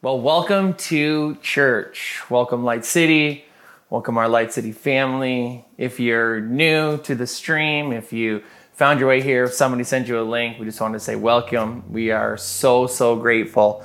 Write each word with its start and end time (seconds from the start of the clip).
Well, 0.00 0.20
welcome 0.20 0.74
to 0.74 1.34
church. 1.42 2.20
Welcome, 2.30 2.62
Light 2.62 2.84
City. 2.84 3.44
Welcome, 3.90 4.16
our 4.16 4.28
Light 4.28 4.52
City 4.52 4.70
family. 4.70 5.64
If 5.76 5.98
you're 5.98 6.40
new 6.40 6.98
to 6.98 7.16
the 7.16 7.26
stream, 7.26 7.90
if 7.90 8.12
you 8.12 8.44
found 8.74 9.00
your 9.00 9.08
way 9.08 9.22
here, 9.22 9.42
if 9.42 9.54
somebody 9.54 9.82
sent 9.82 10.06
you 10.06 10.20
a 10.20 10.22
link, 10.22 10.60
we 10.60 10.66
just 10.66 10.80
wanted 10.80 10.98
to 10.98 11.00
say 11.00 11.16
welcome. 11.16 11.92
We 11.92 12.12
are 12.12 12.36
so, 12.36 12.86
so 12.86 13.16
grateful 13.16 13.84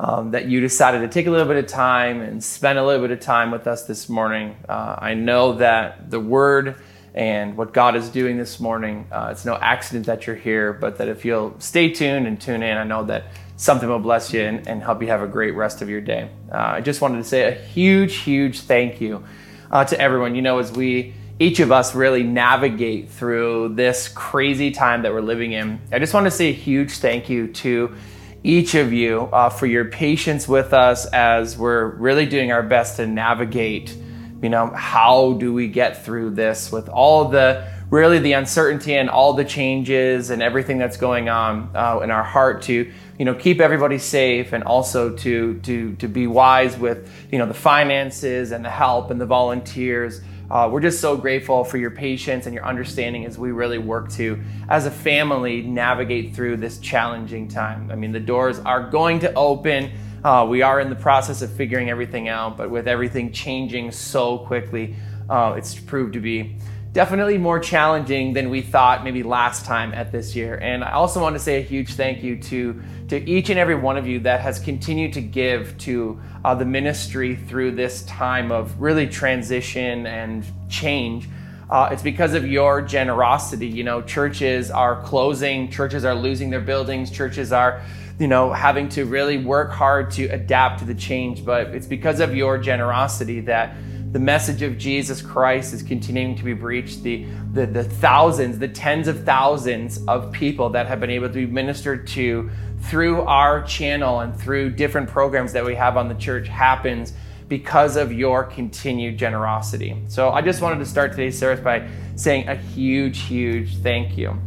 um, 0.00 0.32
that 0.32 0.46
you 0.46 0.58
decided 0.58 1.02
to 1.02 1.06
take 1.08 1.28
a 1.28 1.30
little 1.30 1.46
bit 1.46 1.58
of 1.58 1.68
time 1.68 2.22
and 2.22 2.42
spend 2.42 2.76
a 2.76 2.84
little 2.84 3.06
bit 3.06 3.12
of 3.16 3.20
time 3.20 3.52
with 3.52 3.68
us 3.68 3.84
this 3.84 4.08
morning. 4.08 4.56
Uh, 4.68 4.96
I 4.98 5.14
know 5.14 5.52
that 5.52 6.10
the 6.10 6.18
Word 6.18 6.74
and 7.14 7.56
what 7.56 7.72
God 7.72 7.94
is 7.94 8.08
doing 8.08 8.36
this 8.36 8.58
morning, 8.58 9.06
uh, 9.12 9.28
it's 9.30 9.44
no 9.44 9.54
accident 9.54 10.06
that 10.06 10.26
you're 10.26 10.34
here, 10.34 10.72
but 10.72 10.98
that 10.98 11.06
if 11.06 11.24
you'll 11.24 11.54
stay 11.60 11.88
tuned 11.92 12.26
and 12.26 12.40
tune 12.40 12.64
in, 12.64 12.76
I 12.76 12.82
know 12.82 13.04
that 13.04 13.26
something 13.62 13.88
will 13.88 14.00
bless 14.00 14.32
you 14.32 14.40
and, 14.42 14.66
and 14.66 14.82
help 14.82 15.00
you 15.00 15.08
have 15.08 15.22
a 15.22 15.26
great 15.28 15.54
rest 15.54 15.82
of 15.82 15.88
your 15.88 16.00
day. 16.00 16.28
Uh, 16.50 16.56
I 16.56 16.80
just 16.80 17.00
wanted 17.00 17.18
to 17.18 17.24
say 17.24 17.44
a 17.44 17.52
huge, 17.52 18.16
huge 18.16 18.60
thank 18.60 19.00
you 19.00 19.22
uh, 19.70 19.84
to 19.84 20.00
everyone. 20.00 20.34
You 20.34 20.42
know, 20.42 20.58
as 20.58 20.72
we 20.72 21.14
each 21.38 21.60
of 21.60 21.70
us 21.70 21.94
really 21.94 22.24
navigate 22.24 23.08
through 23.08 23.74
this 23.74 24.08
crazy 24.08 24.72
time 24.72 25.02
that 25.02 25.12
we're 25.12 25.20
living 25.20 25.52
in, 25.52 25.80
I 25.92 26.00
just 26.00 26.12
want 26.12 26.26
to 26.26 26.30
say 26.32 26.48
a 26.48 26.52
huge 26.52 26.94
thank 26.94 27.30
you 27.30 27.46
to 27.48 27.94
each 28.42 28.74
of 28.74 28.92
you 28.92 29.20
uh, 29.32 29.48
for 29.48 29.66
your 29.66 29.84
patience 29.84 30.48
with 30.48 30.72
us 30.72 31.06
as 31.06 31.56
we're 31.56 31.86
really 31.86 32.26
doing 32.26 32.50
our 32.50 32.64
best 32.64 32.96
to 32.96 33.06
navigate. 33.06 33.96
You 34.42 34.48
know, 34.48 34.66
how 34.74 35.34
do 35.34 35.52
we 35.52 35.68
get 35.68 36.04
through 36.04 36.30
this 36.30 36.72
with 36.72 36.88
all 36.88 37.26
the 37.26 37.68
really 37.90 38.18
the 38.18 38.32
uncertainty 38.32 38.94
and 38.94 39.08
all 39.08 39.34
the 39.34 39.44
changes 39.44 40.30
and 40.30 40.42
everything 40.42 40.78
that's 40.78 40.96
going 40.96 41.28
on 41.28 41.70
uh, 41.76 42.00
in 42.02 42.10
our 42.10 42.24
heart 42.24 42.62
to 42.62 42.90
you 43.22 43.26
know 43.26 43.36
keep 43.36 43.60
everybody 43.60 43.98
safe 43.98 44.52
and 44.52 44.64
also 44.64 45.14
to 45.18 45.54
to 45.60 45.94
to 45.94 46.08
be 46.08 46.26
wise 46.26 46.76
with 46.76 47.08
you 47.30 47.38
know 47.38 47.46
the 47.46 47.54
finances 47.54 48.50
and 48.50 48.64
the 48.64 48.68
help 48.68 49.12
and 49.12 49.20
the 49.20 49.26
volunteers. 49.26 50.20
Uh, 50.50 50.68
we're 50.68 50.80
just 50.80 51.00
so 51.00 51.16
grateful 51.16 51.62
for 51.62 51.76
your 51.78 51.92
patience 51.92 52.46
and 52.46 52.54
your 52.54 52.64
understanding 52.64 53.24
as 53.24 53.38
we 53.38 53.52
really 53.52 53.78
work 53.78 54.10
to 54.10 54.42
as 54.68 54.86
a 54.86 54.90
family 54.90 55.62
navigate 55.62 56.34
through 56.34 56.56
this 56.56 56.78
challenging 56.78 57.46
time. 57.46 57.92
I 57.92 57.94
mean 57.94 58.10
the 58.10 58.18
doors 58.18 58.58
are 58.58 58.90
going 58.90 59.20
to 59.20 59.32
open. 59.34 59.92
Uh, 60.24 60.44
we 60.50 60.62
are 60.62 60.80
in 60.80 60.90
the 60.90 60.96
process 60.96 61.42
of 61.42 61.52
figuring 61.52 61.90
everything 61.90 62.26
out 62.26 62.56
but 62.56 62.70
with 62.70 62.88
everything 62.88 63.30
changing 63.30 63.92
so 63.92 64.38
quickly 64.38 64.96
uh, 65.30 65.54
it's 65.56 65.78
proved 65.78 66.14
to 66.14 66.20
be 66.20 66.56
definitely 66.92 67.38
more 67.38 67.58
challenging 67.58 68.34
than 68.34 68.50
we 68.50 68.60
thought 68.60 69.02
maybe 69.02 69.22
last 69.22 69.64
time 69.64 69.94
at 69.94 70.12
this 70.12 70.36
year. 70.36 70.56
And 70.56 70.84
I 70.84 70.92
also 70.92 71.22
want 71.22 71.34
to 71.34 71.40
say 71.40 71.58
a 71.58 71.62
huge 71.62 71.94
thank 71.94 72.22
you 72.22 72.36
to, 72.36 72.82
to 73.08 73.28
each 73.28 73.48
and 73.48 73.58
every 73.58 73.74
one 73.74 73.96
of 73.96 74.06
you 74.06 74.20
that 74.20 74.42
has 74.42 74.58
continued 74.58 75.14
to 75.14 75.22
give 75.22 75.76
to 75.78 76.20
uh, 76.44 76.54
the 76.54 76.66
ministry 76.66 77.36
through 77.36 77.72
this 77.72 78.02
time 78.02 78.52
of 78.52 78.78
really 78.78 79.06
transition 79.06 80.06
and 80.06 80.44
change. 80.68 81.28
Uh, 81.70 81.88
it's 81.90 82.02
because 82.02 82.34
of 82.34 82.46
your 82.46 82.82
generosity. 82.82 83.68
You 83.68 83.84
know, 83.84 84.02
churches 84.02 84.70
are 84.70 85.00
closing, 85.02 85.70
churches 85.70 86.04
are 86.04 86.14
losing 86.14 86.50
their 86.50 86.60
buildings, 86.60 87.10
churches 87.10 87.52
are, 87.52 87.80
you 88.18 88.28
know, 88.28 88.52
having 88.52 88.90
to 88.90 89.06
really 89.06 89.38
work 89.38 89.70
hard 89.70 90.10
to 90.12 90.26
adapt 90.26 90.80
to 90.80 90.84
the 90.84 90.94
change. 90.94 91.42
But 91.42 91.68
it's 91.68 91.86
because 91.86 92.20
of 92.20 92.36
your 92.36 92.58
generosity 92.58 93.40
that 93.40 93.74
the 94.12 94.18
message 94.18 94.60
of 94.60 94.76
Jesus 94.76 95.22
Christ 95.22 95.72
is 95.72 95.82
continuing 95.82 96.36
to 96.36 96.44
be 96.44 96.54
preached. 96.54 97.02
The, 97.02 97.24
the, 97.54 97.64
the 97.64 97.82
thousands, 97.82 98.58
the 98.58 98.68
tens 98.68 99.08
of 99.08 99.24
thousands 99.24 100.04
of 100.06 100.30
people 100.32 100.68
that 100.70 100.86
have 100.86 101.00
been 101.00 101.08
able 101.08 101.28
to 101.28 101.34
be 101.34 101.46
ministered 101.46 102.06
to 102.08 102.50
through 102.82 103.22
our 103.22 103.62
channel 103.62 104.20
and 104.20 104.38
through 104.38 104.70
different 104.70 105.08
programs 105.08 105.54
that 105.54 105.64
we 105.64 105.74
have 105.76 105.96
on 105.96 106.08
the 106.08 106.14
church 106.14 106.46
happens 106.46 107.14
because 107.48 107.96
of 107.96 108.12
your 108.12 108.44
continued 108.44 109.16
generosity. 109.16 109.96
So 110.08 110.28
I 110.30 110.42
just 110.42 110.60
wanted 110.60 110.80
to 110.80 110.86
start 110.86 111.12
today's 111.12 111.38
service 111.38 111.64
by 111.64 111.88
saying 112.14 112.48
a 112.48 112.54
huge, 112.54 113.20
huge 113.20 113.78
thank 113.78 114.18
you. 114.18 114.38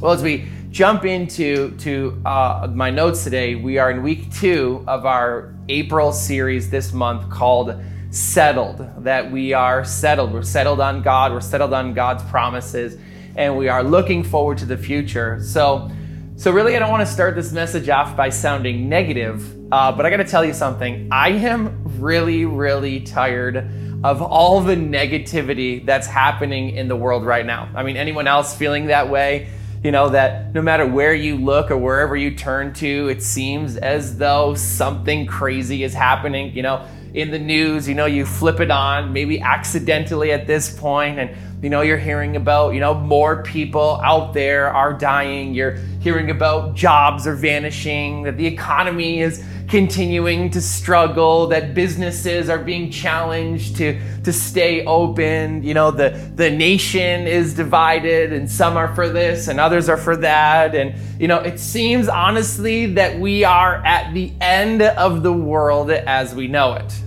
Well, 0.00 0.12
as 0.12 0.22
we 0.22 0.46
jump 0.70 1.04
into 1.04 1.76
to 1.78 2.22
uh, 2.24 2.68
my 2.72 2.90
notes 2.90 3.24
today, 3.24 3.56
we 3.56 3.78
are 3.78 3.90
in 3.90 4.04
week 4.04 4.32
two 4.32 4.84
of 4.86 5.04
our 5.04 5.52
April 5.68 6.12
series 6.12 6.70
this 6.70 6.92
month 6.92 7.28
called 7.28 7.82
settled, 8.14 8.88
that 9.04 9.30
we 9.32 9.52
are 9.52 9.84
settled. 9.84 10.32
We're 10.32 10.42
settled 10.42 10.80
on 10.80 11.02
God, 11.02 11.32
we're 11.32 11.40
settled 11.40 11.72
on 11.72 11.94
God's 11.94 12.22
promises, 12.24 12.96
and 13.34 13.56
we 13.56 13.68
are 13.68 13.82
looking 13.82 14.22
forward 14.22 14.58
to 14.58 14.66
the 14.66 14.76
future. 14.76 15.42
So, 15.42 15.90
so 16.36 16.52
really, 16.52 16.76
I 16.76 16.78
don't 16.78 16.90
want 16.90 17.06
to 17.06 17.12
start 17.12 17.34
this 17.34 17.50
message 17.50 17.88
off 17.88 18.16
by 18.16 18.28
sounding 18.28 18.88
negative, 18.88 19.72
uh, 19.72 19.90
but 19.90 20.06
I 20.06 20.10
got 20.10 20.18
to 20.18 20.24
tell 20.24 20.44
you 20.44 20.52
something. 20.52 21.08
I 21.10 21.30
am 21.30 22.00
really, 22.00 22.44
really 22.44 23.00
tired 23.00 23.56
of 24.04 24.22
all 24.22 24.60
the 24.60 24.76
negativity 24.76 25.84
that's 25.84 26.06
happening 26.06 26.76
in 26.76 26.86
the 26.86 26.96
world 26.96 27.24
right 27.24 27.44
now. 27.44 27.68
I 27.74 27.82
mean, 27.82 27.96
anyone 27.96 28.28
else 28.28 28.54
feeling 28.54 28.86
that 28.86 29.10
way? 29.10 29.48
You 29.82 29.90
know, 29.90 30.10
that 30.10 30.54
no 30.54 30.62
matter 30.62 30.86
where 30.86 31.14
you 31.14 31.36
look 31.36 31.70
or 31.70 31.76
wherever 31.76 32.14
you 32.14 32.36
turn 32.36 32.74
to, 32.74 33.08
it 33.08 33.22
seems 33.22 33.76
as 33.76 34.16
though 34.18 34.54
something 34.54 35.26
crazy 35.26 35.82
is 35.82 35.92
happening. 35.92 36.54
You 36.54 36.62
know, 36.62 36.86
in 37.14 37.30
the 37.30 37.38
news, 37.38 37.88
you 37.88 37.94
know, 37.94 38.06
you 38.06 38.26
flip 38.26 38.58
it 38.58 38.72
on, 38.72 39.12
maybe 39.12 39.40
accidentally 39.40 40.32
at 40.32 40.48
this 40.48 40.68
point, 40.68 41.18
and 41.18 41.30
you 41.62 41.70
know, 41.70 41.80
you're 41.80 41.96
hearing 41.96 42.36
about, 42.36 42.74
you 42.74 42.80
know, 42.80 42.92
more 42.92 43.42
people 43.42 43.98
out 44.04 44.34
there 44.34 44.68
are 44.68 44.92
dying. 44.92 45.54
You're 45.54 45.76
hearing 46.00 46.28
about 46.28 46.74
jobs 46.74 47.26
are 47.26 47.34
vanishing, 47.34 48.24
that 48.24 48.36
the 48.36 48.46
economy 48.46 49.20
is 49.20 49.42
continuing 49.70 50.50
to 50.50 50.60
struggle, 50.60 51.46
that 51.46 51.72
businesses 51.72 52.50
are 52.50 52.58
being 52.58 52.90
challenged 52.90 53.76
to, 53.76 53.98
to 54.24 54.30
stay 54.30 54.84
open. 54.84 55.62
You 55.62 55.72
know, 55.72 55.90
the, 55.90 56.10
the 56.34 56.50
nation 56.50 57.26
is 57.26 57.54
divided 57.54 58.34
and 58.34 58.50
some 58.50 58.76
are 58.76 58.94
for 58.94 59.08
this 59.08 59.48
and 59.48 59.58
others 59.58 59.88
are 59.88 59.96
for 59.96 60.18
that. 60.18 60.74
And, 60.74 60.94
you 61.18 61.28
know, 61.28 61.38
it 61.38 61.58
seems 61.58 62.08
honestly 62.08 62.92
that 62.92 63.18
we 63.18 63.44
are 63.44 63.76
at 63.86 64.12
the 64.12 64.34
end 64.38 64.82
of 64.82 65.22
the 65.22 65.32
world 65.32 65.90
as 65.90 66.34
we 66.34 66.46
know 66.46 66.74
it. 66.74 67.03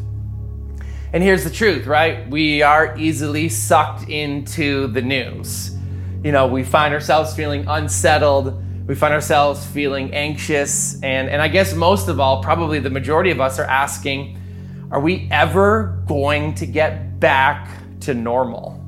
And 1.18 1.24
here's 1.24 1.44
the 1.44 1.50
truth, 1.50 1.88
right? 1.88 2.30
We 2.30 2.62
are 2.62 2.96
easily 2.96 3.50
sucked 3.50 4.08
into 4.08 4.86
the 4.86 5.02
news. 5.02 5.76
You 6.24 6.32
know, 6.32 6.46
we 6.46 6.64
find 6.64 6.94
ourselves 6.94 7.34
feeling 7.34 7.66
unsettled. 7.68 8.64
We 8.88 8.94
find 8.94 9.16
ourselves 9.16 9.66
feeling 9.66 10.14
anxious. 10.14 11.02
And, 11.02 11.28
and 11.28 11.42
I 11.42 11.48
guess 11.48 11.74
most 11.74 12.08
of 12.08 12.20
all, 12.20 12.44
probably 12.44 12.78
the 12.78 12.92
majority 12.92 13.32
of 13.32 13.42
us 13.42 13.58
are 13.58 13.66
asking, 13.66 14.40
are 14.92 15.00
we 15.00 15.28
ever 15.32 16.04
going 16.06 16.54
to 16.54 16.68
get 16.68 17.20
back 17.20 17.68
to 18.02 18.14
normal? 18.14 18.80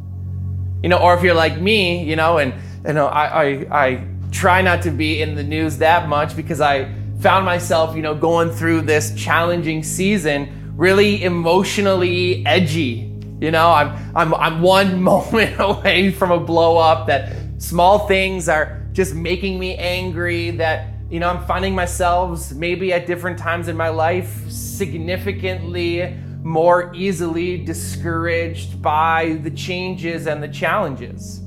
You 0.84 0.90
know, 0.90 1.00
or 1.00 1.16
if 1.16 1.24
you're 1.24 1.34
like 1.34 1.60
me, 1.60 2.04
you 2.04 2.16
know, 2.16 2.38
and 2.38 2.54
you 2.86 2.94
know, 2.94 3.08
I, 3.08 3.44
I, 3.44 3.46
I 3.72 4.08
try 4.30 4.62
not 4.62 4.84
to 4.84 4.92
be 4.92 5.24
in 5.24 5.34
the 5.34 5.44
news 5.44 5.80
that 5.80 6.08
much 6.08 6.36
because 6.36 6.62
I 6.62 6.94
found 7.22 7.44
myself, 7.44 7.96
you 7.96 8.04
know, 8.04 8.14
going 8.14 8.52
through 8.52 8.82
this 8.82 9.16
challenging 9.16 9.82
season 9.82 10.59
really 10.80 11.26
emotionally 11.26 12.42
edgy. 12.46 13.14
You 13.42 13.52
know, 13.52 13.70
I'm, 13.70 14.16
I'm, 14.16 14.34
I'm 14.34 14.62
one 14.62 15.04
moment 15.12 15.60
away 15.60 16.10
from 16.10 16.32
a 16.32 16.40
blow 16.40 16.78
up 16.78 17.08
that 17.08 17.36
small 17.58 18.08
things 18.08 18.48
are 18.48 18.88
just 18.94 19.14
making 19.14 19.60
me 19.60 19.76
angry 19.76 20.52
that, 20.52 20.88
you 21.10 21.20
know, 21.20 21.30
I'm 21.30 21.46
finding 21.46 21.76
myself 21.76 22.54
maybe 22.54 22.94
at 22.94 23.08
different 23.08 23.38
times 23.38 23.68
in 23.68 23.76
my 23.76 23.90
life 23.90 24.50
significantly 24.50 26.16
more 26.44 26.94
easily 26.96 27.58
discouraged 27.58 28.82
by 28.82 29.38
the 29.44 29.52
changes 29.52 30.28
and 30.28 30.42
the 30.42 30.48
challenges. 30.48 31.40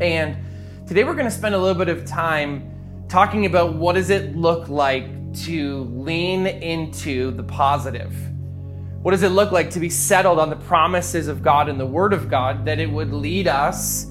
And 0.00 0.34
today 0.86 1.04
we're 1.04 1.12
going 1.12 1.26
to 1.26 1.30
spend 1.30 1.54
a 1.54 1.58
little 1.58 1.78
bit 1.78 1.90
of 1.90 2.06
time 2.06 3.04
talking 3.06 3.44
about 3.44 3.74
what 3.74 3.96
does 3.96 4.08
it 4.08 4.34
look 4.34 4.70
like 4.70 5.34
to 5.44 5.80
lean 5.94 6.46
into 6.46 7.32
the 7.32 7.42
positive 7.42 8.14
what 9.06 9.12
does 9.12 9.22
it 9.22 9.28
look 9.28 9.52
like 9.52 9.70
to 9.70 9.78
be 9.78 9.88
settled 9.88 10.40
on 10.40 10.50
the 10.50 10.56
promises 10.56 11.28
of 11.28 11.40
God 11.40 11.68
and 11.68 11.78
the 11.78 11.86
Word 11.86 12.12
of 12.12 12.28
God 12.28 12.64
that 12.64 12.80
it 12.80 12.90
would 12.90 13.12
lead 13.12 13.46
us 13.46 14.06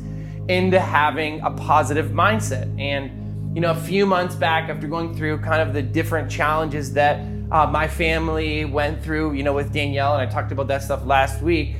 into 0.48 0.80
having 0.80 1.42
a 1.42 1.52
positive 1.52 2.12
mindset? 2.12 2.74
And, 2.80 3.54
you 3.54 3.60
know, 3.60 3.72
a 3.72 3.76
few 3.76 4.06
months 4.06 4.36
back, 4.36 4.70
after 4.70 4.88
going 4.88 5.14
through 5.14 5.40
kind 5.40 5.62
of 5.62 5.74
the 5.74 5.82
different 5.82 6.32
challenges 6.32 6.94
that 6.94 7.20
uh, 7.52 7.68
my 7.68 7.90
family 7.90 8.64
went 8.64 9.04
through, 9.04 9.34
you 9.34 9.44
know, 9.44 9.52
with 9.52 9.74
Danielle, 9.74 10.14
and 10.14 10.22
I 10.22 10.32
talked 10.32 10.54
about 10.54 10.70
that 10.70 10.82
stuff 10.82 11.06
last 11.06 11.42
week, 11.42 11.76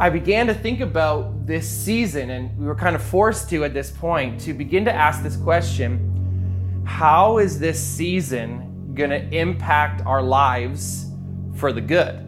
I 0.00 0.10
began 0.10 0.48
to 0.48 0.54
think 0.54 0.80
about 0.80 1.46
this 1.46 1.68
season, 1.68 2.30
and 2.30 2.58
we 2.58 2.66
were 2.66 2.74
kind 2.74 2.96
of 2.96 3.02
forced 3.04 3.48
to 3.50 3.62
at 3.62 3.74
this 3.74 3.92
point 3.92 4.40
to 4.40 4.52
begin 4.52 4.84
to 4.86 4.92
ask 4.92 5.22
this 5.22 5.36
question 5.36 6.82
How 6.84 7.38
is 7.38 7.60
this 7.60 7.80
season 7.80 8.92
going 8.92 9.10
to 9.10 9.22
impact 9.32 10.04
our 10.04 10.20
lives 10.20 11.06
for 11.54 11.72
the 11.72 11.80
good? 11.80 12.26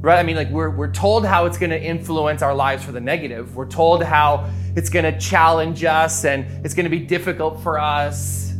Right? 0.00 0.18
I 0.18 0.22
mean, 0.22 0.36
like 0.36 0.50
we're, 0.50 0.70
we're 0.70 0.92
told 0.92 1.26
how 1.26 1.46
it's 1.46 1.58
going 1.58 1.70
to 1.70 1.82
influence 1.82 2.42
our 2.42 2.54
lives 2.54 2.84
for 2.84 2.92
the 2.92 3.00
negative. 3.00 3.54
We're 3.54 3.68
told 3.68 4.02
how 4.02 4.50
it's 4.74 4.88
going 4.88 5.04
to 5.04 5.18
challenge 5.18 5.84
us 5.84 6.24
and 6.24 6.44
it's 6.64 6.74
going 6.74 6.84
to 6.84 6.90
be 6.90 7.00
difficult 7.00 7.62
for 7.62 7.78
us. 7.78 8.52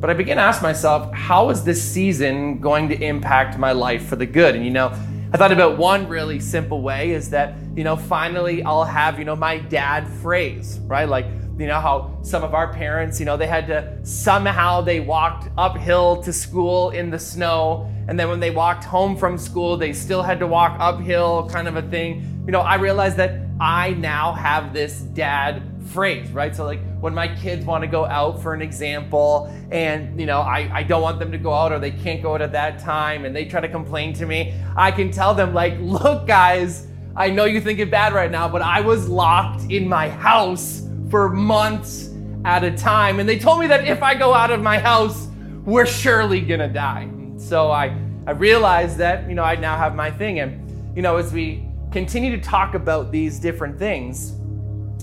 But 0.00 0.10
I 0.10 0.14
begin 0.14 0.36
to 0.36 0.42
ask 0.42 0.62
myself, 0.62 1.12
how 1.12 1.50
is 1.50 1.64
this 1.64 1.82
season 1.82 2.60
going 2.60 2.88
to 2.88 3.02
impact 3.02 3.58
my 3.58 3.72
life 3.72 4.06
for 4.06 4.16
the 4.16 4.26
good? 4.26 4.54
And 4.54 4.64
you 4.64 4.70
know, 4.70 4.92
I 5.32 5.36
thought 5.36 5.52
about 5.52 5.76
one 5.76 6.08
really 6.08 6.40
simple 6.40 6.80
way 6.80 7.10
is 7.10 7.30
that, 7.30 7.54
you 7.76 7.84
know, 7.84 7.96
finally 7.96 8.62
I'll 8.62 8.84
have, 8.84 9.18
you 9.18 9.26
know, 9.26 9.36
my 9.36 9.58
dad 9.58 10.08
phrase, 10.08 10.78
right? 10.84 11.08
Like, 11.08 11.26
you 11.58 11.66
know, 11.66 11.80
how 11.80 12.18
some 12.22 12.44
of 12.44 12.54
our 12.54 12.72
parents, 12.72 13.18
you 13.18 13.26
know, 13.26 13.36
they 13.36 13.48
had 13.48 13.66
to 13.66 13.98
somehow 14.04 14.80
they 14.80 15.00
walked 15.00 15.50
uphill 15.58 16.22
to 16.22 16.32
school 16.32 16.90
in 16.90 17.10
the 17.10 17.18
snow. 17.18 17.92
And 18.08 18.18
then 18.18 18.28
when 18.30 18.40
they 18.40 18.50
walked 18.50 18.84
home 18.84 19.16
from 19.16 19.36
school, 19.36 19.76
they 19.76 19.92
still 19.92 20.22
had 20.22 20.40
to 20.40 20.46
walk 20.46 20.76
uphill, 20.80 21.48
kind 21.50 21.68
of 21.68 21.76
a 21.76 21.82
thing. 21.82 22.42
You 22.46 22.52
know, 22.52 22.60
I 22.60 22.76
realized 22.76 23.18
that 23.18 23.38
I 23.60 23.90
now 23.90 24.32
have 24.32 24.72
this 24.72 25.00
dad 25.00 25.62
phrase, 25.88 26.30
right? 26.30 26.56
So 26.56 26.64
like 26.64 26.80
when 27.00 27.14
my 27.14 27.34
kids 27.36 27.64
want 27.64 27.82
to 27.82 27.88
go 27.88 28.06
out 28.06 28.42
for 28.42 28.54
an 28.54 28.62
example 28.62 29.52
and 29.70 30.18
you 30.20 30.26
know 30.26 30.40
I, 30.40 30.70
I 30.72 30.82
don't 30.82 31.02
want 31.02 31.18
them 31.18 31.32
to 31.32 31.38
go 31.38 31.52
out 31.52 31.72
or 31.72 31.78
they 31.78 31.90
can't 31.90 32.22
go 32.22 32.34
out 32.34 32.42
at 32.42 32.52
that 32.52 32.78
time 32.78 33.24
and 33.24 33.34
they 33.34 33.44
try 33.44 33.60
to 33.60 33.68
complain 33.68 34.12
to 34.14 34.26
me, 34.26 34.54
I 34.76 34.90
can 34.90 35.10
tell 35.10 35.34
them 35.34 35.54
like, 35.54 35.74
look 35.80 36.26
guys, 36.26 36.86
I 37.16 37.30
know 37.30 37.44
you 37.44 37.60
think 37.60 37.78
it 37.78 37.90
bad 37.90 38.12
right 38.12 38.30
now, 38.30 38.48
but 38.48 38.62
I 38.62 38.80
was 38.80 39.08
locked 39.08 39.70
in 39.70 39.88
my 39.88 40.08
house 40.08 40.82
for 41.10 41.28
months 41.28 42.10
at 42.44 42.64
a 42.64 42.70
time. 42.70 43.18
And 43.18 43.28
they 43.28 43.38
told 43.38 43.60
me 43.60 43.66
that 43.66 43.86
if 43.86 44.02
I 44.02 44.14
go 44.14 44.32
out 44.32 44.50
of 44.50 44.62
my 44.62 44.78
house, 44.78 45.28
we're 45.64 45.86
surely 45.86 46.40
gonna 46.40 46.68
die. 46.68 47.10
So 47.38 47.70
I, 47.70 47.96
I 48.26 48.32
realized 48.32 48.98
that, 48.98 49.28
you 49.28 49.34
know, 49.34 49.44
I 49.44 49.54
now 49.54 49.78
have 49.78 49.94
my 49.94 50.10
thing. 50.10 50.40
And, 50.40 50.96
you 50.96 51.02
know, 51.02 51.16
as 51.16 51.32
we 51.32 51.66
continue 51.92 52.36
to 52.36 52.42
talk 52.42 52.74
about 52.74 53.12
these 53.12 53.38
different 53.38 53.78
things, 53.78 54.34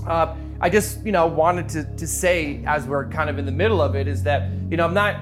uh, 0.05 0.35
I 0.59 0.69
just, 0.69 1.03
you 1.05 1.11
know, 1.11 1.25
wanted 1.27 1.69
to, 1.69 1.83
to 1.95 2.05
say, 2.05 2.61
as 2.65 2.85
we're 2.85 3.07
kind 3.09 3.29
of 3.29 3.39
in 3.39 3.45
the 3.45 3.51
middle 3.51 3.81
of 3.81 3.95
it, 3.95 4.07
is 4.07 4.21
that, 4.23 4.49
you 4.69 4.77
know, 4.77 4.85
I'm 4.85 4.93
not 4.93 5.21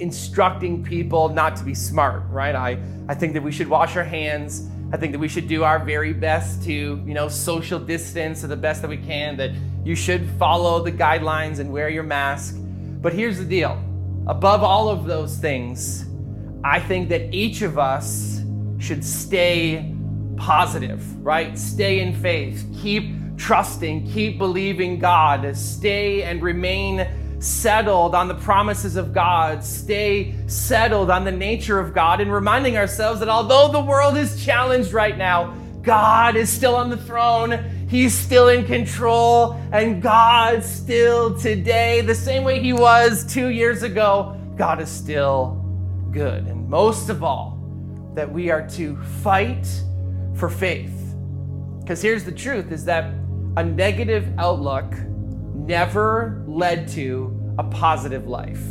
instructing 0.00 0.82
people 0.82 1.28
not 1.28 1.56
to 1.56 1.64
be 1.64 1.74
smart, 1.74 2.24
right? 2.28 2.54
I, 2.54 2.78
I 3.08 3.14
think 3.14 3.34
that 3.34 3.42
we 3.42 3.52
should 3.52 3.68
wash 3.68 3.96
our 3.96 4.04
hands. 4.04 4.68
I 4.92 4.96
think 4.96 5.12
that 5.12 5.18
we 5.18 5.28
should 5.28 5.48
do 5.48 5.64
our 5.64 5.78
very 5.78 6.12
best 6.12 6.62
to, 6.64 6.72
you 6.72 7.14
know, 7.14 7.28
social 7.28 7.78
distance 7.78 8.40
to 8.40 8.46
the 8.46 8.56
best 8.56 8.82
that 8.82 8.88
we 8.88 8.96
can, 8.96 9.36
that 9.36 9.52
you 9.84 9.94
should 9.94 10.28
follow 10.38 10.82
the 10.82 10.92
guidelines 10.92 11.58
and 11.58 11.72
wear 11.72 11.88
your 11.88 12.02
mask. 12.02 12.56
But 12.58 13.12
here's 13.12 13.38
the 13.38 13.44
deal 13.44 13.82
above 14.26 14.62
all 14.62 14.88
of 14.88 15.06
those 15.06 15.36
things, 15.38 16.07
I 16.64 16.80
think 16.80 17.08
that 17.10 17.32
each 17.32 17.62
of 17.62 17.78
us 17.78 18.42
should 18.78 19.04
stay 19.04 19.94
positive, 20.36 21.24
right? 21.24 21.58
Stay 21.58 22.00
in 22.00 22.14
faith. 22.14 22.66
Keep 22.80 23.36
trusting, 23.36 24.10
keep 24.10 24.38
believing 24.38 24.98
God, 24.98 25.56
stay 25.56 26.22
and 26.22 26.42
remain 26.42 27.06
settled 27.40 28.14
on 28.14 28.26
the 28.26 28.34
promises 28.34 28.96
of 28.96 29.12
God, 29.12 29.62
stay 29.62 30.34
settled 30.48 31.10
on 31.10 31.24
the 31.24 31.32
nature 31.32 31.78
of 31.78 31.94
God, 31.94 32.20
and 32.20 32.32
reminding 32.32 32.76
ourselves 32.76 33.20
that 33.20 33.28
although 33.28 33.68
the 33.70 33.80
world 33.80 34.16
is 34.16 34.44
challenged 34.44 34.92
right 34.92 35.16
now, 35.16 35.54
God 35.82 36.36
is 36.36 36.50
still 36.50 36.74
on 36.74 36.90
the 36.90 36.96
throne. 36.96 37.86
He's 37.88 38.12
still 38.12 38.48
in 38.48 38.66
control, 38.66 39.52
and 39.72 40.02
God 40.02 40.64
still 40.64 41.38
today, 41.38 42.00
the 42.00 42.14
same 42.14 42.42
way 42.42 42.60
He 42.60 42.72
was 42.72 43.24
two 43.24 43.48
years 43.48 43.82
ago, 43.84 44.36
God 44.56 44.80
is 44.80 44.90
still 44.90 45.64
good. 46.10 46.46
And 46.46 46.68
most 46.68 47.08
of 47.08 47.22
all, 47.22 47.58
that 48.14 48.30
we 48.32 48.50
are 48.50 48.66
to 48.68 48.96
fight 49.22 49.66
for 50.34 50.48
faith. 50.48 51.14
Because 51.80 52.02
here's 52.02 52.24
the 52.24 52.32
truth 52.32 52.72
is 52.72 52.84
that 52.86 53.14
a 53.56 53.62
negative 53.62 54.28
outlook 54.38 54.92
never 55.54 56.42
led 56.46 56.88
to 56.88 57.54
a 57.58 57.64
positive 57.64 58.26
life. 58.26 58.64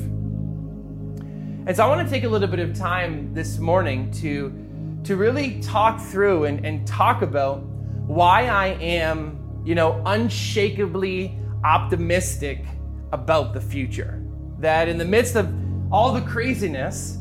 And 1.67 1.75
so 1.75 1.83
I 1.83 1.87
want 1.87 2.07
to 2.07 2.13
take 2.13 2.23
a 2.23 2.29
little 2.29 2.47
bit 2.47 2.59
of 2.59 2.73
time 2.73 3.33
this 3.33 3.57
morning 3.57 4.09
to, 4.11 4.53
to 5.03 5.17
really 5.17 5.59
talk 5.61 5.99
through 5.99 6.45
and, 6.45 6.65
and 6.65 6.87
talk 6.87 7.21
about 7.21 7.61
why 8.07 8.47
I 8.47 8.67
am, 8.81 9.61
you 9.65 9.75
know, 9.75 10.01
unshakably 10.05 11.37
optimistic 11.65 12.63
about 13.11 13.53
the 13.53 13.61
future. 13.61 14.23
That 14.59 14.87
in 14.87 14.97
the 14.97 15.05
midst 15.05 15.35
of 15.35 15.53
all 15.91 16.13
the 16.13 16.21
craziness, 16.21 17.17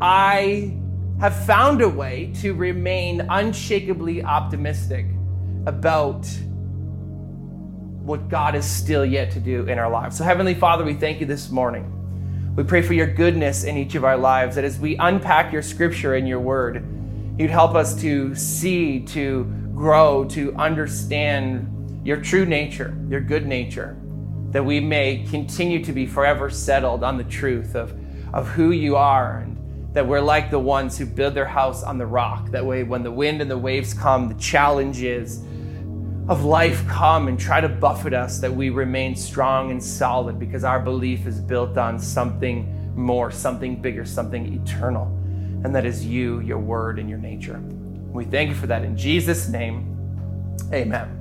I 0.00 0.74
have 1.20 1.44
found 1.44 1.82
a 1.82 1.88
way 1.88 2.32
to 2.40 2.54
remain 2.54 3.20
unshakably 3.28 4.24
optimistic 4.24 5.04
about 5.66 6.26
what 8.02 8.30
God 8.30 8.54
is 8.54 8.64
still 8.64 9.04
yet 9.04 9.30
to 9.32 9.40
do 9.40 9.66
in 9.66 9.78
our 9.78 9.90
lives. 9.90 10.16
So, 10.16 10.24
Heavenly 10.24 10.54
Father, 10.54 10.84
we 10.84 10.94
thank 10.94 11.20
you 11.20 11.26
this 11.26 11.50
morning. 11.50 11.96
We 12.56 12.64
pray 12.64 12.80
for 12.80 12.94
your 12.94 13.06
goodness 13.06 13.64
in 13.64 13.76
each 13.76 13.94
of 13.94 14.04
our 14.04 14.16
lives, 14.16 14.56
that 14.56 14.64
as 14.64 14.78
we 14.78 14.96
unpack 14.96 15.52
your 15.52 15.62
scripture 15.62 16.14
and 16.14 16.26
your 16.26 16.40
word, 16.40 16.82
you'd 17.38 17.50
help 17.50 17.74
us 17.74 17.94
to 18.00 18.34
see, 18.34 19.00
to 19.00 19.44
grow, 19.74 20.24
to 20.30 20.54
understand 20.56 22.00
your 22.06 22.16
true 22.16 22.46
nature, 22.46 22.96
your 23.10 23.20
good 23.20 23.46
nature, 23.46 23.98
that 24.50 24.64
we 24.64 24.80
may 24.80 25.26
continue 25.30 25.84
to 25.84 25.92
be 25.92 26.06
forever 26.06 26.48
settled 26.48 27.04
on 27.04 27.18
the 27.18 27.24
truth 27.24 27.76
of, 27.76 27.94
of 28.32 28.48
who 28.48 28.70
you 28.70 28.96
are, 28.96 29.40
and 29.40 29.59
that 29.92 30.06
we're 30.06 30.20
like 30.20 30.50
the 30.50 30.58
ones 30.58 30.96
who 30.96 31.06
build 31.06 31.34
their 31.34 31.46
house 31.46 31.82
on 31.82 31.98
the 31.98 32.06
rock. 32.06 32.50
That 32.50 32.64
way, 32.64 32.82
when 32.82 33.02
the 33.02 33.10
wind 33.10 33.40
and 33.40 33.50
the 33.50 33.58
waves 33.58 33.92
come, 33.92 34.28
the 34.28 34.34
challenges, 34.34 35.42
of 36.30 36.44
life 36.44 36.86
come 36.86 37.26
and 37.26 37.40
try 37.40 37.60
to 37.60 37.68
buffet 37.68 38.14
us, 38.14 38.38
that 38.38 38.54
we 38.54 38.70
remain 38.70 39.16
strong 39.16 39.72
and 39.72 39.82
solid 39.82 40.38
because 40.38 40.62
our 40.62 40.78
belief 40.78 41.26
is 41.26 41.40
built 41.40 41.76
on 41.76 41.98
something 41.98 42.94
more, 42.94 43.32
something 43.32 43.82
bigger, 43.82 44.04
something 44.04 44.54
eternal. 44.62 45.06
And 45.64 45.74
that 45.74 45.84
is 45.84 46.06
you, 46.06 46.38
your 46.38 46.60
word, 46.60 47.00
and 47.00 47.10
your 47.10 47.18
nature. 47.18 47.58
We 48.12 48.24
thank 48.24 48.48
you 48.48 48.54
for 48.54 48.68
that 48.68 48.84
in 48.84 48.96
Jesus' 48.96 49.48
name. 49.48 49.86
Amen. 50.72 51.16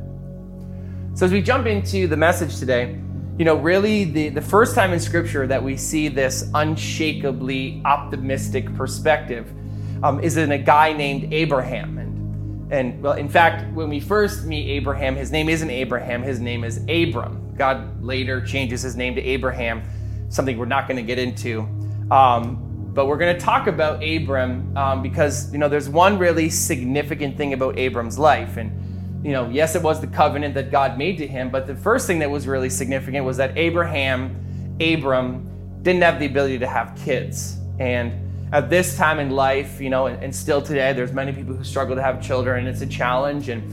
So, 1.16 1.26
as 1.26 1.32
we 1.32 1.42
jump 1.42 1.66
into 1.66 2.08
the 2.08 2.16
message 2.16 2.60
today, 2.60 3.00
you 3.40 3.46
know, 3.46 3.56
really 3.56 4.04
the, 4.04 4.28
the 4.28 4.42
first 4.42 4.76
time 4.76 4.92
in 4.92 5.00
Scripture 5.00 5.48
that 5.48 5.64
we 5.64 5.78
see 5.78 6.10
this 6.10 6.44
unshakably 6.54 7.82
optimistic 7.86 8.72
perspective 8.76 9.50
um, 10.04 10.20
is 10.20 10.36
in 10.36 10.52
a 10.52 10.58
guy 10.58 10.92
named 10.92 11.34
Abraham. 11.34 11.98
And 11.98 12.10
and 12.72 13.02
well, 13.02 13.14
in 13.14 13.30
fact, 13.30 13.74
when 13.74 13.90
we 13.90 14.02
first 14.02 14.46
meet 14.46 14.70
Abraham, 14.70 15.16
his 15.16 15.32
name 15.32 15.48
isn't 15.48 15.70
Abraham, 15.70 16.22
his 16.22 16.42
name 16.42 16.66
is 16.66 16.80
Abram. 16.90 17.56
God 17.56 18.04
later 18.04 18.42
changes 18.42 18.82
his 18.82 18.98
name 18.98 19.16
to 19.16 19.22
Abraham, 19.22 19.84
something 20.28 20.58
we're 20.58 20.66
not 20.66 20.88
going 20.88 20.98
to 20.98 21.04
get 21.04 21.18
into. 21.18 21.62
Um, 22.12 22.92
but 22.94 23.08
we're 23.08 23.18
going 23.18 23.34
to 23.34 23.42
talk 23.42 23.68
about 23.68 24.04
Abram 24.04 24.76
um, 24.78 25.02
because, 25.02 25.52
you 25.54 25.60
know, 25.60 25.70
there's 25.70 25.88
one 25.88 26.20
really 26.20 26.50
significant 26.50 27.38
thing 27.38 27.54
about 27.54 27.80
Abram's 27.80 28.20
life. 28.20 28.58
And, 28.58 28.72
you 29.24 29.32
know, 29.32 29.50
yes, 29.50 29.76
it 29.76 29.82
was 29.82 30.00
the 30.00 30.08
covenant 30.08 30.54
that 30.54 30.72
God 30.72 30.98
made 30.98 31.18
to 31.18 31.28
him, 31.28 31.50
but 31.50 31.68
the 31.68 31.76
first 31.76 32.08
thing 32.08 32.20
that 32.20 32.32
was 32.32 32.48
really 32.48 32.70
significant 32.70 33.26
was 33.26 33.38
that 33.38 33.58
Abraham, 33.58 34.78
Abram, 34.80 35.46
didn't 35.82 36.02
have 36.04 36.20
the 36.20 36.26
ability 36.26 36.60
to 36.60 36.68
have 36.68 36.98
kids. 37.04 37.58
And 37.80 38.14
at 38.54 38.70
this 38.70 38.98
time 38.98 39.20
in 39.20 39.30
life, 39.30 39.80
you 39.82 39.90
know, 39.90 40.08
and, 40.08 40.24
and, 40.24 40.36
still 40.36 40.62
today, 40.62 40.94
there's 40.94 41.14
many 41.14 41.32
people 41.32 41.54
who 41.54 41.64
struggle 41.64 41.96
to 41.96 42.02
have 42.02 42.22
children, 42.22 42.66
and 42.66 42.68
it's 42.68 42.82
a 42.82 42.88
challenge. 42.88 43.50
And 43.50 43.64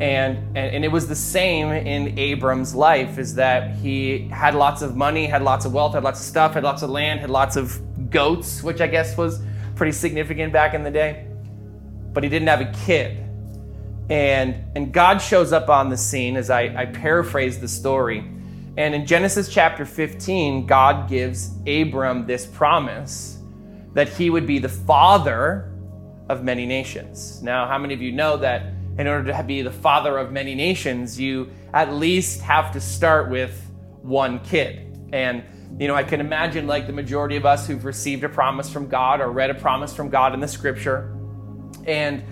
and 0.00 0.38
and, 0.56 0.74
and 0.74 0.84
it 0.84 0.90
was 0.90 1.06
the 1.06 1.16
same 1.16 1.68
in 1.68 2.18
Abram's 2.18 2.74
life, 2.74 3.18
is 3.18 3.34
that 3.34 3.76
he 3.76 4.28
had 4.28 4.54
lots 4.54 4.82
of 4.82 4.96
money, 4.96 5.26
had 5.26 5.42
lots 5.42 5.64
of 5.64 5.72
wealth, 5.72 5.94
had 5.94 6.04
lots 6.04 6.20
of 6.20 6.26
stuff, 6.26 6.54
had 6.54 6.64
lots 6.64 6.82
of 6.82 6.90
land, 6.90 7.20
had 7.20 7.30
lots 7.30 7.56
of 7.56 8.10
goats, 8.10 8.62
which 8.62 8.80
I 8.80 8.86
guess 8.86 9.16
was 9.16 9.40
pretty 9.76 9.92
significant 9.92 10.52
back 10.52 10.74
in 10.74 10.82
the 10.82 10.90
day. 10.90 11.26
But 12.12 12.22
he 12.22 12.28
didn't 12.28 12.48
have 12.48 12.60
a 12.60 12.72
kid. 12.86 13.23
And 14.10 14.56
and 14.76 14.92
God 14.92 15.18
shows 15.18 15.52
up 15.52 15.68
on 15.68 15.88
the 15.88 15.96
scene 15.96 16.36
as 16.36 16.50
I, 16.50 16.62
I 16.76 16.86
paraphrase 16.86 17.58
the 17.58 17.68
story. 17.68 18.30
And 18.76 18.94
in 18.94 19.06
Genesis 19.06 19.48
chapter 19.48 19.86
15, 19.86 20.66
God 20.66 21.08
gives 21.08 21.50
Abram 21.66 22.26
this 22.26 22.44
promise 22.44 23.38
that 23.92 24.08
he 24.08 24.30
would 24.30 24.46
be 24.46 24.58
the 24.58 24.68
father 24.68 25.72
of 26.28 26.42
many 26.42 26.66
nations. 26.66 27.40
Now, 27.42 27.68
how 27.68 27.78
many 27.78 27.94
of 27.94 28.02
you 28.02 28.10
know 28.12 28.36
that 28.38 28.72
in 28.98 29.06
order 29.06 29.32
to 29.32 29.42
be 29.44 29.62
the 29.62 29.70
father 29.70 30.18
of 30.18 30.32
many 30.32 30.54
nations, 30.54 31.18
you 31.18 31.50
at 31.72 31.92
least 31.92 32.40
have 32.42 32.72
to 32.72 32.80
start 32.80 33.30
with 33.30 33.70
one 34.02 34.40
kid? 34.40 35.08
And, 35.12 35.44
you 35.78 35.86
know, 35.86 35.94
I 35.94 36.02
can 36.02 36.20
imagine 36.20 36.66
like 36.66 36.88
the 36.88 36.92
majority 36.92 37.36
of 37.36 37.46
us 37.46 37.68
who've 37.68 37.84
received 37.84 38.24
a 38.24 38.28
promise 38.28 38.68
from 38.68 38.88
God 38.88 39.20
or 39.20 39.30
read 39.30 39.50
a 39.50 39.54
promise 39.54 39.94
from 39.94 40.10
God 40.10 40.34
in 40.34 40.40
the 40.40 40.48
scripture. 40.48 41.16
And, 41.86 42.24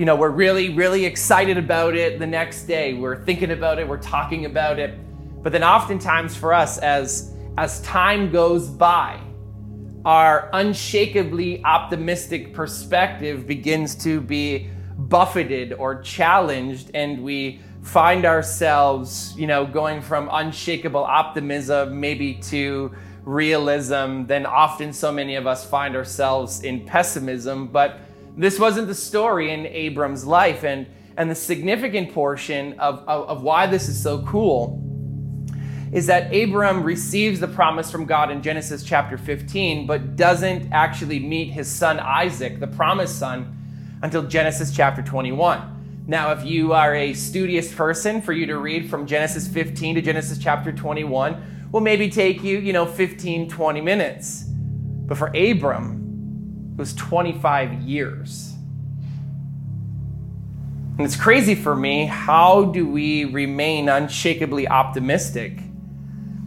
you 0.00 0.06
know, 0.06 0.16
we're 0.16 0.30
really, 0.30 0.70
really 0.70 1.04
excited 1.04 1.58
about 1.58 1.94
it 1.94 2.18
the 2.18 2.26
next 2.26 2.62
day. 2.62 2.94
We're 2.94 3.22
thinking 3.22 3.50
about 3.50 3.78
it, 3.78 3.86
we're 3.86 3.98
talking 3.98 4.46
about 4.46 4.78
it. 4.78 4.98
But 5.42 5.52
then 5.52 5.62
oftentimes 5.62 6.34
for 6.34 6.54
us, 6.54 6.78
as 6.78 7.36
as 7.58 7.82
time 7.82 8.32
goes 8.32 8.66
by, 8.66 9.20
our 10.06 10.48
unshakably 10.54 11.62
optimistic 11.64 12.54
perspective 12.54 13.46
begins 13.46 13.94
to 13.96 14.22
be 14.22 14.70
buffeted 14.96 15.74
or 15.74 16.00
challenged 16.00 16.92
and 16.94 17.22
we 17.22 17.60
find 17.82 18.24
ourselves 18.24 19.34
you 19.36 19.46
know 19.46 19.66
going 19.66 20.00
from 20.00 20.30
unshakable 20.32 21.04
optimism 21.04 22.00
maybe 22.00 22.34
to 22.34 22.90
realism, 23.24 24.24
then 24.24 24.46
often 24.46 24.92
so 24.92 25.12
many 25.12 25.36
of 25.36 25.46
us 25.46 25.64
find 25.64 25.94
ourselves 25.94 26.62
in 26.62 26.84
pessimism. 26.84 27.68
But 27.68 28.00
this 28.42 28.58
wasn't 28.58 28.88
the 28.88 28.94
story 28.94 29.52
in 29.52 29.66
Abram's 29.66 30.26
life. 30.26 30.64
And, 30.64 30.86
and 31.16 31.30
the 31.30 31.34
significant 31.34 32.12
portion 32.12 32.78
of, 32.78 33.00
of, 33.00 33.28
of 33.28 33.42
why 33.42 33.66
this 33.66 33.88
is 33.88 34.02
so 34.02 34.22
cool 34.22 34.82
is 35.92 36.06
that 36.06 36.34
Abram 36.34 36.82
receives 36.82 37.40
the 37.40 37.48
promise 37.48 37.90
from 37.90 38.04
God 38.04 38.30
in 38.30 38.42
Genesis 38.42 38.84
chapter 38.84 39.18
15, 39.18 39.86
but 39.86 40.14
doesn't 40.16 40.72
actually 40.72 41.18
meet 41.18 41.50
his 41.50 41.68
son 41.68 41.98
Isaac, 41.98 42.60
the 42.60 42.68
promised 42.68 43.18
son, 43.18 43.98
until 44.02 44.22
Genesis 44.22 44.74
chapter 44.74 45.02
21. 45.02 46.04
Now, 46.06 46.32
if 46.32 46.44
you 46.44 46.72
are 46.72 46.94
a 46.94 47.12
studious 47.12 47.74
person, 47.74 48.22
for 48.22 48.32
you 48.32 48.46
to 48.46 48.58
read 48.58 48.88
from 48.88 49.06
Genesis 49.06 49.48
15 49.48 49.96
to 49.96 50.02
Genesis 50.02 50.38
chapter 50.38 50.72
21 50.72 51.68
will 51.72 51.80
maybe 51.80 52.08
take 52.08 52.42
you, 52.42 52.58
you 52.58 52.72
know, 52.72 52.86
15, 52.86 53.48
20 53.48 53.80
minutes. 53.80 54.44
But 54.46 55.18
for 55.18 55.28
Abram, 55.36 55.99
was 56.80 56.94
25 56.94 57.82
years. 57.82 58.54
And 60.96 61.06
it's 61.06 61.14
crazy 61.14 61.54
for 61.54 61.76
me. 61.76 62.06
How 62.06 62.64
do 62.64 62.88
we 62.88 63.26
remain 63.26 63.88
unshakably 63.88 64.66
optimistic? 64.66 65.60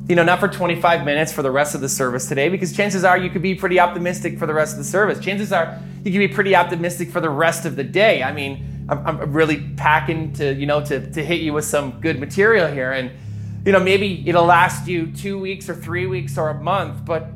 You 0.10 0.16
know, 0.16 0.24
not 0.24 0.40
for 0.40 0.48
25 0.48 1.06
minutes 1.06 1.32
for 1.32 1.44
the 1.44 1.52
rest 1.52 1.76
of 1.76 1.82
the 1.82 1.88
service 1.88 2.28
today, 2.28 2.50
because 2.50 2.76
chances 2.76 3.04
are 3.04 3.16
you 3.16 3.30
could 3.30 3.44
be 3.44 3.54
pretty 3.54 3.80
optimistic 3.80 4.40
for 4.40 4.48
the 4.48 4.54
rest 4.54 4.74
of 4.74 4.80
the 4.80 4.84
service. 4.84 5.20
Chances 5.20 5.54
are 5.54 5.80
you 6.04 6.12
could 6.12 6.18
be 6.18 6.28
pretty 6.28 6.56
optimistic 6.56 7.12
for 7.12 7.22
the 7.22 7.30
rest 7.30 7.66
of 7.66 7.76
the 7.76 7.84
day. 7.84 8.24
I 8.24 8.34
mean, 8.34 8.86
I'm, 8.90 9.06
I'm 9.06 9.34
really 9.34 9.62
packing 9.78 10.34
to, 10.34 10.54
you 10.54 10.66
know, 10.66 10.84
to, 10.84 11.12
to 11.12 11.24
hit 11.24 11.42
you 11.42 11.54
with 11.54 11.66
some 11.66 12.02
good 12.02 12.20
material 12.20 12.68
here. 12.68 12.92
And, 12.92 13.12
you 13.66 13.72
know, 13.72 13.80
maybe 13.80 14.28
it'll 14.28 14.46
last 14.46 14.88
you 14.88 15.12
two 15.12 15.40
weeks 15.40 15.70
or 15.70 15.76
three 15.76 16.08
weeks 16.08 16.40
or 16.40 16.50
a 16.50 16.60
month, 16.60 17.06
but 17.06 17.28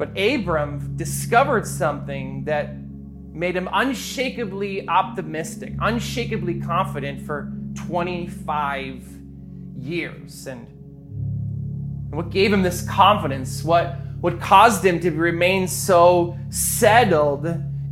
but 0.00 0.18
Abram 0.18 0.96
discovered 0.96 1.66
something 1.66 2.44
that 2.44 2.74
made 3.34 3.54
him 3.54 3.68
unshakably 3.70 4.88
optimistic, 4.88 5.74
unshakably 5.78 6.58
confident 6.62 7.26
for 7.26 7.52
25 7.74 9.04
years. 9.76 10.46
And 10.46 10.66
what 12.14 12.30
gave 12.30 12.50
him 12.50 12.62
this 12.62 12.80
confidence? 12.88 13.62
What, 13.62 13.98
what 14.22 14.40
caused 14.40 14.82
him 14.82 15.00
to 15.00 15.10
remain 15.10 15.68
so 15.68 16.38
settled 16.48 17.46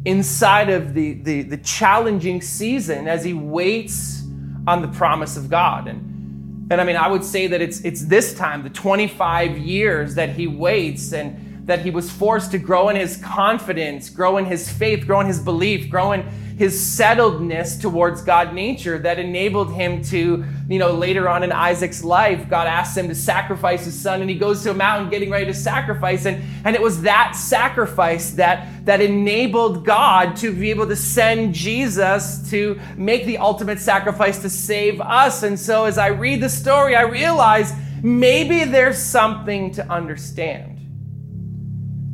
inside 0.07 0.71
of 0.71 0.95
the, 0.95 1.13
the, 1.13 1.43
the 1.43 1.59
challenging 1.59 2.41
season 2.41 3.07
as 3.07 3.23
he 3.23 3.35
waits 3.35 4.23
on 4.67 4.81
the 4.81 4.89
promise 4.89 5.37
of 5.37 5.51
God? 5.51 5.89
And, 5.89 6.69
and 6.73 6.81
I 6.81 6.85
mean, 6.85 6.97
I 6.97 7.09
would 7.09 7.23
say 7.23 7.49
that 7.49 7.61
it's, 7.61 7.83
it's 7.83 8.07
this 8.07 8.33
time, 8.33 8.63
the 8.63 8.71
25 8.71 9.59
years 9.59 10.15
that 10.15 10.31
he 10.31 10.47
waits 10.47 11.13
and 11.13 11.45
that 11.69 11.83
he 11.83 11.91
was 11.91 12.11
forced 12.11 12.51
to 12.51 12.59
grow 12.59 12.89
in 12.89 12.97
his 12.97 13.19
confidence, 13.19 14.09
grow 14.09 14.39
in 14.39 14.47
his 14.47 14.73
faith, 14.73 15.07
grow 15.07 15.21
in 15.21 15.27
his 15.27 15.39
belief, 15.39 15.91
grow 15.91 16.13
in 16.13 16.27
his 16.57 16.75
settledness 16.75 17.79
towards 17.79 18.23
God 18.23 18.55
nature 18.55 18.99
that 18.99 19.19
enabled 19.19 19.75
him 19.75 20.03
to, 20.05 20.47
you 20.67 20.79
know, 20.79 20.93
later 20.93 21.29
on 21.29 21.43
in 21.43 21.53
Isaac's 21.53 22.03
life, 22.03 22.49
God 22.49 22.67
asks 22.67 22.97
him 22.97 23.07
to 23.09 23.15
sacrifice 23.15 23.85
his 23.85 24.01
son 24.01 24.23
and 24.23 24.31
he 24.31 24.37
goes 24.37 24.63
to 24.63 24.71
a 24.71 24.75
mountain 24.75 25.11
getting 25.11 25.29
ready 25.29 25.45
to 25.45 25.53
sacrifice. 25.53 26.25
And, 26.25 26.43
and 26.65 26.75
it 26.75 26.81
was 26.81 27.03
that 27.03 27.37
sacrifice 27.37 28.31
that, 28.33 28.87
that 28.87 29.03
enabled 29.03 29.85
God 29.85 30.37
to 30.37 30.51
be 30.53 30.71
able 30.71 30.89
to 30.89 30.97
send 30.97 31.55
Jesus 31.55 32.51
to 32.51 32.81
make 32.97 33.27
the 33.27 33.37
ultimate 33.37 33.79
sacrifice 33.79 34.41
to 34.41 34.49
save 34.49 35.03
us. 35.03 35.43
And 35.43 35.61
so 35.61 35.85
as 35.85 35.99
I 35.99 36.09
read 36.09 36.41
the 36.41 36.49
story, 36.49 36.97
I 36.97 37.03
realize 37.03 37.75
maybe 38.03 38.65
there's 38.65 38.99
something 38.99 39.71
to 39.73 39.87
understand 39.93 40.78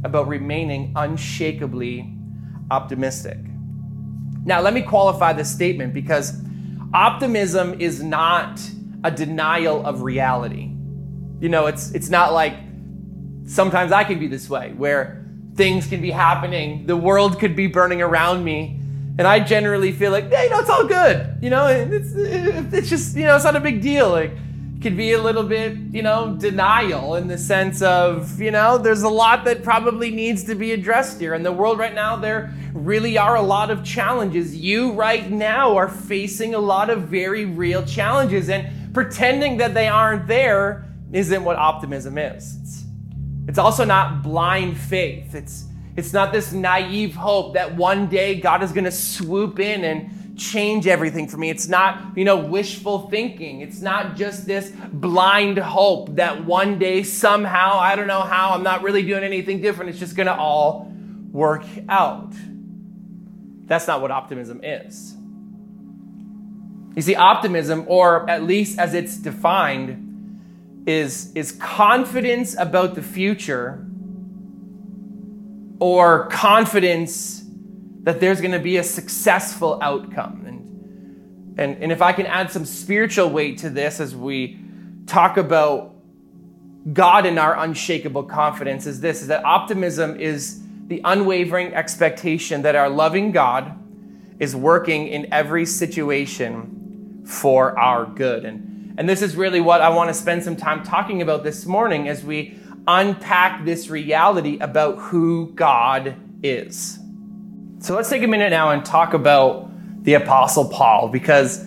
about 0.05 0.29
remaining 0.29 0.93
unshakably 0.95 2.15
optimistic. 2.71 3.39
Now, 4.45 4.61
let 4.61 4.75
me 4.75 4.83
qualify 4.83 5.33
this 5.33 5.51
statement 5.51 5.95
because 5.95 6.41
optimism 6.93 7.81
is 7.81 8.03
not 8.03 8.61
a 9.03 9.11
denial 9.11 9.85
of 9.85 10.03
reality. 10.03 10.71
You 11.41 11.49
know, 11.49 11.67
it's 11.67 11.91
it's 11.93 12.11
not 12.11 12.33
like 12.33 12.55
sometimes 13.47 13.93
I 13.93 14.05
can 14.05 14.19
be 14.19 14.29
this 14.29 14.49
way 14.49 14.73
where 14.77 15.27
things 15.55 15.87
can 15.87 16.01
be 16.01 16.11
happening, 16.11 16.87
the 16.87 16.97
world 16.97 17.39
could 17.39 17.55
be 17.55 17.67
burning 17.67 18.03
around 18.03 18.45
me, 18.45 18.81
and 19.19 19.27
I 19.27 19.41
generally 19.41 19.93
feel 19.93 20.11
like, 20.11 20.27
yeah, 20.31 20.45
you 20.45 20.51
know, 20.51 20.61
it's 20.61 20.71
all 20.71 20.87
good. 20.87 21.39
You 21.41 21.51
know, 21.51 21.67
it's 21.67 22.13
it's 22.15 22.89
just 22.89 23.17
you 23.17 23.25
know, 23.25 23.37
it's 23.37 23.45
not 23.45 23.57
a 23.57 23.61
big 23.61 23.81
deal. 23.81 24.11
Like 24.11 24.33
could 24.85 24.97
be 24.99 25.13
a 25.13 25.23
little 25.23 25.43
bit, 25.43 25.79
you 25.93 26.03
know, 26.03 26.37
denial 26.39 27.15
in 27.15 27.27
the 27.27 27.39
sense 27.39 27.81
of, 27.81 28.39
you 28.39 28.51
know, 28.51 28.77
there's 28.77 29.03
a 29.03 29.09
lot 29.09 29.43
that 29.47 29.63
probably 29.63 30.11
needs 30.11 30.45
to 30.45 30.55
be 30.55 30.73
addressed 30.73 31.19
here. 31.19 31.33
In 31.33 31.43
the 31.43 31.51
world 31.51 31.79
right 31.79 31.95
now, 31.95 32.17
there 32.17 32.53
really 32.75 33.17
are 33.17 33.37
a 33.37 33.41
lot 33.41 33.71
of 33.71 33.83
challenges. 33.83 34.55
You 34.55 34.93
right 34.93 35.31
now 35.31 35.75
are 35.75 35.89
facing 35.89 36.55
a 36.55 36.59
lot 36.59 36.91
of 36.91 37.05
very 37.05 37.47
real 37.47 37.83
challenges, 37.87 38.51
and 38.51 38.93
pretending 38.93 39.57
that 39.57 39.73
they 39.73 39.89
aren't 39.89 40.27
there 40.27 40.87
isn't 41.13 41.43
what 41.43 41.57
optimism 41.57 42.19
is. 42.19 42.55
It's, 42.61 42.85
it's 43.49 43.59
also 43.59 43.87
not 43.87 44.23
blind 44.23 44.77
faith. 44.77 45.35
It's 45.35 45.65
it's 45.97 46.13
not 46.13 46.31
this 46.31 46.53
naive 46.53 47.15
hope 47.15 47.55
that 47.55 47.75
one 47.75 48.09
day 48.09 48.39
God 48.39 48.63
is 48.63 48.71
going 48.71 48.85
to 48.85 48.93
swoop 48.93 49.61
in 49.61 49.85
and 49.85 50.24
change 50.37 50.87
everything 50.87 51.29
for 51.29 51.37
me. 51.37 51.51
It's 51.51 51.69
not, 51.69 52.17
you 52.17 52.25
know, 52.25 52.37
wishful 52.37 53.09
thinking. 53.09 53.61
It's 53.61 53.81
not 53.81 54.17
just 54.17 54.47
this 54.47 54.73
blind 54.93 55.59
hope 55.59 56.17
that 56.17 56.45
one 56.45 56.79
day 56.79 57.03
somehow, 57.03 57.79
I 57.79 57.97
don't 57.97 58.07
know 58.07 58.23
how, 58.23 58.55
I'm 58.55 58.63
not 58.63 58.83
really 58.83 59.03
doing 59.03 59.23
anything 59.23 59.61
different. 59.61 59.91
It's 59.91 59.99
just 59.99 60.17
going 60.17 60.27
to 60.27 60.35
all 60.35 60.93
work 61.31 61.65
out. 61.89 62.33
That's 63.67 63.87
not 63.87 64.01
what 64.01 64.11
optimism 64.11 64.61
is. 64.63 65.15
You 66.97 67.03
see, 67.03 67.15
optimism, 67.17 67.85
or 67.89 68.29
at 68.29 68.43
least 68.43 68.79
as 68.79 68.95
it's 68.95 69.17
defined, 69.17 70.85
is, 70.87 71.33
is 71.35 71.53
confidence 71.53 72.57
about 72.57 72.95
the 72.95 73.03
future 73.03 73.85
or 75.81 76.29
confidence 76.29 77.44
that 78.05 78.21
there's 78.21 78.41
going 78.41 78.53
to 78.53 78.59
be 78.59 78.77
a 78.77 78.85
successful 78.85 79.79
outcome. 79.83 80.45
And, 80.47 81.59
and, 81.59 81.83
and 81.83 81.93
if 81.93 82.03
I 82.03 82.13
can 82.13 82.27
add 82.27 82.51
some 82.51 82.65
spiritual 82.65 83.31
weight 83.31 83.59
to 83.59 83.71
this 83.71 83.99
as 83.99 84.15
we 84.15 84.59
talk 85.07 85.37
about 85.37 85.95
God 86.93 87.25
and 87.25 87.39
our 87.39 87.59
unshakable 87.59 88.25
confidence, 88.25 88.87
is 88.87 89.01
this 89.01 89.23
is 89.23 89.29
that 89.29 89.45
optimism 89.45 90.21
is 90.21 90.63
the 90.87 91.01
unwavering 91.05 91.73
expectation 91.75 92.63
that 92.63 92.77
our 92.77 92.91
loving 92.91 93.33
God 93.33 93.79
is 94.39 94.55
working 94.55 95.09
in 95.09 95.33
every 95.33 95.65
situation 95.65 97.23
for 97.27 97.79
our 97.79 98.05
good. 98.05 98.45
And, 98.45 98.99
and 98.99 99.09
this 99.09 99.23
is 99.23 99.35
really 99.35 99.61
what 99.61 99.81
I 99.81 99.89
want 99.89 100.09
to 100.09 100.15
spend 100.15 100.45
some 100.45 100.57
time 100.57 100.83
talking 100.83 101.23
about 101.23 101.43
this 101.43 101.65
morning 101.65 102.07
as 102.09 102.23
we 102.23 102.59
unpack 102.87 103.65
this 103.65 103.89
reality 103.89 104.59
about 104.59 104.99
who 104.99 105.53
God 105.55 106.17
is. 106.43 106.99
So 107.85 107.95
let's 107.95 108.09
take 108.09 108.23
a 108.23 108.27
minute 108.27 108.49
now 108.49 108.71
and 108.71 108.83
talk 108.83 109.13
about 109.13 109.69
the 110.05 110.15
Apostle 110.15 110.71
Paul 110.71 111.09
because, 111.09 111.67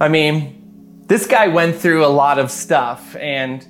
I 0.00 0.08
mean, 0.08 1.04
this 1.06 1.24
guy 1.24 1.46
went 1.46 1.76
through 1.76 2.04
a 2.04 2.10
lot 2.10 2.40
of 2.40 2.50
stuff 2.50 3.14
and 3.14 3.64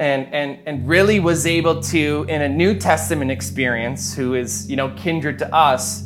and 0.00 0.26
and 0.34 0.58
and 0.66 0.88
really 0.88 1.20
was 1.20 1.46
able 1.46 1.80
to, 1.82 2.26
in 2.28 2.42
a 2.42 2.48
New 2.48 2.74
Testament 2.76 3.30
experience, 3.30 4.12
who 4.12 4.34
is 4.34 4.68
you 4.68 4.74
know 4.74 4.92
kindred 4.96 5.38
to 5.38 5.54
us, 5.54 6.02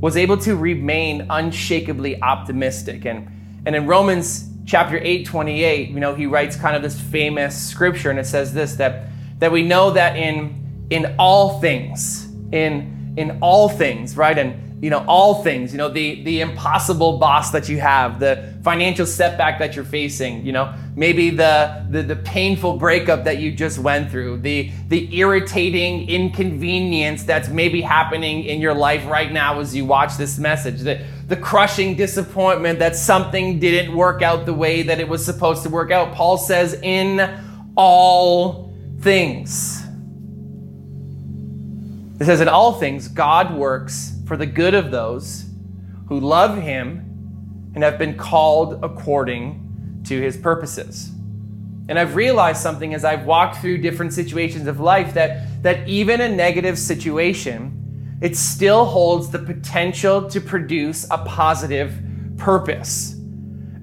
was 0.00 0.16
able 0.16 0.38
to 0.38 0.56
remain 0.56 1.28
unshakably 1.30 2.20
optimistic. 2.20 3.04
And 3.04 3.30
and 3.66 3.76
in 3.76 3.86
Romans 3.86 4.48
chapter 4.66 4.98
8, 4.98 5.24
28, 5.24 5.90
you 5.90 6.00
know, 6.00 6.16
he 6.16 6.26
writes 6.26 6.56
kind 6.56 6.74
of 6.74 6.82
this 6.82 7.00
famous 7.00 7.56
scripture, 7.56 8.10
and 8.10 8.18
it 8.18 8.26
says 8.26 8.52
this 8.52 8.74
that 8.74 9.06
that 9.38 9.52
we 9.52 9.62
know 9.62 9.92
that 9.92 10.16
in 10.16 10.88
in 10.90 11.14
all 11.16 11.60
things, 11.60 12.26
in 12.50 13.14
in 13.16 13.38
all 13.40 13.68
things, 13.68 14.16
right? 14.16 14.36
And 14.36 14.63
you 14.84 14.90
know 14.90 15.02
all 15.08 15.42
things 15.42 15.72
you 15.72 15.78
know 15.78 15.88
the 15.88 16.22
the 16.24 16.42
impossible 16.42 17.16
boss 17.16 17.50
that 17.52 17.70
you 17.70 17.80
have 17.80 18.20
the 18.20 18.52
financial 18.62 19.06
setback 19.06 19.58
that 19.58 19.74
you're 19.74 19.82
facing 19.82 20.44
you 20.44 20.52
know 20.52 20.74
maybe 20.94 21.30
the, 21.30 21.86
the 21.88 22.02
the 22.02 22.16
painful 22.16 22.76
breakup 22.76 23.24
that 23.24 23.38
you 23.38 23.50
just 23.50 23.78
went 23.78 24.10
through 24.10 24.36
the 24.36 24.70
the 24.88 25.16
irritating 25.16 26.06
inconvenience 26.06 27.22
that's 27.22 27.48
maybe 27.48 27.80
happening 27.80 28.44
in 28.44 28.60
your 28.60 28.74
life 28.74 29.06
right 29.06 29.32
now 29.32 29.58
as 29.58 29.74
you 29.74 29.86
watch 29.86 30.18
this 30.18 30.38
message 30.38 30.80
the 30.80 31.02
the 31.28 31.36
crushing 31.36 31.96
disappointment 31.96 32.78
that 32.78 32.94
something 32.94 33.58
didn't 33.58 33.96
work 33.96 34.20
out 34.20 34.44
the 34.44 34.52
way 34.52 34.82
that 34.82 35.00
it 35.00 35.08
was 35.08 35.24
supposed 35.24 35.62
to 35.62 35.70
work 35.70 35.90
out. 35.90 36.12
Paul 36.12 36.36
says 36.36 36.74
in 36.82 37.18
all 37.76 38.74
things. 39.00 39.82
It 42.20 42.26
says 42.26 42.42
in 42.42 42.48
all 42.48 42.74
things 42.74 43.08
god 43.08 43.54
works 43.54 44.13
for 44.24 44.36
the 44.36 44.46
good 44.46 44.74
of 44.74 44.90
those 44.90 45.46
who 46.08 46.20
love 46.20 46.58
him 46.58 47.72
and 47.74 47.82
have 47.82 47.98
been 47.98 48.16
called 48.16 48.82
according 48.84 50.02
to 50.04 50.20
his 50.20 50.36
purposes. 50.36 51.10
And 51.88 51.98
I've 51.98 52.16
realized 52.16 52.62
something 52.62 52.94
as 52.94 53.04
I've 53.04 53.26
walked 53.26 53.56
through 53.56 53.78
different 53.78 54.12
situations 54.12 54.66
of 54.66 54.80
life 54.80 55.12
that, 55.14 55.62
that 55.62 55.86
even 55.86 56.20
a 56.20 56.28
negative 56.28 56.78
situation, 56.78 58.18
it 58.22 58.36
still 58.36 58.86
holds 58.86 59.30
the 59.30 59.38
potential 59.38 60.28
to 60.30 60.40
produce 60.40 61.06
a 61.10 61.18
positive 61.18 61.94
purpose. 62.38 63.14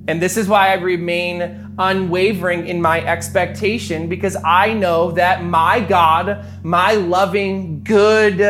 And 0.08 0.20
this 0.20 0.36
is 0.36 0.48
why 0.48 0.70
I 0.70 0.74
remain 0.76 1.74
unwavering 1.78 2.68
in 2.68 2.82
my 2.82 3.02
expectation 3.06 4.10
because 4.10 4.36
I 4.44 4.74
know 4.74 5.12
that 5.12 5.44
my 5.44 5.80
God, 5.80 6.44
my 6.64 6.94
loving, 6.94 7.84
good 7.84 8.42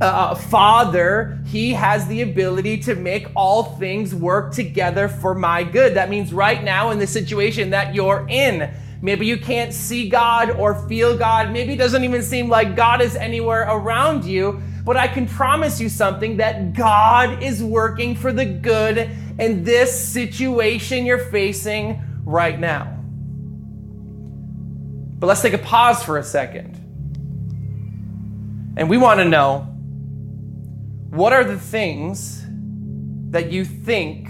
uh, 0.00 0.34
Father, 0.34 1.38
He 1.46 1.72
has 1.72 2.06
the 2.06 2.22
ability 2.22 2.78
to 2.78 2.94
make 2.94 3.28
all 3.34 3.62
things 3.62 4.14
work 4.14 4.52
together 4.52 5.08
for 5.08 5.34
my 5.34 5.64
good. 5.64 5.94
That 5.94 6.10
means 6.10 6.32
right 6.32 6.62
now 6.62 6.90
in 6.90 6.98
the 6.98 7.06
situation 7.06 7.70
that 7.70 7.94
you're 7.94 8.26
in, 8.28 8.72
Maybe 9.04 9.26
you 9.26 9.36
can't 9.36 9.74
see 9.74 10.08
God 10.08 10.50
or 10.52 10.88
feel 10.88 11.14
God. 11.14 11.52
Maybe 11.52 11.74
it 11.74 11.76
doesn't 11.76 12.04
even 12.04 12.22
seem 12.22 12.48
like 12.48 12.74
God 12.74 13.02
is 13.02 13.16
anywhere 13.16 13.68
around 13.68 14.24
you. 14.24 14.62
But 14.82 14.96
I 14.96 15.08
can 15.08 15.26
promise 15.26 15.78
you 15.78 15.90
something 15.90 16.38
that 16.38 16.72
God 16.72 17.42
is 17.42 17.62
working 17.62 18.16
for 18.16 18.32
the 18.32 18.46
good 18.46 19.10
in 19.38 19.62
this 19.62 20.08
situation 20.08 21.04
you're 21.04 21.18
facing 21.18 22.02
right 22.24 22.58
now. 22.58 22.98
But 25.18 25.26
let's 25.26 25.42
take 25.42 25.52
a 25.52 25.58
pause 25.58 26.02
for 26.02 26.16
a 26.16 26.24
second. 26.24 26.74
And 28.78 28.88
we 28.88 28.96
want 28.96 29.20
to 29.20 29.26
know 29.26 29.73
what 31.14 31.32
are 31.32 31.44
the 31.44 31.58
things 31.58 32.44
that 33.30 33.52
you 33.52 33.64
think 33.64 34.28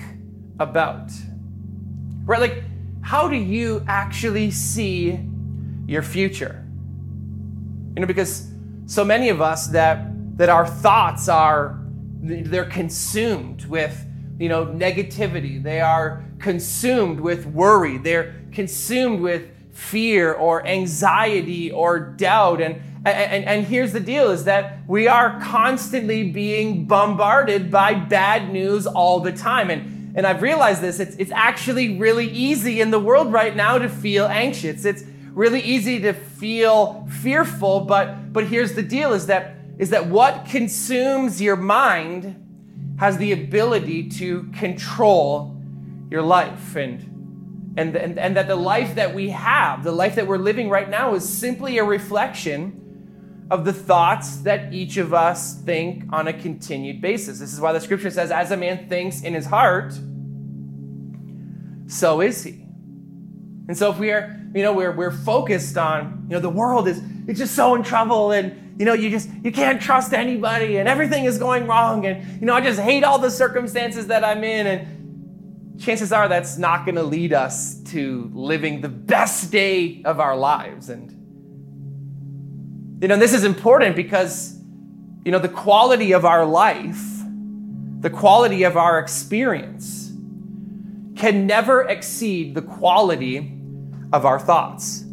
about? 0.60 1.10
Right? 2.24 2.40
Like, 2.40 2.64
how 3.00 3.26
do 3.26 3.36
you 3.36 3.82
actually 3.88 4.50
see 4.50 5.18
your 5.86 6.02
future? 6.02 6.62
You 7.94 8.02
know, 8.02 8.06
because 8.06 8.50
so 8.84 9.02
many 9.02 9.30
of 9.30 9.40
us 9.40 9.68
that 9.68 10.10
that 10.36 10.50
our 10.50 10.66
thoughts 10.66 11.28
are 11.28 11.78
they're 12.20 12.64
consumed 12.66 13.64
with 13.66 14.04
you 14.38 14.48
know 14.48 14.66
negativity 14.66 15.62
they 15.62 15.80
are 15.80 16.24
consumed 16.40 17.20
with 17.20 17.46
worry 17.46 17.98
they're 17.98 18.34
consumed 18.50 19.20
with 19.20 19.48
fear 19.72 20.32
or 20.32 20.66
anxiety 20.66 21.70
or 21.70 22.00
doubt 22.00 22.60
and 22.60 22.80
and, 23.04 23.44
and 23.44 23.66
here's 23.66 23.92
the 23.92 24.00
deal 24.00 24.30
is 24.30 24.44
that 24.44 24.78
we 24.88 25.08
are 25.08 25.38
constantly 25.40 26.30
being 26.30 26.86
bombarded 26.86 27.70
by 27.70 27.94
bad 27.94 28.50
news 28.50 28.86
all 28.86 29.20
the 29.20 29.32
time 29.32 29.70
and 29.70 29.94
and 30.14 30.26
I've 30.26 30.42
realized 30.42 30.80
this, 30.80 31.00
it's, 31.00 31.16
it's 31.16 31.32
actually 31.32 31.98
really 31.98 32.28
easy 32.28 32.80
in 32.80 32.92
the 32.92 33.00
world 33.00 33.32
right 33.32 33.54
now 33.54 33.78
to 33.78 33.88
feel 33.88 34.26
anxious. 34.26 34.84
It's 34.84 35.02
really 35.32 35.60
easy 35.60 35.98
to 36.02 36.12
feel 36.12 37.08
fearful, 37.20 37.80
but, 37.80 38.32
but 38.32 38.46
here's 38.46 38.74
the 38.74 38.82
deal 38.82 39.12
is 39.12 39.26
that, 39.26 39.56
is 39.76 39.90
that 39.90 40.06
what 40.06 40.46
consumes 40.46 41.42
your 41.42 41.56
mind 41.56 42.40
has 43.00 43.18
the 43.18 43.32
ability 43.32 44.08
to 44.08 44.44
control 44.52 45.60
your 46.10 46.22
life. 46.22 46.76
And, 46.76 47.74
and, 47.76 47.96
and, 47.96 48.16
and 48.16 48.36
that 48.36 48.46
the 48.46 48.54
life 48.54 48.94
that 48.94 49.12
we 49.12 49.30
have, 49.30 49.82
the 49.82 49.90
life 49.90 50.14
that 50.14 50.28
we're 50.28 50.38
living 50.38 50.70
right 50.70 50.88
now, 50.88 51.14
is 51.14 51.28
simply 51.28 51.78
a 51.78 51.84
reflection 51.84 52.80
of 53.50 53.64
the 53.64 53.72
thoughts 53.72 54.38
that 54.38 54.72
each 54.72 54.96
of 54.96 55.12
us 55.12 55.54
think 55.54 56.04
on 56.10 56.28
a 56.28 56.32
continued 56.32 57.00
basis. 57.00 57.38
This 57.38 57.52
is 57.52 57.60
why 57.60 57.72
the 57.72 57.80
scripture 57.80 58.10
says, 58.10 58.30
as 58.30 58.50
a 58.50 58.56
man 58.56 58.88
thinks 58.88 59.22
in 59.22 59.34
his 59.34 59.46
heart, 59.46 59.92
so 61.86 62.20
is 62.20 62.42
he. 62.42 62.64
And 63.68 63.76
so 63.76 63.90
if 63.90 63.98
we 63.98 64.10
are, 64.10 64.40
you 64.54 64.62
know, 64.62 64.72
we're, 64.72 64.92
we're 64.92 65.10
focused 65.10 65.76
on, 65.76 66.26
you 66.28 66.34
know, 66.34 66.40
the 66.40 66.50
world 66.50 66.88
is, 66.88 67.00
it's 67.26 67.38
just 67.38 67.54
so 67.54 67.74
in 67.74 67.82
trouble 67.82 68.32
and, 68.32 68.78
you 68.78 68.86
know, 68.86 68.94
you 68.94 69.10
just, 69.10 69.28
you 69.42 69.52
can't 69.52 69.80
trust 69.80 70.12
anybody 70.12 70.78
and 70.78 70.88
everything 70.88 71.24
is 71.24 71.38
going 71.38 71.66
wrong 71.66 72.06
and, 72.06 72.40
you 72.40 72.46
know, 72.46 72.54
I 72.54 72.60
just 72.60 72.80
hate 72.80 73.04
all 73.04 73.18
the 73.18 73.30
circumstances 73.30 74.06
that 74.06 74.24
I'm 74.24 74.42
in 74.42 74.66
and 74.66 75.80
chances 75.80 76.12
are 76.12 76.28
that's 76.28 76.56
not 76.56 76.84
going 76.86 76.94
to 76.94 77.02
lead 77.02 77.32
us 77.32 77.74
to 77.84 78.30
living 78.32 78.80
the 78.80 78.88
best 78.88 79.50
day 79.50 80.02
of 80.04 80.18
our 80.18 80.36
lives. 80.36 80.88
And, 80.88 81.23
you 83.04 83.08
know, 83.08 83.18
this 83.18 83.34
is 83.34 83.44
important 83.44 83.96
because, 83.96 84.58
you 85.26 85.30
know, 85.30 85.38
the 85.38 85.46
quality 85.46 86.12
of 86.12 86.24
our 86.24 86.46
life, 86.46 87.04
the 88.00 88.08
quality 88.08 88.62
of 88.62 88.78
our 88.78 88.98
experience 88.98 90.10
can 91.14 91.46
never 91.46 91.82
exceed 91.82 92.54
the 92.54 92.62
quality 92.62 93.52
of 94.10 94.24
our 94.24 94.40
thoughts. 94.40 95.04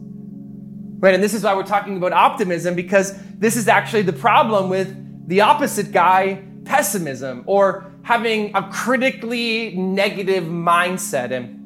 Right? 0.99 1.13
And 1.13 1.21
this 1.21 1.34
is 1.34 1.43
why 1.43 1.54
we're 1.54 1.63
talking 1.63 1.97
about 1.97 2.13
optimism 2.13 2.75
because 2.75 3.13
this 3.34 3.58
is 3.58 3.67
actually 3.67 4.04
the 4.04 4.13
problem 4.13 4.69
with 4.69 5.27
the 5.27 5.41
opposite 5.41 5.91
guy, 5.91 6.41
pessimism, 6.63 7.43
or 7.45 7.91
having 8.04 8.56
a 8.56 8.69
critically 8.71 9.75
negative 9.75 10.45
mindset. 10.45 11.32
And 11.32 11.61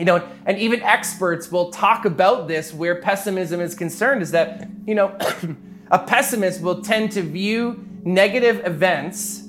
you 0.00 0.06
know, 0.06 0.26
and 0.46 0.58
even 0.58 0.82
experts 0.82 1.52
will 1.52 1.70
talk 1.70 2.06
about 2.06 2.48
this 2.48 2.72
where 2.72 3.02
pessimism 3.02 3.60
is 3.60 3.74
concerned 3.74 4.22
is 4.22 4.30
that, 4.30 4.66
you 4.86 4.94
know, 4.94 5.14
a 5.90 5.98
pessimist 5.98 6.62
will 6.62 6.80
tend 6.80 7.12
to 7.12 7.22
view 7.22 7.86
negative 8.02 8.66
events 8.66 9.44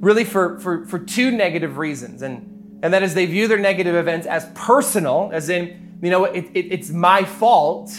really 0.00 0.24
for, 0.24 0.58
for, 0.58 0.84
for 0.86 0.98
two 0.98 1.30
negative 1.30 1.78
reasons. 1.78 2.22
And, 2.22 2.80
and 2.82 2.92
that 2.92 3.04
is 3.04 3.14
they 3.14 3.26
view 3.26 3.46
their 3.46 3.58
negative 3.58 3.94
events 3.94 4.26
as 4.26 4.48
personal, 4.56 5.30
as 5.32 5.48
in, 5.48 5.96
you 6.02 6.10
know, 6.10 6.24
it, 6.24 6.46
it, 6.52 6.72
it's 6.72 6.90
my 6.90 7.22
fault, 7.22 7.92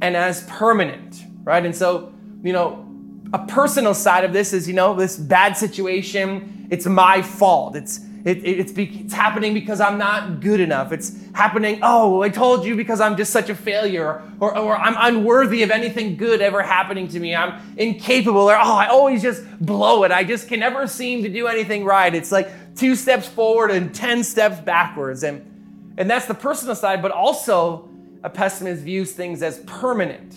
and 0.00 0.16
as 0.16 0.44
permanent, 0.44 1.24
right? 1.42 1.66
And 1.66 1.74
so, 1.74 2.14
you 2.44 2.52
know, 2.52 2.88
a 3.32 3.44
personal 3.46 3.92
side 3.92 4.22
of 4.22 4.32
this 4.32 4.52
is, 4.52 4.68
you 4.68 4.74
know, 4.74 4.94
this 4.94 5.16
bad 5.16 5.56
situation, 5.56 6.68
it's 6.70 6.86
my 6.86 7.22
fault. 7.22 7.74
It's, 7.74 8.00
it, 8.24 8.38
it, 8.38 8.60
it's, 8.60 8.72
be, 8.72 9.00
it's 9.04 9.12
happening 9.12 9.52
because 9.52 9.80
I'm 9.80 9.98
not 9.98 10.40
good 10.40 10.60
enough. 10.60 10.92
It's 10.92 11.12
happening, 11.32 11.80
oh, 11.82 12.22
I 12.22 12.28
told 12.28 12.64
you 12.64 12.76
because 12.76 13.00
I'm 13.00 13.16
just 13.16 13.32
such 13.32 13.48
a 13.50 13.54
failure, 13.54 14.22
or, 14.38 14.56
or 14.56 14.76
I'm 14.76 14.94
unworthy 14.96 15.64
of 15.64 15.72
anything 15.72 16.16
good 16.16 16.40
ever 16.40 16.62
happening 16.62 17.08
to 17.08 17.18
me. 17.18 17.34
I'm 17.34 17.60
incapable, 17.76 18.42
or 18.42 18.54
oh, 18.54 18.74
I 18.74 18.86
always 18.86 19.22
just 19.22 19.42
blow 19.58 20.04
it. 20.04 20.12
I 20.12 20.22
just 20.22 20.46
can 20.46 20.60
never 20.60 20.86
seem 20.86 21.24
to 21.24 21.28
do 21.28 21.48
anything 21.48 21.84
right. 21.84 22.14
It's 22.14 22.30
like 22.30 22.48
two 22.76 22.94
steps 22.94 23.26
forward 23.26 23.72
and 23.72 23.92
10 23.92 24.22
steps 24.22 24.60
backwards. 24.60 25.24
And, 25.24 25.94
and 25.98 26.08
that's 26.08 26.26
the 26.26 26.34
personal 26.34 26.76
side, 26.76 27.02
but 27.02 27.10
also 27.10 27.88
a 28.22 28.30
pessimist 28.30 28.82
views 28.82 29.12
things 29.12 29.42
as 29.42 29.58
permanent. 29.60 30.34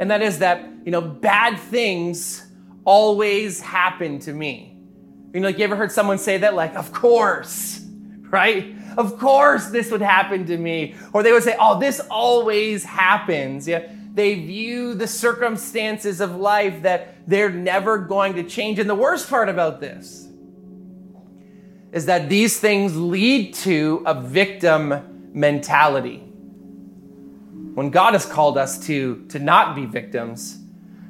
And 0.00 0.10
that 0.10 0.20
is 0.20 0.40
that, 0.40 0.64
you 0.84 0.90
know, 0.90 1.00
bad 1.00 1.60
things 1.60 2.44
always 2.84 3.60
happen 3.60 4.18
to 4.20 4.32
me. 4.32 4.73
You 5.34 5.40
know, 5.40 5.48
like 5.48 5.58
you 5.58 5.64
ever 5.64 5.74
heard 5.74 5.90
someone 5.90 6.18
say 6.18 6.38
that? 6.38 6.54
Like, 6.54 6.76
of 6.76 6.92
course, 6.92 7.84
right? 8.30 8.72
Of 8.96 9.18
course 9.18 9.66
this 9.66 9.90
would 9.90 10.00
happen 10.00 10.46
to 10.46 10.56
me. 10.56 10.94
Or 11.12 11.24
they 11.24 11.32
would 11.32 11.42
say, 11.42 11.56
oh, 11.58 11.80
this 11.80 12.00
always 12.08 12.84
happens. 12.84 13.66
Yeah. 13.66 13.90
They 14.14 14.36
view 14.36 14.94
the 14.94 15.08
circumstances 15.08 16.20
of 16.20 16.36
life 16.36 16.82
that 16.82 17.16
they're 17.26 17.50
never 17.50 17.98
going 17.98 18.34
to 18.34 18.44
change. 18.44 18.78
And 18.78 18.88
the 18.88 18.94
worst 18.94 19.28
part 19.28 19.48
about 19.48 19.80
this 19.80 20.28
is 21.90 22.06
that 22.06 22.28
these 22.28 22.60
things 22.60 22.96
lead 22.96 23.54
to 23.54 24.04
a 24.06 24.14
victim 24.14 25.30
mentality. 25.32 26.18
When 27.74 27.90
God 27.90 28.12
has 28.12 28.24
called 28.24 28.56
us 28.56 28.86
to, 28.86 29.26
to 29.30 29.40
not 29.40 29.74
be 29.74 29.84
victims, 29.84 30.58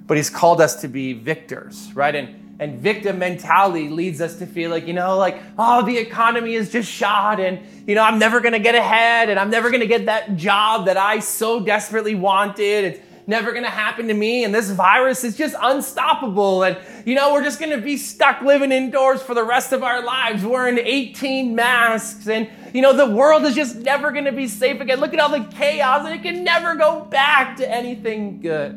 but 0.07 0.17
He's 0.17 0.31
called 0.31 0.63
us 0.63 0.81
to 0.81 0.89
be 0.89 1.13
victors, 1.13 1.93
right? 1.95 2.15
And 2.15 2.44
and 2.61 2.79
victim 2.79 3.19
mentality 3.19 3.89
leads 3.89 4.21
us 4.21 4.39
to 4.39 4.47
feel 4.47 4.71
like, 4.71 4.87
you 4.87 4.93
know, 4.93 5.19
like, 5.19 5.41
oh, 5.59 5.85
the 5.85 5.99
economy 5.99 6.55
is 6.55 6.71
just 6.71 6.91
shot 6.91 7.41
and, 7.41 7.61
you 7.87 7.95
know, 7.95 8.03
I'm 8.03 8.19
never 8.19 8.41
to 8.53 8.61
get 8.61 8.75
ahead 8.75 9.29
and 9.29 9.41
I'm 9.41 9.51
never 9.51 9.71
to 9.71 9.87
get 9.87 10.07
that 10.07 10.37
job 10.37 10.87
that 10.87 10.97
I 10.97 11.19
so 11.19 11.61
desperately 11.61 12.15
wanted. 12.15 12.85
It's 12.85 13.01
never 13.27 13.53
to 13.65 13.71
happen 13.71 14.09
to 14.09 14.15
me. 14.15 14.45
And 14.45 14.55
this 14.55 14.71
virus 14.71 15.25
is 15.25 15.37
just 15.37 15.57
unstoppable. 15.61 16.63
And, 16.63 16.79
you 17.05 17.15
know, 17.15 17.33
we're 17.33 17.43
just 17.43 17.59
to 17.73 17.81
be 17.81 17.97
stuck 17.97 18.43
living 18.43 18.71
indoors 18.71 19.23
for 19.23 19.35
the 19.35 19.45
rest 19.45 19.73
of 19.73 19.83
our 19.83 20.05
lives, 20.05 20.45
wearing 20.45 20.79
18 20.79 21.55
masks. 21.55 22.29
And, 22.29 22.49
you 22.73 22.83
know, 22.83 22.93
the 22.93 23.11
world 23.11 23.45
is 23.45 23.55
just 23.55 23.77
never 23.77 24.13
to 24.27 24.33
be 24.33 24.47
safe 24.47 24.81
again. 24.81 25.01
Look 25.01 25.13
at 25.13 25.21
all 25.21 25.31
the 25.31 25.45
chaos 25.57 26.05
and 26.07 26.15
it 26.15 26.23
can 26.23 26.45
never 26.45 26.77
go 26.77 27.05
back 27.05 27.57
to 27.57 27.69
anything 27.69 28.41
good. 28.41 28.73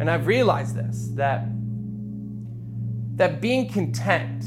And 0.00 0.10
I've 0.10 0.26
realized 0.26 0.74
this 0.74 1.10
that 1.14 1.46
that 3.16 3.40
being 3.40 3.68
content, 3.68 4.42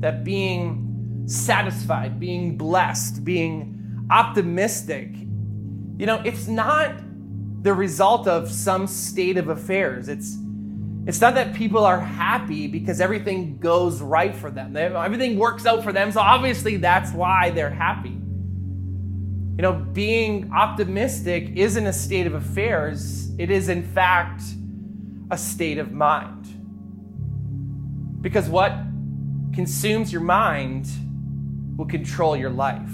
that 0.00 0.24
being 0.24 1.24
satisfied, 1.26 2.18
being 2.18 2.56
blessed, 2.56 3.24
being 3.24 4.06
optimistic, 4.10 5.10
you 5.98 6.06
know, 6.06 6.22
it's 6.24 6.46
not 6.46 6.94
the 7.62 7.74
result 7.74 8.26
of 8.26 8.50
some 8.50 8.86
state 8.86 9.36
of 9.36 9.48
affairs. 9.48 10.08
It's 10.08 10.36
it's 11.06 11.20
not 11.20 11.34
that 11.34 11.54
people 11.54 11.84
are 11.84 11.98
happy 11.98 12.66
because 12.66 13.00
everything 13.00 13.58
goes 13.58 14.02
right 14.02 14.34
for 14.34 14.50
them. 14.50 14.74
They, 14.74 14.84
everything 14.84 15.38
works 15.38 15.64
out 15.64 15.82
for 15.82 15.92
them, 15.92 16.12
so 16.12 16.20
obviously 16.20 16.76
that's 16.76 17.12
why 17.12 17.50
they're 17.50 17.70
happy. 17.70 18.10
You 18.10 19.62
know, 19.62 19.72
being 19.72 20.52
optimistic 20.52 21.50
isn't 21.56 21.86
a 21.86 21.92
state 21.92 22.26
of 22.26 22.34
affairs, 22.34 23.30
it 23.38 23.50
is, 23.50 23.68
in 23.68 23.82
fact, 23.82 24.42
a 25.30 25.38
state 25.38 25.78
of 25.78 25.92
mind. 25.92 26.46
Because 28.20 28.48
what 28.48 28.72
consumes 29.54 30.12
your 30.12 30.22
mind 30.22 30.88
will 31.76 31.86
control 31.86 32.36
your 32.36 32.50
life. 32.50 32.92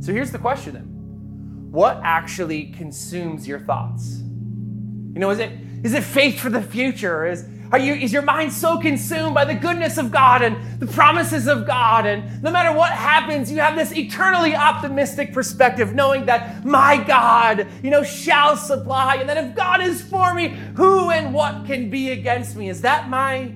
So 0.00 0.12
here's 0.12 0.32
the 0.32 0.38
question 0.38 0.74
then 0.74 1.70
What 1.70 2.00
actually 2.02 2.66
consumes 2.72 3.46
your 3.46 3.60
thoughts? 3.60 4.18
You 4.18 5.20
know, 5.20 5.30
is 5.30 5.38
it, 5.38 5.52
is 5.82 5.94
it 5.94 6.04
faith 6.04 6.40
for 6.40 6.50
the 6.50 6.62
future? 6.62 7.26
Is, 7.26 7.44
are 7.72 7.78
you, 7.78 7.94
is 7.94 8.12
your 8.12 8.22
mind 8.22 8.52
so 8.52 8.78
consumed 8.78 9.32
by 9.34 9.44
the 9.44 9.54
goodness 9.54 9.96
of 9.96 10.10
God 10.10 10.42
and 10.42 10.80
the 10.80 10.86
promises 10.86 11.46
of 11.46 11.66
God? 11.66 12.04
And 12.04 12.42
no 12.42 12.50
matter 12.50 12.76
what 12.76 12.90
happens, 12.90 13.50
you 13.50 13.58
have 13.58 13.76
this 13.76 13.92
eternally 13.92 14.56
optimistic 14.56 15.32
perspective, 15.32 15.94
knowing 15.94 16.26
that 16.26 16.64
my 16.64 16.96
God, 16.96 17.68
you 17.82 17.90
know, 17.90 18.02
shall 18.02 18.56
supply. 18.56 19.16
And 19.16 19.28
that 19.28 19.36
if 19.36 19.54
God 19.54 19.80
is 19.80 20.02
for 20.02 20.34
me, 20.34 20.48
who 20.74 21.10
and 21.10 21.32
what 21.32 21.64
can 21.66 21.90
be 21.90 22.10
against 22.10 22.56
me? 22.56 22.68
Is 22.68 22.80
that 22.82 23.08
my 23.08 23.52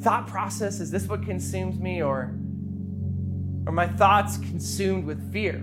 thought 0.00 0.26
process? 0.26 0.80
Is 0.80 0.90
this 0.90 1.06
what 1.06 1.24
consumes 1.24 1.78
me? 1.78 2.02
Or 2.02 2.34
are 3.66 3.72
my 3.72 3.86
thoughts 3.86 4.38
consumed 4.38 5.04
with 5.04 5.32
fear? 5.32 5.54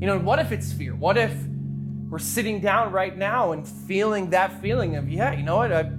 You 0.00 0.06
know, 0.06 0.18
what 0.18 0.38
if 0.38 0.52
it's 0.52 0.72
fear? 0.72 0.94
What 0.94 1.16
if 1.16 1.32
we're 2.08 2.18
sitting 2.18 2.60
down 2.60 2.92
right 2.92 3.16
now 3.16 3.52
and 3.52 3.66
feeling 3.66 4.30
that 4.30 4.60
feeling 4.60 4.96
of, 4.96 5.08
yeah, 5.08 5.32
you 5.32 5.42
know 5.42 5.56
what? 5.56 5.72
I, 5.72 5.90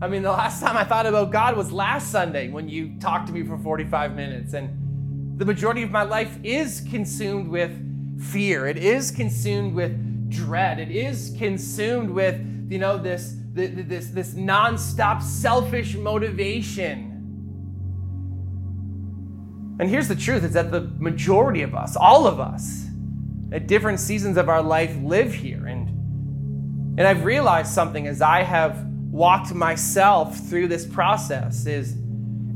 I 0.00 0.08
mean, 0.08 0.22
the 0.22 0.30
last 0.30 0.60
time 0.60 0.76
I 0.76 0.84
thought 0.84 1.06
about 1.06 1.32
God 1.32 1.56
was 1.56 1.72
last 1.72 2.10
Sunday 2.10 2.48
when 2.48 2.68
you 2.68 2.98
talked 3.00 3.28
to 3.28 3.32
me 3.32 3.42
for 3.42 3.56
45 3.58 4.14
minutes. 4.14 4.52
And 4.52 5.38
the 5.38 5.44
majority 5.44 5.82
of 5.82 5.90
my 5.90 6.02
life 6.02 6.38
is 6.44 6.82
consumed 6.90 7.48
with 7.48 7.72
fear, 8.20 8.66
it 8.66 8.78
is 8.78 9.10
consumed 9.10 9.74
with 9.74 10.30
dread, 10.30 10.78
it 10.78 10.90
is 10.90 11.34
consumed 11.38 12.10
with, 12.10 12.40
you 12.70 12.78
know, 12.78 12.96
this, 12.96 13.36
this, 13.56 14.08
this 14.08 14.34
nonstop 14.34 15.22
selfish 15.22 15.96
motivation. 15.96 17.12
And 19.78 19.90
here's 19.90 20.08
the 20.08 20.16
truth 20.16 20.44
is 20.44 20.52
that 20.52 20.70
the 20.70 20.82
majority 20.98 21.62
of 21.62 21.74
us, 21.74 21.96
all 21.96 22.26
of 22.26 22.38
us, 22.40 22.86
at 23.52 23.66
different 23.66 24.00
seasons 24.00 24.36
of 24.36 24.48
our 24.48 24.62
life 24.62 24.96
live 25.02 25.32
here. 25.32 25.66
And, 25.66 25.88
and 26.98 27.02
I've 27.02 27.24
realized 27.24 27.72
something 27.72 28.06
as 28.06 28.20
I 28.20 28.42
have 28.42 28.84
walked 29.10 29.54
myself 29.54 30.38
through 30.48 30.68
this 30.68 30.86
process 30.86 31.66
is, 31.66 31.96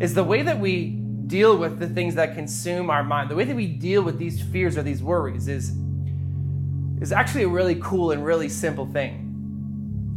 is 0.00 0.14
the 0.14 0.24
way 0.24 0.42
that 0.42 0.58
we 0.58 0.98
deal 1.26 1.56
with 1.56 1.78
the 1.78 1.88
things 1.88 2.14
that 2.16 2.34
consume 2.34 2.90
our 2.90 3.04
mind, 3.04 3.30
the 3.30 3.36
way 3.36 3.44
that 3.44 3.56
we 3.56 3.66
deal 3.66 4.02
with 4.02 4.18
these 4.18 4.42
fears 4.42 4.76
or 4.76 4.82
these 4.82 5.02
worries 5.02 5.46
is, 5.46 5.72
is 7.00 7.12
actually 7.12 7.44
a 7.44 7.48
really 7.48 7.76
cool 7.76 8.10
and 8.10 8.24
really 8.24 8.48
simple 8.48 8.86
thing. 8.86 9.29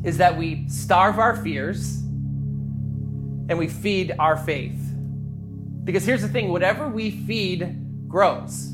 Is 0.03 0.17
that 0.17 0.37
we 0.37 0.67
starve 0.67 1.19
our 1.19 1.35
fears 1.35 1.97
and 3.49 3.57
we 3.57 3.67
feed 3.67 4.13
our 4.19 4.37
faith. 4.37 4.79
Because 5.83 6.05
here's 6.05 6.21
the 6.21 6.27
thing 6.27 6.49
whatever 6.49 6.87
we 6.87 7.11
feed 7.11 8.07
grows 8.07 8.73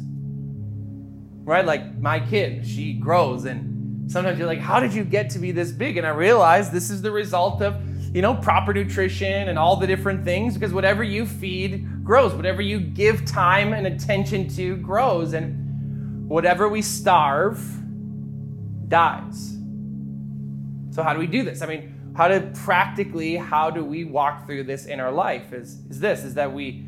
right? 1.50 1.66
Like 1.66 1.98
my 1.98 2.20
kid, 2.20 2.66
she 2.66 2.94
grows, 2.94 3.46
and 3.46 4.10
sometimes 4.10 4.38
you're 4.38 4.48
like, 4.48 4.60
how 4.60 4.80
did 4.80 4.94
you 4.94 5.04
get 5.04 5.32
to 5.32 5.40
be 5.40 5.52
this 5.52 5.72
big? 5.72 5.98
And 5.98 6.06
I 6.06 6.12
realize 6.12 6.70
this 6.70 6.92
is 6.92 7.02
the 7.02 7.12
result 7.12 7.64
of, 7.64 7.76
you 8.16 8.22
know, 8.22 8.36
proper 8.36 8.72
nutrition 8.72 9.50
and 9.50 9.58
all 9.58 9.76
the 9.76 9.88
different 9.88 10.24
things, 10.24 10.54
because 10.54 10.74
whatever 10.74 11.04
you 11.04 11.26
feed 11.26 12.04
grows, 12.04 12.36
whatever 12.36 12.62
you 12.62 12.80
give 12.80 13.26
time 13.26 13.74
and 13.74 13.88
attention 13.88 14.48
to 14.50 14.78
grows, 14.78 15.34
and 15.34 16.30
whatever 16.30 16.70
we 16.70 16.84
starve 16.84 17.60
dies. 18.88 19.58
So, 21.00 21.04
how 21.04 21.14
do 21.14 21.20
we 21.20 21.28
do 21.28 21.44
this? 21.44 21.62
I 21.62 21.66
mean, 21.66 22.12
how 22.14 22.28
to 22.28 22.42
practically, 22.66 23.38
how 23.38 23.70
do 23.70 23.86
we 23.86 24.04
walk 24.04 24.46
through 24.46 24.66
this 24.66 24.86
in 24.86 25.00
our 25.00 25.14
life? 25.14 25.54
Is, 25.54 25.80
is 25.90 26.02
this, 26.02 26.26
is 26.26 26.34
that 26.34 26.52
we, 26.52 26.86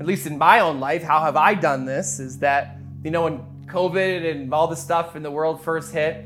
at 0.00 0.06
least 0.06 0.26
in 0.26 0.36
my 0.36 0.58
own 0.58 0.80
life, 0.80 1.04
how 1.04 1.20
have 1.20 1.36
I 1.36 1.54
done 1.54 1.84
this? 1.84 2.18
Is 2.18 2.40
that, 2.40 2.76
you 3.04 3.12
know, 3.12 3.22
when 3.22 3.38
COVID 3.66 4.28
and 4.28 4.52
all 4.52 4.66
the 4.66 4.74
stuff 4.74 5.14
in 5.14 5.22
the 5.22 5.30
world 5.30 5.62
first 5.62 5.92
hit, 5.92 6.24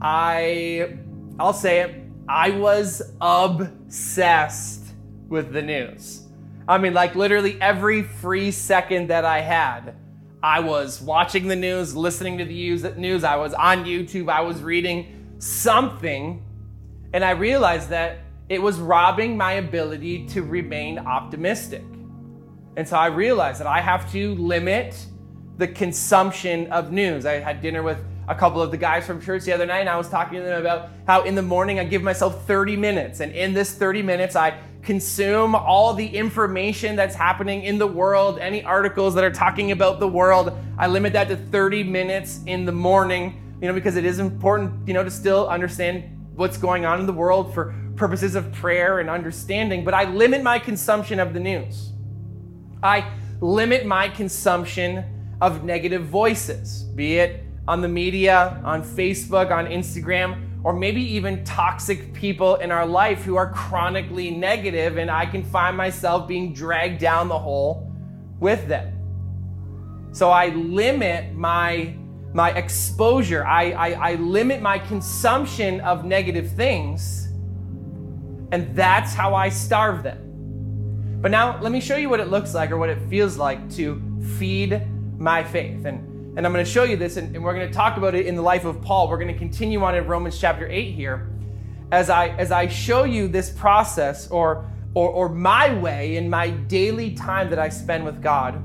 I, 0.00 0.96
I'll 1.38 1.52
say 1.52 1.80
it, 1.80 2.02
I 2.26 2.52
was 2.52 3.02
obsessed 3.20 4.86
with 5.28 5.52
the 5.52 5.60
news. 5.60 6.22
I 6.66 6.78
mean, 6.78 6.94
like 6.94 7.16
literally 7.16 7.60
every 7.60 8.02
free 8.02 8.50
second 8.50 9.08
that 9.08 9.26
I 9.26 9.42
had, 9.42 9.94
I 10.42 10.60
was 10.60 11.02
watching 11.02 11.48
the 11.48 11.56
news, 11.56 11.94
listening 11.94 12.38
to 12.38 12.46
the 12.46 12.94
news, 12.96 13.24
I 13.24 13.36
was 13.36 13.52
on 13.52 13.84
YouTube, 13.84 14.30
I 14.30 14.40
was 14.40 14.62
reading 14.62 15.17
something, 15.38 16.42
and 17.12 17.24
I 17.24 17.30
realized 17.30 17.90
that 17.90 18.20
it 18.48 18.60
was 18.60 18.78
robbing 18.78 19.36
my 19.36 19.52
ability 19.52 20.26
to 20.28 20.42
remain 20.42 20.98
optimistic. 20.98 21.84
And 22.76 22.86
so 22.86 22.96
I 22.96 23.06
realized 23.06 23.60
that 23.60 23.66
I 23.66 23.80
have 23.80 24.10
to 24.12 24.34
limit 24.36 25.06
the 25.58 25.68
consumption 25.68 26.70
of 26.72 26.92
news. 26.92 27.26
I 27.26 27.34
had 27.34 27.60
dinner 27.60 27.82
with 27.82 27.98
a 28.28 28.34
couple 28.34 28.62
of 28.62 28.70
the 28.70 28.76
guys 28.76 29.06
from 29.06 29.20
church 29.20 29.44
the 29.44 29.52
other 29.52 29.66
night, 29.66 29.80
and 29.80 29.88
I 29.88 29.96
was 29.96 30.08
talking 30.08 30.38
to 30.38 30.44
them 30.44 30.60
about 30.60 30.90
how 31.06 31.22
in 31.22 31.34
the 31.34 31.42
morning 31.42 31.80
I 31.80 31.84
give 31.84 32.02
myself 32.02 32.46
30 32.46 32.76
minutes, 32.76 33.20
and 33.20 33.32
in 33.32 33.54
this 33.54 33.72
30 33.72 34.02
minutes, 34.02 34.36
I 34.36 34.58
consume 34.82 35.54
all 35.54 35.94
the 35.94 36.06
information 36.06 36.94
that's 36.94 37.14
happening 37.14 37.64
in 37.64 37.78
the 37.78 37.86
world, 37.86 38.38
any 38.38 38.62
articles 38.62 39.14
that 39.14 39.24
are 39.24 39.30
talking 39.30 39.72
about 39.72 39.98
the 39.98 40.08
world. 40.08 40.52
I 40.78 40.86
limit 40.86 41.12
that 41.14 41.28
to 41.28 41.36
30 41.36 41.82
minutes 41.84 42.40
in 42.46 42.64
the 42.64 42.72
morning, 42.72 43.42
you 43.60 43.68
know, 43.68 43.74
because 43.74 43.96
it 43.96 44.04
is 44.04 44.18
important, 44.18 44.86
you 44.86 44.94
know, 44.94 45.02
to 45.02 45.10
still 45.10 45.48
understand 45.48 46.04
what's 46.34 46.56
going 46.56 46.84
on 46.84 47.00
in 47.00 47.06
the 47.06 47.12
world 47.12 47.52
for 47.52 47.74
purposes 47.96 48.36
of 48.36 48.52
prayer 48.52 49.00
and 49.00 49.10
understanding, 49.10 49.84
but 49.84 49.92
I 49.92 50.04
limit 50.04 50.42
my 50.42 50.58
consumption 50.58 51.18
of 51.18 51.34
the 51.34 51.40
news. 51.40 51.92
I 52.82 53.10
limit 53.40 53.84
my 53.84 54.08
consumption 54.08 55.04
of 55.40 55.64
negative 55.64 56.04
voices, 56.04 56.84
be 56.94 57.18
it 57.18 57.44
on 57.66 57.80
the 57.80 57.88
media, 57.88 58.60
on 58.64 58.82
Facebook, 58.82 59.50
on 59.50 59.66
Instagram, 59.66 60.44
or 60.64 60.72
maybe 60.72 61.02
even 61.02 61.44
toxic 61.44 62.12
people 62.12 62.56
in 62.56 62.70
our 62.70 62.86
life 62.86 63.22
who 63.24 63.36
are 63.36 63.52
chronically 63.52 64.30
negative, 64.30 64.96
and 64.96 65.10
I 65.10 65.26
can 65.26 65.42
find 65.42 65.76
myself 65.76 66.26
being 66.26 66.52
dragged 66.52 67.00
down 67.00 67.28
the 67.28 67.38
hole 67.38 67.92
with 68.40 68.66
them. 68.68 68.94
So 70.12 70.30
I 70.30 70.48
limit 70.48 71.34
my 71.34 71.96
my 72.32 72.50
exposure. 72.50 73.44
I, 73.44 73.70
I, 73.72 73.90
I 74.10 74.14
limit 74.16 74.60
my 74.60 74.78
consumption 74.78 75.80
of 75.80 76.04
negative 76.04 76.50
things, 76.52 77.28
and 78.52 78.74
that's 78.74 79.14
how 79.14 79.34
I 79.34 79.48
starve 79.48 80.02
them. 80.02 80.28
But 81.20 81.30
now 81.30 81.60
let 81.60 81.72
me 81.72 81.80
show 81.80 81.96
you 81.96 82.08
what 82.08 82.20
it 82.20 82.28
looks 82.28 82.54
like 82.54 82.70
or 82.70 82.76
what 82.76 82.90
it 82.90 82.98
feels 83.08 83.36
like 83.36 83.70
to 83.72 84.00
feed 84.38 84.82
my 85.18 85.42
faith. 85.42 85.84
And, 85.84 86.38
and 86.38 86.46
I'm 86.46 86.52
going 86.52 86.64
to 86.64 86.70
show 86.70 86.84
you 86.84 86.96
this, 86.96 87.16
and, 87.16 87.34
and 87.34 87.44
we're 87.44 87.54
going 87.54 87.66
to 87.66 87.74
talk 87.74 87.96
about 87.96 88.14
it 88.14 88.26
in 88.26 88.36
the 88.36 88.42
life 88.42 88.64
of 88.64 88.80
Paul. 88.80 89.08
We're 89.08 89.18
going 89.18 89.32
to 89.32 89.38
continue 89.38 89.82
on 89.82 89.96
in 89.96 90.06
Romans 90.06 90.38
chapter 90.38 90.68
8 90.68 90.92
here. 90.92 91.30
As 91.90 92.10
I, 92.10 92.28
as 92.28 92.52
I 92.52 92.68
show 92.68 93.04
you 93.04 93.26
this 93.26 93.50
process 93.50 94.30
or, 94.30 94.70
or, 94.94 95.08
or 95.08 95.28
my 95.28 95.74
way 95.74 96.16
in 96.16 96.30
my 96.30 96.50
daily 96.50 97.14
time 97.14 97.50
that 97.50 97.58
I 97.58 97.68
spend 97.68 98.04
with 98.04 98.22
God, 98.22 98.62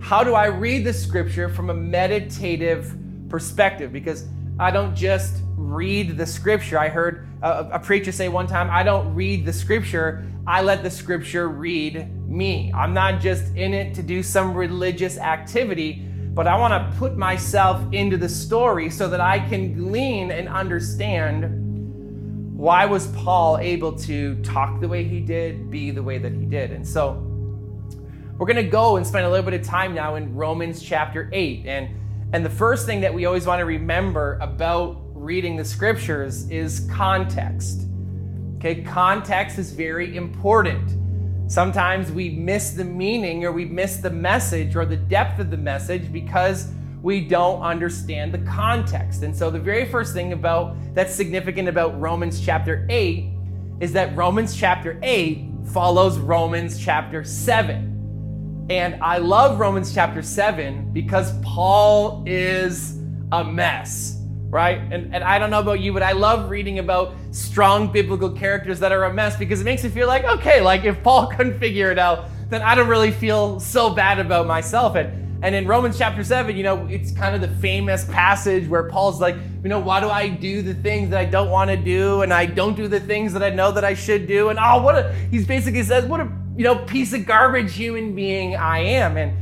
how 0.00 0.24
do 0.24 0.34
I 0.34 0.46
read 0.46 0.84
the 0.84 0.92
scripture 0.92 1.48
from 1.48 1.70
a 1.70 1.74
meditative 1.74 2.96
perspective? 3.28 3.92
Because 3.92 4.26
I 4.58 4.70
don't 4.70 4.96
just 4.96 5.42
read 5.56 6.16
the 6.16 6.26
scripture. 6.26 6.78
I 6.78 6.88
heard 6.88 7.28
a, 7.42 7.68
a, 7.72 7.78
preacher 7.78 8.10
say 8.10 8.28
one 8.28 8.46
time, 8.46 8.68
I 8.70 8.82
don't 8.82 9.14
read 9.14 9.44
the 9.44 9.52
scripture, 9.52 10.26
I 10.46 10.62
let 10.62 10.82
the 10.82 10.90
scripture 10.90 11.48
read 11.48 12.10
me. 12.28 12.72
I'm 12.74 12.92
not 12.92 13.20
just 13.20 13.54
in 13.54 13.72
it 13.72 13.94
to 13.94 14.02
do 14.02 14.22
some 14.22 14.54
religious 14.54 15.18
activity, 15.18 16.02
but 16.34 16.46
I 16.46 16.56
want 16.56 16.72
to 16.72 16.98
put 16.98 17.16
myself 17.16 17.80
into 17.92 18.16
the 18.16 18.28
story 18.28 18.90
so 18.90 19.08
that 19.08 19.20
I 19.20 19.38
can 19.38 19.74
glean 19.74 20.30
and 20.30 20.48
understand 20.48 21.44
why 22.56 22.84
was 22.84 23.06
Paul 23.08 23.58
able 23.58 23.92
to 24.00 24.34
talk 24.42 24.80
the 24.80 24.88
way 24.88 25.04
he 25.04 25.20
did, 25.20 25.70
be 25.70 25.90
the 25.90 26.02
way 26.02 26.18
that 26.18 26.32
he 26.32 26.44
did. 26.44 26.72
And 26.72 26.86
so 26.86 27.29
we're 28.40 28.46
going 28.46 28.56
to 28.56 28.62
go 28.62 28.96
and 28.96 29.06
spend 29.06 29.26
a 29.26 29.28
little 29.28 29.44
bit 29.44 29.60
of 29.60 29.66
time 29.66 29.92
now 29.92 30.14
in 30.14 30.34
Romans 30.34 30.80
chapter 30.80 31.28
8 31.30 31.66
and 31.66 31.94
and 32.32 32.42
the 32.42 32.50
first 32.50 32.86
thing 32.86 33.02
that 33.02 33.12
we 33.12 33.26
always 33.26 33.46
want 33.46 33.58
to 33.58 33.66
remember 33.66 34.38
about 34.40 34.98
reading 35.12 35.56
the 35.56 35.64
scriptures 35.64 36.48
is 36.48 36.88
context. 36.90 37.82
Okay, 38.56 38.82
context 38.82 39.58
is 39.58 39.72
very 39.72 40.16
important. 40.16 40.96
Sometimes 41.52 42.10
we 42.10 42.30
miss 42.30 42.70
the 42.70 42.84
meaning 42.84 43.44
or 43.44 43.52
we 43.52 43.66
miss 43.66 43.98
the 43.98 44.10
message 44.10 44.74
or 44.74 44.86
the 44.86 44.96
depth 44.96 45.38
of 45.38 45.50
the 45.50 45.58
message 45.58 46.10
because 46.10 46.72
we 47.02 47.20
don't 47.20 47.60
understand 47.60 48.32
the 48.32 48.50
context. 48.50 49.22
And 49.22 49.36
so 49.36 49.50
the 49.50 49.58
very 49.58 49.84
first 49.84 50.14
thing 50.14 50.32
about 50.32 50.76
that's 50.94 51.14
significant 51.14 51.68
about 51.68 52.00
Romans 52.00 52.40
chapter 52.40 52.86
8 52.88 53.34
is 53.80 53.92
that 53.92 54.16
Romans 54.16 54.56
chapter 54.56 54.98
8 55.02 55.44
follows 55.66 56.16
Romans 56.16 56.82
chapter 56.82 57.22
7. 57.22 57.89
And 58.70 59.02
I 59.02 59.18
love 59.18 59.58
Romans 59.58 59.92
chapter 59.92 60.22
7 60.22 60.92
because 60.92 61.36
Paul 61.42 62.22
is 62.24 62.96
a 63.32 63.42
mess, 63.42 64.16
right? 64.48 64.78
And, 64.92 65.12
and 65.12 65.24
I 65.24 65.40
don't 65.40 65.50
know 65.50 65.58
about 65.58 65.80
you, 65.80 65.92
but 65.92 66.04
I 66.04 66.12
love 66.12 66.48
reading 66.48 66.78
about 66.78 67.14
strong 67.32 67.90
biblical 67.90 68.30
characters 68.30 68.78
that 68.78 68.92
are 68.92 69.06
a 69.06 69.12
mess 69.12 69.36
because 69.36 69.60
it 69.60 69.64
makes 69.64 69.82
me 69.82 69.90
feel 69.90 70.06
like, 70.06 70.22
okay, 70.22 70.60
like 70.60 70.84
if 70.84 71.02
Paul 71.02 71.26
couldn't 71.36 71.58
figure 71.58 71.90
it 71.90 71.98
out, 71.98 72.26
then 72.48 72.62
I 72.62 72.76
don't 72.76 72.86
really 72.86 73.10
feel 73.10 73.58
so 73.58 73.90
bad 73.90 74.20
about 74.20 74.46
myself. 74.46 74.94
And, 74.94 75.44
and 75.44 75.52
in 75.52 75.66
Romans 75.66 75.98
chapter 75.98 76.22
7, 76.22 76.56
you 76.56 76.62
know, 76.62 76.86
it's 76.86 77.10
kind 77.10 77.34
of 77.34 77.40
the 77.40 77.56
famous 77.56 78.04
passage 78.04 78.68
where 78.68 78.84
Paul's 78.88 79.20
like, 79.20 79.34
you 79.64 79.68
know, 79.68 79.80
why 79.80 79.98
do 79.98 80.08
I 80.08 80.28
do 80.28 80.62
the 80.62 80.74
things 80.74 81.10
that 81.10 81.18
I 81.18 81.24
don't 81.24 81.50
want 81.50 81.70
to 81.70 81.76
do? 81.76 82.22
And 82.22 82.32
I 82.32 82.46
don't 82.46 82.76
do 82.76 82.86
the 82.86 83.00
things 83.00 83.32
that 83.32 83.42
I 83.42 83.50
know 83.50 83.72
that 83.72 83.84
I 83.84 83.94
should 83.94 84.28
do. 84.28 84.50
And 84.50 84.60
oh, 84.62 84.80
what 84.80 84.94
a, 84.94 85.12
he's 85.28 85.44
basically 85.44 85.82
says, 85.82 86.04
what 86.04 86.20
a 86.20 86.32
you 86.60 86.64
know, 86.64 86.76
piece 86.76 87.14
of 87.14 87.24
garbage 87.24 87.74
human 87.74 88.14
being 88.14 88.54
I 88.54 88.80
am. 88.80 89.16
And 89.16 89.32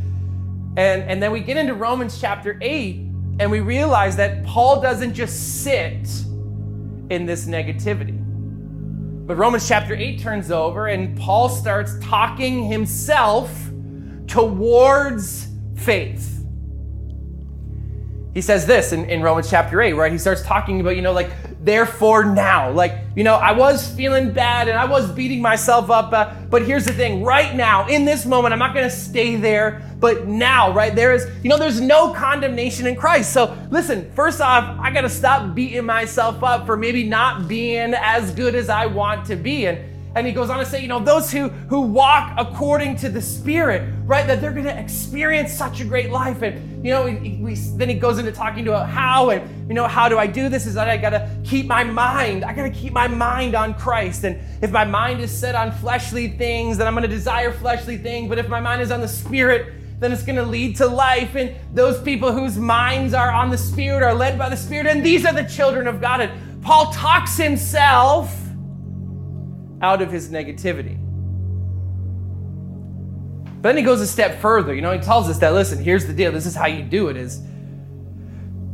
and 0.78 1.02
and 1.02 1.20
then 1.20 1.32
we 1.32 1.40
get 1.40 1.56
into 1.56 1.74
Romans 1.74 2.20
chapter 2.20 2.56
8 2.60 2.94
and 3.40 3.50
we 3.50 3.58
realize 3.58 4.14
that 4.18 4.44
Paul 4.44 4.80
doesn't 4.80 5.14
just 5.14 5.64
sit 5.64 6.08
in 7.10 7.26
this 7.26 7.46
negativity. 7.46 8.16
But 9.26 9.34
Romans 9.34 9.66
chapter 9.66 9.96
8 9.96 10.20
turns 10.20 10.52
over 10.52 10.86
and 10.86 11.18
Paul 11.18 11.48
starts 11.48 11.98
talking 12.00 12.68
himself 12.68 13.50
towards 14.28 15.48
faith. 15.74 16.46
He 18.32 18.40
says 18.40 18.64
this 18.64 18.92
in, 18.92 19.06
in 19.06 19.22
Romans 19.22 19.50
chapter 19.50 19.82
8, 19.82 19.94
right? 19.94 20.12
He 20.12 20.18
starts 20.18 20.42
talking 20.42 20.80
about, 20.80 20.94
you 20.94 21.02
know, 21.02 21.12
like 21.12 21.32
therefore 21.60 22.24
now. 22.24 22.70
Like, 22.70 22.94
you 23.16 23.24
know, 23.24 23.34
I 23.34 23.52
was 23.52 23.88
feeling 23.94 24.32
bad 24.32 24.68
and 24.68 24.78
I 24.78 24.84
was 24.84 25.10
beating 25.10 25.42
myself 25.42 25.90
up, 25.90 26.12
uh, 26.12 26.34
but 26.48 26.62
here's 26.62 26.84
the 26.84 26.92
thing 26.92 27.24
right 27.24 27.54
now, 27.54 27.88
in 27.88 28.04
this 28.04 28.24
moment, 28.24 28.52
I'm 28.52 28.58
not 28.58 28.74
going 28.74 28.88
to 28.88 28.94
stay 28.94 29.36
there, 29.36 29.82
but 29.98 30.26
now, 30.26 30.72
right? 30.72 30.94
There 30.94 31.12
is, 31.12 31.26
you 31.42 31.50
know, 31.50 31.58
there's 31.58 31.80
no 31.80 32.12
condemnation 32.12 32.86
in 32.86 32.94
Christ. 32.96 33.32
So 33.32 33.56
listen, 33.70 34.10
first 34.12 34.40
off, 34.40 34.78
I 34.80 34.90
got 34.90 35.02
to 35.02 35.10
stop 35.10 35.54
beating 35.54 35.84
myself 35.84 36.42
up 36.42 36.66
for 36.66 36.76
maybe 36.76 37.04
not 37.04 37.48
being 37.48 37.94
as 37.94 38.30
good 38.30 38.54
as 38.54 38.68
I 38.68 38.86
want 38.86 39.26
to 39.26 39.36
be. 39.36 39.66
And 39.66 39.97
and 40.14 40.26
he 40.26 40.32
goes 40.32 40.50
on 40.50 40.58
to 40.58 40.66
say, 40.66 40.80
you 40.80 40.88
know, 40.88 40.98
those 41.00 41.30
who 41.30 41.48
who 41.48 41.80
walk 41.80 42.34
according 42.38 42.96
to 42.96 43.08
the 43.08 43.20
Spirit, 43.20 43.88
right, 44.04 44.26
that 44.26 44.40
they're 44.40 44.52
going 44.52 44.64
to 44.64 44.78
experience 44.78 45.52
such 45.52 45.80
a 45.80 45.84
great 45.84 46.10
life. 46.10 46.42
And 46.42 46.84
you 46.84 46.90
know, 46.92 47.04
we, 47.04 47.38
we, 47.40 47.54
then 47.54 47.88
he 47.88 47.94
goes 47.94 48.18
into 48.18 48.32
talking 48.32 48.66
about 48.66 48.88
how 48.88 49.30
and 49.30 49.68
you 49.68 49.74
know, 49.74 49.86
how 49.86 50.08
do 50.08 50.18
I 50.18 50.26
do 50.26 50.48
this? 50.48 50.66
Is 50.66 50.74
that 50.74 50.88
I 50.88 50.96
got 50.96 51.10
to 51.10 51.30
keep 51.44 51.66
my 51.66 51.84
mind. 51.84 52.44
I 52.44 52.54
got 52.54 52.62
to 52.62 52.70
keep 52.70 52.92
my 52.92 53.06
mind 53.06 53.54
on 53.54 53.74
Christ. 53.74 54.24
And 54.24 54.40
if 54.62 54.70
my 54.70 54.84
mind 54.84 55.20
is 55.20 55.30
set 55.30 55.54
on 55.54 55.72
fleshly 55.72 56.28
things, 56.28 56.78
then 56.78 56.86
I'm 56.86 56.94
going 56.94 57.02
to 57.02 57.08
desire 57.08 57.52
fleshly 57.52 57.98
things. 57.98 58.28
But 58.28 58.38
if 58.38 58.48
my 58.48 58.60
mind 58.60 58.80
is 58.80 58.90
on 58.90 59.00
the 59.00 59.08
Spirit, 59.08 59.74
then 60.00 60.12
it's 60.12 60.22
going 60.22 60.36
to 60.36 60.44
lead 60.44 60.76
to 60.76 60.86
life. 60.86 61.34
And 61.34 61.54
those 61.74 62.00
people 62.02 62.32
whose 62.32 62.56
minds 62.56 63.14
are 63.14 63.30
on 63.30 63.50
the 63.50 63.58
Spirit 63.58 64.02
are 64.02 64.14
led 64.14 64.38
by 64.38 64.48
the 64.48 64.56
Spirit, 64.56 64.86
and 64.86 65.04
these 65.04 65.26
are 65.26 65.34
the 65.34 65.44
children 65.44 65.86
of 65.86 66.00
God. 66.00 66.20
And 66.20 66.62
Paul 66.62 66.92
talks 66.92 67.36
himself 67.36 68.47
out 69.80 70.02
of 70.02 70.10
his 70.10 70.30
negativity. 70.30 70.98
But 73.60 73.70
then 73.70 73.76
he 73.76 73.82
goes 73.82 74.00
a 74.00 74.06
step 74.06 74.40
further. 74.40 74.74
You 74.74 74.82
know, 74.82 74.92
he 74.92 75.00
tells 75.00 75.28
us 75.28 75.38
that, 75.38 75.52
listen, 75.52 75.82
here's 75.82 76.06
the 76.06 76.12
deal. 76.12 76.30
This 76.30 76.46
is 76.46 76.54
how 76.54 76.66
you 76.66 76.82
do 76.82 77.08
it 77.08 77.16
is 77.16 77.42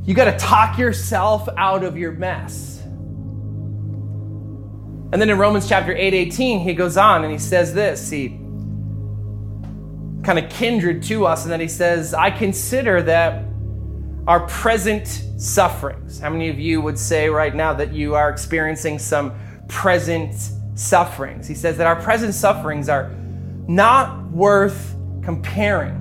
you 0.05 0.15
got 0.15 0.27
to 0.27 0.37
talk 0.37 0.79
yourself 0.79 1.49
out 1.57 1.85
of 1.85 1.97
your 1.97 2.13
mess. 2.13 2.83
And 5.13 5.21
then 5.21 5.31
in 5.31 5.39
Romans 5.39 5.69
chapter 5.69 5.95
8, 5.95 6.13
18, 6.13 6.61
he 6.61 6.75
goes 6.75 6.97
on 6.97 7.23
and 7.23 7.33
he 7.33 7.39
says 7.39 7.73
this. 7.73 8.11
He 8.11 8.29
kind 10.25 10.39
of 10.39 10.51
kindred 10.51 11.03
to 11.05 11.27
us, 11.27 11.45
and 11.45 11.53
then 11.53 11.61
he 11.61 11.69
says, 11.69 12.15
I 12.15 12.31
consider 12.31 13.03
that 13.03 13.45
our 14.27 14.47
present 14.47 15.07
sufferings. 15.39 16.19
How 16.19 16.31
many 16.31 16.49
of 16.49 16.59
you 16.59 16.81
would 16.81 16.99
say 16.99 17.29
right 17.29 17.55
now 17.55 17.75
that 17.75 17.93
you 17.93 18.15
are 18.15 18.31
experiencing 18.31 18.99
some 18.99 19.35
present 19.69 20.35
sufferings. 20.75 21.47
He 21.47 21.55
says 21.55 21.77
that 21.79 21.87
our 21.87 21.97
present 21.97 22.35
sufferings 22.35 22.89
are 22.89 23.11
not 23.67 24.31
worth 24.31 24.95
comparing 25.23 26.01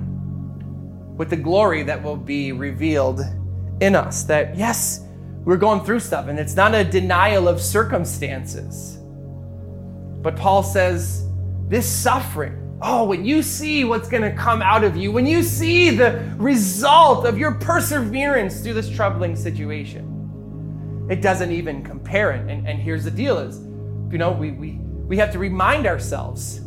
with 1.16 1.30
the 1.30 1.36
glory 1.36 1.82
that 1.84 2.02
will 2.02 2.16
be 2.16 2.52
revealed 2.52 3.20
in 3.80 3.94
us. 3.94 4.24
That, 4.24 4.56
yes, 4.56 5.04
we're 5.44 5.56
going 5.56 5.84
through 5.84 6.00
stuff, 6.00 6.28
and 6.28 6.38
it's 6.38 6.56
not 6.56 6.74
a 6.74 6.84
denial 6.84 7.48
of 7.48 7.60
circumstances. 7.60 8.98
But 10.22 10.36
Paul 10.36 10.62
says, 10.62 11.28
this 11.68 11.90
suffering, 11.90 12.78
oh, 12.82 13.04
when 13.04 13.24
you 13.24 13.42
see 13.42 13.84
what's 13.84 14.08
going 14.08 14.22
to 14.22 14.36
come 14.36 14.62
out 14.62 14.84
of 14.84 14.96
you, 14.96 15.12
when 15.12 15.26
you 15.26 15.42
see 15.42 15.90
the 15.90 16.34
result 16.36 17.26
of 17.26 17.38
your 17.38 17.52
perseverance 17.52 18.60
through 18.60 18.74
this 18.74 18.90
troubling 18.90 19.36
situation, 19.36 21.06
it 21.10 21.20
doesn't 21.20 21.52
even 21.52 21.82
compare 21.82 22.32
it. 22.32 22.48
And, 22.50 22.66
and 22.66 22.78
here's 22.80 23.04
the 23.04 23.10
deal 23.10 23.38
is, 23.38 23.60
you 24.10 24.18
know, 24.18 24.32
we, 24.32 24.52
we, 24.52 24.72
we 25.06 25.16
have 25.16 25.32
to 25.32 25.38
remind 25.38 25.86
ourselves 25.86 26.60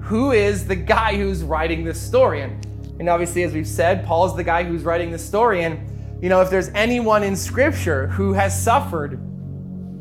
who 0.00 0.32
is 0.32 0.66
the 0.66 0.76
guy 0.76 1.16
who's 1.16 1.42
writing 1.42 1.84
this 1.84 2.00
story. 2.00 2.42
And, 2.42 2.64
and 2.98 3.08
obviously, 3.08 3.42
as 3.42 3.52
we've 3.52 3.66
said, 3.66 4.04
Paul 4.04 4.26
is 4.26 4.34
the 4.34 4.44
guy 4.44 4.64
who's 4.64 4.82
writing 4.82 5.10
this 5.10 5.24
story. 5.24 5.64
And, 5.64 6.22
you 6.22 6.28
know, 6.28 6.40
if 6.40 6.50
there's 6.50 6.68
anyone 6.70 7.22
in 7.22 7.36
Scripture 7.36 8.08
who 8.08 8.32
has 8.32 8.60
suffered, 8.60 9.20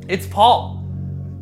it's 0.07 0.25
Paul. 0.25 0.83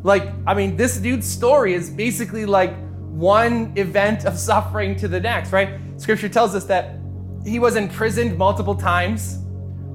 Like, 0.02 0.32
I 0.46 0.54
mean, 0.54 0.76
this 0.76 0.98
dude's 0.98 1.26
story 1.26 1.74
is 1.74 1.90
basically 1.90 2.46
like 2.46 2.76
one 3.08 3.72
event 3.76 4.26
of 4.26 4.38
suffering 4.38 4.96
to 4.96 5.08
the 5.08 5.18
next, 5.18 5.52
right? 5.52 5.80
Scripture 5.96 6.28
tells 6.28 6.54
us 6.54 6.64
that 6.64 6.98
he 7.44 7.58
was 7.58 7.76
imprisoned 7.76 8.36
multiple 8.36 8.74
times, 8.74 9.38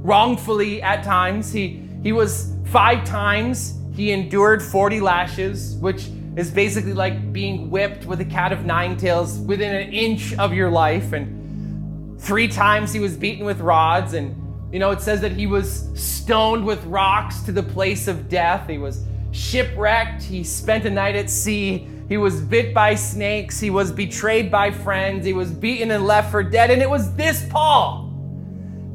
wrongfully 0.02 0.82
at 0.82 1.04
times. 1.04 1.54
He, 1.54 1.88
he 2.02 2.12
was 2.12 2.56
five 2.66 3.06
times 3.06 3.80
he 3.96 4.12
endured 4.12 4.62
40 4.62 5.00
lashes, 5.00 5.76
which 5.76 6.10
is 6.36 6.50
basically 6.50 6.94
like 6.94 7.32
being 7.32 7.70
whipped 7.70 8.06
with 8.06 8.20
a 8.22 8.26
cat 8.26 8.52
of 8.52 8.66
nine 8.66 8.98
tails 8.98 9.38
within 9.40 9.74
an 9.76 9.94
inch 9.94 10.34
of 10.36 10.54
your 10.54 10.70
life. 10.70 11.14
And 11.14 12.20
three 12.20 12.48
times 12.48 12.92
he 12.92 13.00
was 13.00 13.16
beaten 13.16 13.46
with 13.46 13.60
rods. 13.60 14.14
And, 14.14 14.36
you 14.74 14.80
know, 14.80 14.90
it 14.92 15.02
says 15.02 15.22
that 15.22 15.32
he 15.32 15.46
was 15.46 15.90
stoned 15.94 16.66
with 16.66 16.84
rocks 16.86 17.42
to 17.42 17.52
the 17.52 17.62
place 17.62 18.08
of 18.08 18.30
death. 18.30 18.68
He 18.68 18.80
was 18.80 19.04
shipwrecked. 19.32 20.24
He 20.24 20.44
spent 20.44 20.86
a 20.86 20.90
night 20.90 21.16
at 21.16 21.30
sea. 21.30 21.88
He 22.10 22.18
was 22.18 22.42
bit 22.42 22.74
by 22.74 22.96
snakes. 22.96 23.60
He 23.60 23.70
was 23.70 23.92
betrayed 23.92 24.50
by 24.50 24.72
friends. 24.72 25.26
He 25.26 25.34
was 25.34 25.52
beaten 25.52 25.92
and 25.92 26.08
left 26.08 26.32
for 26.32 26.42
dead. 26.42 26.72
And 26.72 26.82
it 26.82 26.90
was 26.90 27.14
this 27.16 27.48
Paul, 27.50 28.12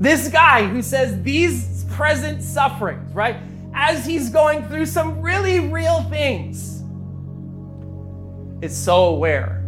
this 0.00 0.28
guy 0.28 0.66
who 0.66 0.82
says 0.82 1.22
these 1.22 1.84
present 1.90 2.42
sufferings, 2.42 3.12
right? 3.14 3.36
As 3.80 4.04
he's 4.04 4.28
going 4.28 4.66
through 4.66 4.84
some 4.84 5.22
really 5.22 5.60
real 5.60 6.02
things, 6.10 6.82
is 8.60 8.76
so 8.76 9.04
aware 9.04 9.64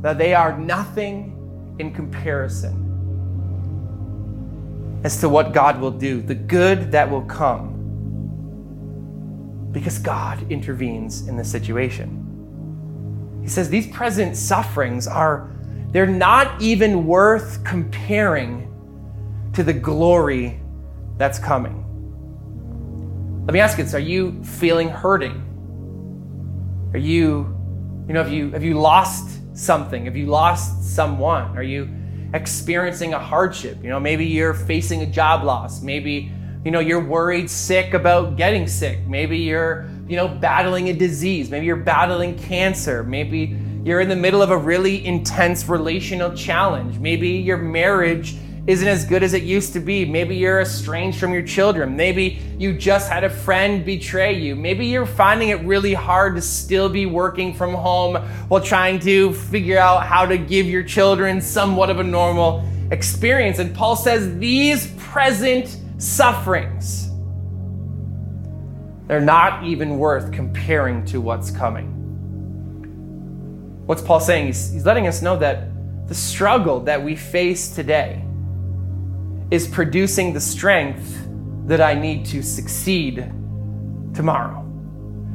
that 0.00 0.18
they 0.18 0.34
are 0.34 0.58
nothing 0.58 1.76
in 1.78 1.94
comparison 1.94 2.80
as 5.04 5.20
to 5.20 5.28
what 5.28 5.52
God 5.52 5.80
will 5.80 5.92
do, 5.92 6.20
the 6.20 6.34
good 6.34 6.90
that 6.90 7.08
will 7.08 7.22
come, 7.22 7.68
because 9.70 9.98
God 9.98 10.50
intervenes 10.50 11.28
in 11.28 11.36
the 11.36 11.44
situation. 11.44 13.38
He 13.40 13.48
says 13.48 13.70
these 13.70 13.86
present 13.86 14.36
sufferings 14.36 15.06
are, 15.06 15.48
they're 15.92 16.06
not 16.06 16.60
even 16.60 17.06
worth 17.06 17.62
comparing 17.62 18.68
to 19.52 19.62
the 19.62 19.72
glory 19.72 20.60
that's 21.18 21.38
coming. 21.38 21.78
Let 23.44 23.54
me 23.54 23.58
ask 23.58 23.76
you 23.76 23.82
this: 23.82 23.92
Are 23.92 23.98
you 23.98 24.40
feeling 24.44 24.88
hurting? 24.88 25.42
Are 26.92 26.98
you, 26.98 27.52
you 28.06 28.14
know, 28.14 28.22
have 28.22 28.32
you 28.32 28.52
have 28.52 28.62
you 28.62 28.74
lost 28.74 29.40
something? 29.58 30.04
Have 30.04 30.16
you 30.16 30.26
lost 30.26 30.94
someone? 30.94 31.56
Are 31.56 31.62
you 31.64 31.92
experiencing 32.34 33.14
a 33.14 33.18
hardship? 33.18 33.82
You 33.82 33.88
know, 33.88 33.98
maybe 33.98 34.26
you're 34.26 34.54
facing 34.54 35.02
a 35.02 35.06
job 35.06 35.42
loss. 35.42 35.82
Maybe, 35.82 36.30
you 36.64 36.70
know, 36.70 36.78
you're 36.78 37.04
worried 37.04 37.50
sick 37.50 37.94
about 37.94 38.36
getting 38.36 38.68
sick. 38.68 39.00
Maybe 39.08 39.38
you're, 39.38 39.90
you 40.06 40.14
know, 40.14 40.28
battling 40.28 40.90
a 40.90 40.92
disease. 40.92 41.50
Maybe 41.50 41.66
you're 41.66 41.74
battling 41.74 42.38
cancer. 42.38 43.02
Maybe 43.02 43.58
you're 43.84 44.00
in 44.00 44.08
the 44.08 44.14
middle 44.14 44.40
of 44.40 44.50
a 44.50 44.56
really 44.56 45.04
intense 45.04 45.68
relational 45.68 46.32
challenge. 46.36 47.00
Maybe 47.00 47.30
your 47.30 47.58
marriage 47.58 48.36
isn't 48.66 48.86
as 48.86 49.04
good 49.04 49.24
as 49.24 49.34
it 49.34 49.42
used 49.42 49.72
to 49.72 49.80
be. 49.80 50.04
Maybe 50.04 50.36
you're 50.36 50.60
estranged 50.60 51.18
from 51.18 51.32
your 51.32 51.42
children. 51.42 51.96
Maybe 51.96 52.40
you 52.58 52.72
just 52.72 53.10
had 53.10 53.24
a 53.24 53.30
friend 53.30 53.84
betray 53.84 54.38
you. 54.38 54.54
Maybe 54.54 54.86
you're 54.86 55.06
finding 55.06 55.48
it 55.48 55.60
really 55.62 55.94
hard 55.94 56.36
to 56.36 56.42
still 56.42 56.88
be 56.88 57.06
working 57.06 57.54
from 57.54 57.74
home 57.74 58.16
while 58.48 58.60
trying 58.60 59.00
to 59.00 59.32
figure 59.32 59.78
out 59.78 60.06
how 60.06 60.26
to 60.26 60.38
give 60.38 60.66
your 60.66 60.84
children 60.84 61.40
somewhat 61.40 61.90
of 61.90 61.98
a 61.98 62.04
normal 62.04 62.64
experience. 62.92 63.58
And 63.58 63.74
Paul 63.74 63.96
says 63.96 64.38
these 64.38 64.92
present 64.96 65.76
sufferings, 65.98 67.08
they're 69.08 69.20
not 69.20 69.64
even 69.64 69.98
worth 69.98 70.30
comparing 70.30 71.04
to 71.06 71.20
what's 71.20 71.50
coming. 71.50 71.88
What's 73.86 74.02
Paul 74.02 74.20
saying? 74.20 74.46
He's, 74.46 74.70
he's 74.70 74.86
letting 74.86 75.08
us 75.08 75.20
know 75.20 75.36
that 75.38 75.68
the 76.06 76.14
struggle 76.14 76.78
that 76.80 77.02
we 77.02 77.16
face 77.16 77.74
today 77.74 78.24
is 79.52 79.68
producing 79.68 80.32
the 80.32 80.40
strength 80.40 81.28
that 81.66 81.82
I 81.82 81.92
need 81.92 82.24
to 82.26 82.42
succeed 82.42 83.30
tomorrow. 84.14 84.66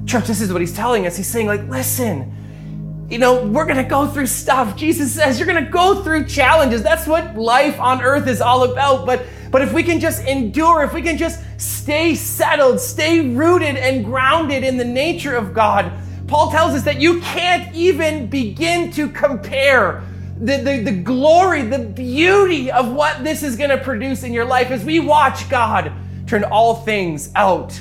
Church, 0.07 0.25
this 0.25 0.41
is 0.41 0.51
what 0.51 0.59
he's 0.59 0.73
telling 0.73 1.05
us. 1.05 1.15
He's 1.15 1.27
saying, 1.27 1.45
like, 1.45 1.61
listen, 1.69 3.05
you 3.11 3.19
know, 3.19 3.45
we're 3.45 3.65
to 3.77 3.83
go 3.83 4.07
through 4.07 4.25
stuff. 4.25 4.75
Jesus 4.75 5.13
says 5.13 5.39
you're 5.39 5.47
to 5.63 5.69
go 5.69 6.01
through 6.01 6.25
challenges. 6.25 6.81
That's 6.81 7.05
what 7.05 7.37
life 7.37 7.79
on 7.79 8.01
earth 8.01 8.27
is 8.27 8.41
all 8.41 8.63
about. 8.63 9.05
But 9.05 9.23
but 9.51 9.61
if 9.61 9.71
we 9.71 9.83
can 9.83 9.99
just 9.99 10.25
endure, 10.25 10.83
if 10.83 10.93
we 10.93 11.03
can 11.03 11.17
just 11.17 11.39
stay 11.61 12.15
settled, 12.15 12.79
stay 12.79 13.29
rooted 13.29 13.77
and 13.77 14.03
grounded 14.03 14.63
in 14.63 14.77
the 14.77 14.83
nature 14.83 15.35
of 15.35 15.53
God, 15.53 15.91
Paul 16.27 16.49
tells 16.49 16.73
us 16.73 16.83
that 16.83 16.99
you 16.99 17.21
can't 17.21 17.73
even 17.75 18.27
begin 18.27 18.91
to 18.93 19.09
compare 19.09 20.03
the, 20.39 20.57
the, 20.57 20.83
the 20.83 20.91
glory, 20.91 21.63
the 21.63 21.79
beauty 21.79 22.71
of 22.71 22.91
what 22.91 23.23
this 23.23 23.43
is 23.43 23.55
going 23.55 23.69
to 23.71 23.77
produce 23.77 24.23
in 24.23 24.33
your 24.33 24.45
life 24.45 24.71
as 24.71 24.85
we 24.85 24.99
watch 24.99 25.49
God 25.49 25.91
turn 26.27 26.43
all 26.43 26.75
things 26.75 27.31
out 27.35 27.79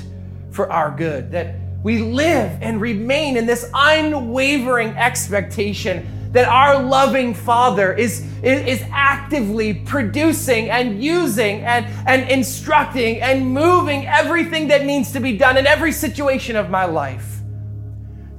for 0.51 0.71
our 0.71 0.89
good. 0.89 1.31
That 1.31 1.55
we 1.83 1.99
live 1.99 2.57
and 2.61 2.81
remain 2.81 3.37
in 3.37 3.45
this 3.45 3.69
unwavering 3.73 4.89
expectation 4.89 6.31
that 6.31 6.47
our 6.47 6.83
loving 6.83 7.33
Father 7.33 7.93
is, 7.93 8.21
is, 8.43 8.81
is, 8.81 8.83
actively 8.91 9.73
producing 9.73 10.69
and 10.69 11.01
using 11.01 11.61
and, 11.61 11.85
and 12.05 12.29
instructing 12.29 13.21
and 13.21 13.47
moving 13.53 14.05
everything 14.05 14.67
that 14.67 14.85
needs 14.85 15.11
to 15.13 15.19
be 15.19 15.37
done 15.37 15.57
in 15.57 15.65
every 15.65 15.91
situation 15.91 16.55
of 16.55 16.69
my 16.69 16.85
life 16.85 17.39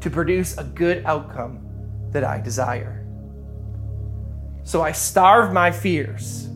to 0.00 0.11
produce 0.11 0.57
a 0.59 0.64
good 0.64 1.04
outcome 1.07 1.61
that 2.12 2.24
I 2.24 2.40
desire. 2.40 2.97
So 4.68 4.83
I 4.83 4.92
starve 4.92 5.54
my 5.54 5.70
fears. 5.70 6.46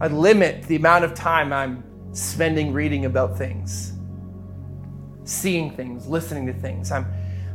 I 0.00 0.06
limit 0.06 0.62
the 0.62 0.76
amount 0.76 1.04
of 1.04 1.12
time 1.12 1.52
I'm 1.52 1.82
spending 2.12 2.72
reading 2.72 3.04
about 3.04 3.36
things, 3.36 3.94
seeing 5.24 5.72
things, 5.72 6.06
listening 6.06 6.46
to 6.46 6.52
things. 6.52 6.92
I'm, 6.92 7.04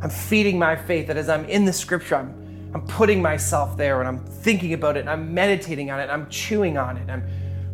I'm 0.02 0.10
feeding 0.10 0.60
my 0.60 0.76
faith 0.76 1.08
that 1.08 1.16
as 1.16 1.30
I'm 1.30 1.46
in 1.46 1.64
the 1.64 1.72
scripture, 1.72 2.18
I'm, 2.18 2.72
I'm 2.74 2.86
putting 2.86 3.22
myself 3.22 3.78
there 3.78 4.02
and 4.02 4.10
I'm 4.10 4.26
thinking 4.26 4.74
about 4.74 4.98
it 4.98 5.02
and 5.02 5.10
I'm 5.10 5.34
meditating 5.34 5.90
on 5.90 6.02
it, 6.02 6.10
I'm 6.10 6.30
chewing 6.30 6.78
on 6.78 6.98
it, 6.98 7.10
I'm 7.10 7.26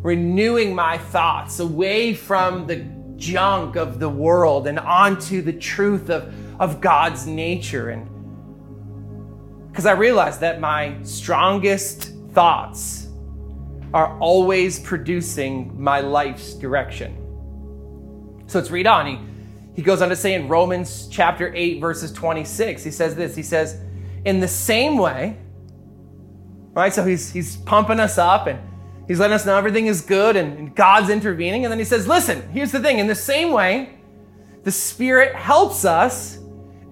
renewing 0.02 0.72
my 0.72 0.98
thoughts 0.98 1.58
away 1.58 2.14
from 2.14 2.68
the 2.68 2.86
junk 3.16 3.74
of 3.74 3.98
the 3.98 4.08
world 4.08 4.68
and 4.68 4.78
onto 4.78 5.42
the 5.42 5.52
truth 5.52 6.10
of, 6.10 6.32
of 6.60 6.80
God's 6.80 7.26
nature. 7.26 7.88
And 7.88 8.08
because 9.76 9.84
I 9.84 9.92
realize 9.92 10.38
that 10.38 10.58
my 10.58 10.96
strongest 11.02 12.14
thoughts 12.32 13.08
are 13.92 14.18
always 14.20 14.78
producing 14.78 15.78
my 15.78 16.00
life's 16.00 16.54
direction. 16.54 17.14
So 18.46 18.58
let's 18.58 18.70
read 18.70 18.86
on. 18.86 19.06
He, 19.06 19.18
he 19.74 19.82
goes 19.82 20.00
on 20.00 20.08
to 20.08 20.16
say 20.16 20.32
in 20.32 20.48
Romans 20.48 21.08
chapter 21.08 21.54
8, 21.54 21.78
verses 21.78 22.10
26, 22.10 22.84
he 22.84 22.90
says 22.90 23.16
this 23.16 23.36
He 23.36 23.42
says, 23.42 23.78
In 24.24 24.40
the 24.40 24.48
same 24.48 24.96
way, 24.96 25.36
right? 26.72 26.94
So 26.94 27.04
he's, 27.04 27.30
he's 27.30 27.58
pumping 27.58 28.00
us 28.00 28.16
up 28.16 28.46
and 28.46 28.58
he's 29.06 29.20
letting 29.20 29.34
us 29.34 29.44
know 29.44 29.58
everything 29.58 29.88
is 29.88 30.00
good 30.00 30.36
and, 30.36 30.58
and 30.58 30.74
God's 30.74 31.10
intervening. 31.10 31.66
And 31.66 31.70
then 31.70 31.78
he 31.78 31.84
says, 31.84 32.08
Listen, 32.08 32.48
here's 32.48 32.72
the 32.72 32.80
thing. 32.80 32.98
In 32.98 33.08
the 33.08 33.14
same 33.14 33.52
way, 33.52 33.98
the 34.62 34.72
Spirit 34.72 35.34
helps 35.34 35.84
us 35.84 36.38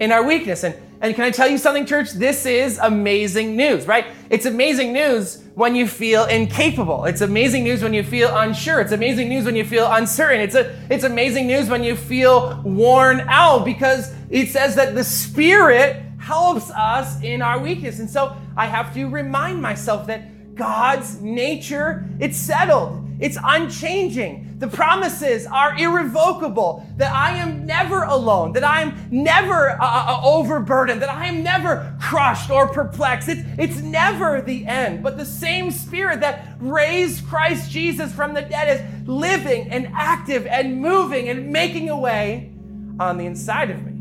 in 0.01 0.13
our 0.13 0.23
weakness. 0.23 0.65
And 0.65 0.77
and 1.05 1.15
can 1.15 1.25
I 1.25 1.31
tell 1.31 1.49
you 1.49 1.59
something, 1.59 1.85
church? 1.85 2.13
This 2.13 2.47
is 2.47 2.79
amazing 2.79 3.57
news, 3.57 3.87
right? 3.87 4.07
It's 4.31 4.47
amazing 4.47 4.95
news 4.95 5.45
when 5.55 5.77
you 5.77 5.87
feel 5.87 6.25
incapable. 6.25 7.05
It's 7.05 7.21
amazing 7.21 7.63
news 7.63 7.83
when 7.83 7.93
you 7.93 8.03
feel 8.03 8.35
unsure. 8.35 8.81
It's 8.81 8.93
amazing 8.93 9.29
news 9.29 9.45
when 9.45 9.55
you 9.55 9.67
feel 9.67 9.87
uncertain. 9.93 10.41
It's, 10.41 10.55
a, 10.55 10.75
it's 10.89 11.05
amazing 11.05 11.47
news 11.47 11.69
when 11.69 11.85
you 11.85 11.95
feel 11.95 12.59
worn 12.65 13.21
out 13.29 13.67
because 13.67 14.15
it 14.31 14.49
says 14.49 14.77
that 14.77 14.95
the 14.95 15.05
Spirit 15.05 16.03
helps 16.19 16.71
us 16.71 17.23
in 17.23 17.43
our 17.43 17.59
weakness. 17.59 17.99
And 17.99 18.09
so 18.09 18.35
I 18.57 18.65
have 18.65 18.95
to 18.95 19.05
remind 19.05 19.61
myself 19.61 20.07
that 20.07 20.55
God's 20.55 21.21
nature, 21.21 22.09
it's 22.19 22.39
settled. 22.39 23.04
It's 23.21 23.39
unchanging. 23.43 24.59
The 24.59 24.69
promises 24.69 25.47
are 25.47 25.77
irrevocable. 25.77 26.87
That 26.97 27.13
I 27.13 27.37
am 27.37 27.67
never 27.67 28.03
alone. 28.03 28.53
That 28.53 28.65
I 28.65 28.83
am 28.83 29.09
never 29.11 29.71
uh, 29.71 29.77
uh, 29.81 30.05
uh, 30.09 30.21
overburdened. 30.25 31.03
That 31.03 31.11
I 31.11 31.27
am 31.27 31.43
never 31.43 31.97
crushed 32.01 32.51
or 32.51 32.69
perplexed. 32.69 33.29
It's, 33.29 33.43
it's 33.59 33.81
never 33.83 34.41
the 34.41 34.67
end. 34.67 35.03
But 35.03 35.17
the 35.17 35.25
same 35.25 35.71
Spirit 35.71 36.21
that 36.21 36.57
raised 36.61 37.27
Christ 37.27 37.71
Jesus 37.71 38.13
from 38.13 38.35
the 38.35 38.43
dead 38.43 38.81
is 38.81 39.09
living 39.09 39.69
and 39.71 39.89
active 39.95 40.47
and 40.47 40.81
moving 40.81 41.29
and 41.29 41.51
making 41.51 41.91
a 41.91 41.99
way 41.99 42.53
on 42.99 43.17
the 43.17 43.27
inside 43.27 43.71
of 43.71 43.85
me. 43.85 43.93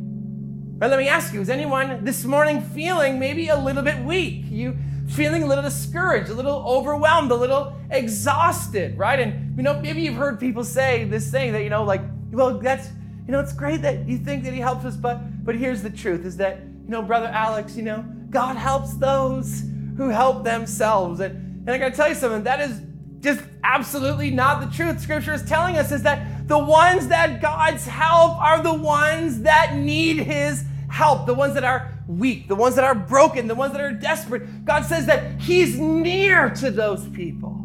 But 0.84 0.90
let 0.90 1.00
me 1.00 1.08
ask 1.08 1.34
you, 1.34 1.40
is 1.40 1.50
anyone 1.50 2.04
this 2.04 2.26
morning 2.26 2.62
feeling 2.62 3.20
maybe 3.20 3.48
a 3.48 3.58
little 3.58 3.84
bit 3.84 4.04
weak? 4.04 4.44
You 4.50 4.76
feeling 5.14 5.44
a 5.44 5.46
little 5.46 5.64
discouraged, 5.64 6.30
a 6.30 6.34
little 6.34 6.64
overwhelmed, 6.68 7.32
a 7.32 7.36
little 7.36 7.76
exhausted, 7.92 8.98
right? 8.98 9.20
And 9.20 9.56
you 9.58 9.64
know, 9.64 9.80
maybe 9.80 10.02
you've 10.02 10.16
heard 10.16 10.40
people 10.40 10.64
say 10.64 11.06
this 11.06 11.30
thing 11.30 11.54
that 11.54 11.64
you 11.64 11.70
know, 11.70 11.84
like, 11.84 12.02
well, 12.32 12.60
that's 12.60 12.90
you 13.26 13.32
know, 13.32 13.40
it's 13.40 13.54
great 13.54 13.82
that 13.84 14.08
you 14.08 14.18
think 14.18 14.44
that 14.44 14.54
he 14.54 14.60
helps 14.60 14.86
us, 14.86 14.98
but 14.98 15.46
but 15.46 15.56
here's 15.56 15.82
the 15.82 15.90
truth: 15.90 16.26
is 16.26 16.38
that 16.38 16.60
you 16.60 16.90
know, 16.90 17.02
brother 17.02 17.28
Alex, 17.28 17.76
you 17.76 17.84
know, 17.84 18.04
God 18.30 18.56
helps 18.58 18.96
those 18.96 19.64
who 19.98 20.10
help 20.10 20.44
themselves, 20.44 21.20
and 21.20 21.36
and 21.66 21.72
I 21.72 21.78
got 21.78 21.90
to 21.90 21.96
tell 21.96 22.10
you 22.10 22.16
something 22.16 22.44
that 22.44 22.60
is 22.60 22.82
just 23.22 23.42
absolutely 23.64 24.30
not 24.30 24.60
the 24.60 24.76
truth. 24.76 25.00
Scripture 25.00 25.34
is 25.34 25.44
telling 25.44 25.78
us 25.78 25.92
is 25.92 26.04
that 26.04 26.48
the 26.48 26.60
ones 26.60 27.08
that 27.08 27.42
God's 27.42 27.88
help 27.88 28.38
are 28.42 28.62
the 28.62 28.74
ones 28.74 29.42
that 29.44 29.76
need 29.78 30.18
His 30.18 30.66
help, 30.90 31.26
the 31.26 31.34
ones 31.34 31.54
that 31.54 31.64
are 31.64 31.93
weak, 32.08 32.48
the 32.48 32.56
ones 32.56 32.76
that 32.76 32.84
are 32.84 32.96
broken, 32.96 33.48
the 33.48 33.56
ones 33.56 33.74
that 33.74 33.82
are 33.82 33.92
desperate. 33.92 34.66
God 34.66 34.86
says 34.86 35.06
that 35.06 35.40
He's 35.42 35.80
near 35.80 36.50
to 36.52 36.72
those 36.72 37.08
people. 37.10 37.60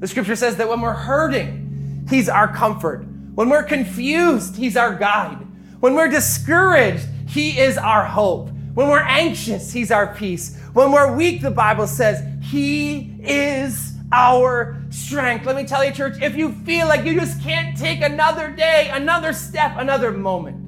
The 0.00 0.08
scripture 0.08 0.36
says 0.36 0.56
that 0.56 0.68
when 0.68 0.80
we're 0.80 0.92
hurting, 0.92 2.06
He's 2.08 2.28
our 2.28 2.48
comfort. 2.48 3.04
When 3.34 3.48
we're 3.48 3.62
confused, 3.62 4.56
He's 4.56 4.76
our 4.76 4.94
guide. 4.94 5.38
When 5.80 5.94
we're 5.94 6.08
discouraged, 6.08 7.06
He 7.28 7.58
is 7.58 7.78
our 7.78 8.04
hope. 8.04 8.50
When 8.74 8.88
we're 8.88 9.00
anxious, 9.00 9.72
He's 9.72 9.90
our 9.90 10.14
peace. 10.14 10.58
When 10.72 10.92
we're 10.92 11.16
weak, 11.16 11.42
the 11.42 11.50
Bible 11.50 11.86
says, 11.86 12.22
He 12.42 13.16
is 13.22 13.94
our 14.12 14.80
strength. 14.90 15.44
Let 15.44 15.56
me 15.56 15.64
tell 15.64 15.84
you, 15.84 15.92
church, 15.92 16.20
if 16.22 16.36
you 16.36 16.52
feel 16.52 16.86
like 16.86 17.04
you 17.04 17.18
just 17.18 17.42
can't 17.42 17.76
take 17.76 18.00
another 18.00 18.50
day, 18.50 18.90
another 18.92 19.32
step, 19.32 19.74
another 19.76 20.10
moment, 20.10 20.63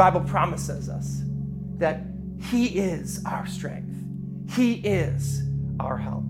Bible 0.00 0.22
promises 0.22 0.88
us 0.88 1.20
that 1.76 2.00
He 2.40 2.78
is 2.78 3.22
our 3.26 3.46
strength, 3.46 3.94
He 4.56 4.76
is 4.76 5.42
our 5.78 5.98
help. 5.98 6.24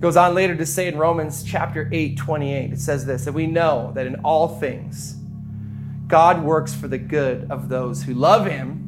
Goes 0.00 0.16
on 0.16 0.34
later 0.34 0.56
to 0.56 0.66
say 0.66 0.88
in 0.88 0.98
Romans 0.98 1.44
chapter 1.44 1.88
8, 1.92 2.16
28, 2.16 2.72
it 2.72 2.80
says 2.80 3.06
this, 3.06 3.26
that 3.26 3.32
we 3.32 3.46
know 3.46 3.92
that 3.94 4.08
in 4.08 4.16
all 4.24 4.58
things, 4.58 5.14
God 6.08 6.42
works 6.42 6.74
for 6.74 6.88
the 6.88 6.98
good 6.98 7.48
of 7.48 7.68
those 7.68 8.02
who 8.02 8.14
love 8.14 8.46
Him 8.46 8.80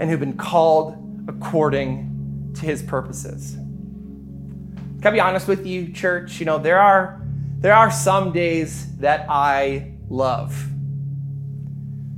and 0.00 0.10
who've 0.10 0.18
been 0.18 0.36
called 0.36 0.96
according 1.28 2.54
to 2.56 2.62
His 2.62 2.82
purposes. 2.82 3.52
Can 3.52 5.00
I 5.04 5.10
be 5.10 5.20
honest 5.20 5.46
with 5.46 5.64
you, 5.64 5.92
church? 5.92 6.40
You 6.40 6.46
know, 6.46 6.58
there 6.58 6.80
are 6.80 7.24
there 7.60 7.74
are 7.74 7.92
some 7.92 8.32
days 8.32 8.96
that 8.96 9.26
I 9.28 9.92
love. 10.10 10.66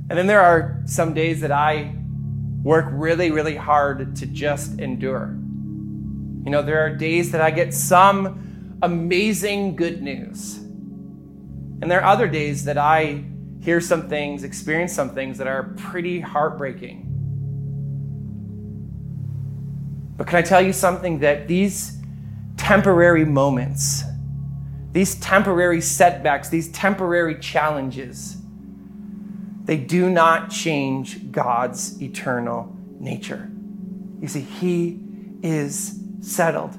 And 0.09 0.17
then 0.17 0.27
there 0.27 0.41
are 0.41 0.81
some 0.85 1.13
days 1.13 1.39
that 1.41 1.51
I 1.51 1.95
work 2.61 2.87
really, 2.91 3.31
really 3.31 3.55
hard 3.55 4.15
to 4.17 4.25
just 4.25 4.79
endure. 4.79 5.37
You 6.43 6.51
know, 6.51 6.61
there 6.61 6.85
are 6.85 6.89
days 6.89 7.31
that 7.31 7.39
I 7.39 7.51
get 7.51 7.73
some 7.73 8.77
amazing 8.81 9.77
good 9.77 10.01
news. 10.01 10.57
And 10.57 11.89
there 11.89 12.01
are 12.01 12.11
other 12.11 12.27
days 12.27 12.65
that 12.65 12.77
I 12.77 13.23
hear 13.61 13.79
some 13.79 14.09
things, 14.09 14.43
experience 14.43 14.91
some 14.93 15.11
things 15.11 15.37
that 15.37 15.47
are 15.47 15.73
pretty 15.77 16.19
heartbreaking. 16.19 17.09
But 20.17 20.27
can 20.27 20.37
I 20.37 20.41
tell 20.41 20.61
you 20.61 20.73
something 20.73 21.19
that 21.19 21.47
these 21.47 21.97
temporary 22.57 23.25
moments, 23.25 24.03
these 24.93 25.15
temporary 25.15 25.81
setbacks, 25.81 26.49
these 26.49 26.71
temporary 26.71 27.39
challenges, 27.39 28.37
they 29.65 29.77
do 29.77 30.09
not 30.09 30.51
change 30.51 31.31
God's 31.31 32.01
eternal 32.01 32.75
nature. 32.99 33.49
You 34.21 34.27
see, 34.27 34.41
He 34.41 34.99
is 35.41 35.99
settled. 36.21 36.77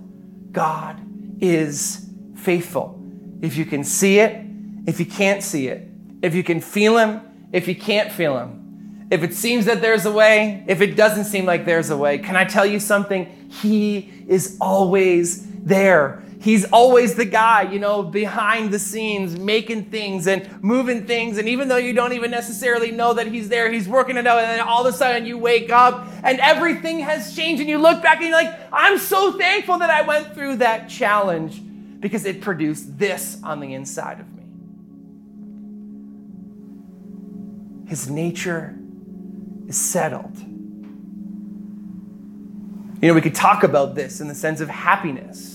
God 0.52 1.00
is 1.42 2.08
faithful. 2.36 3.00
If 3.42 3.56
you 3.56 3.64
can 3.64 3.82
see 3.84 4.20
it, 4.20 4.46
if 4.86 5.00
you 5.00 5.06
can't 5.06 5.42
see 5.42 5.68
it, 5.68 5.88
if 6.22 6.34
you 6.34 6.44
can 6.44 6.60
feel 6.60 6.96
Him, 6.98 7.20
if 7.52 7.66
you 7.66 7.74
can't 7.74 8.12
feel 8.12 8.38
Him, 8.38 9.06
if 9.10 9.22
it 9.22 9.34
seems 9.34 9.66
that 9.66 9.82
there's 9.82 10.06
a 10.06 10.12
way, 10.12 10.64
if 10.66 10.80
it 10.80 10.96
doesn't 10.96 11.24
seem 11.24 11.44
like 11.44 11.64
there's 11.64 11.90
a 11.90 11.96
way, 11.96 12.18
can 12.18 12.36
I 12.36 12.44
tell 12.44 12.64
you 12.64 12.80
something? 12.80 13.50
He 13.50 14.10
is 14.28 14.56
always 14.60 15.46
there. 15.64 16.22
He's 16.44 16.66
always 16.66 17.14
the 17.14 17.24
guy, 17.24 17.62
you 17.62 17.78
know, 17.78 18.02
behind 18.02 18.70
the 18.70 18.78
scenes, 18.78 19.34
making 19.34 19.84
things 19.84 20.26
and 20.26 20.46
moving 20.62 21.06
things. 21.06 21.38
And 21.38 21.48
even 21.48 21.68
though 21.68 21.78
you 21.78 21.94
don't 21.94 22.12
even 22.12 22.30
necessarily 22.30 22.90
know 22.90 23.14
that 23.14 23.28
he's 23.28 23.48
there, 23.48 23.72
he's 23.72 23.88
working 23.88 24.18
it 24.18 24.26
out. 24.26 24.40
And 24.40 24.50
then 24.50 24.60
all 24.60 24.86
of 24.86 24.94
a 24.94 24.94
sudden 24.94 25.24
you 25.24 25.38
wake 25.38 25.72
up 25.72 26.06
and 26.22 26.38
everything 26.40 26.98
has 26.98 27.34
changed. 27.34 27.62
And 27.62 27.70
you 27.70 27.78
look 27.78 28.02
back 28.02 28.18
and 28.18 28.26
you're 28.26 28.36
like, 28.36 28.54
I'm 28.70 28.98
so 28.98 29.38
thankful 29.38 29.78
that 29.78 29.88
I 29.88 30.02
went 30.02 30.34
through 30.34 30.56
that 30.56 30.90
challenge 30.90 31.62
because 31.98 32.26
it 32.26 32.42
produced 32.42 32.98
this 32.98 33.38
on 33.42 33.60
the 33.60 33.72
inside 33.72 34.20
of 34.20 34.30
me. 34.34 34.42
His 37.88 38.10
nature 38.10 38.76
is 39.66 39.78
settled. 39.78 40.36
You 43.00 43.08
know, 43.08 43.14
we 43.14 43.22
could 43.22 43.34
talk 43.34 43.62
about 43.62 43.94
this 43.94 44.20
in 44.20 44.28
the 44.28 44.34
sense 44.34 44.60
of 44.60 44.68
happiness. 44.68 45.53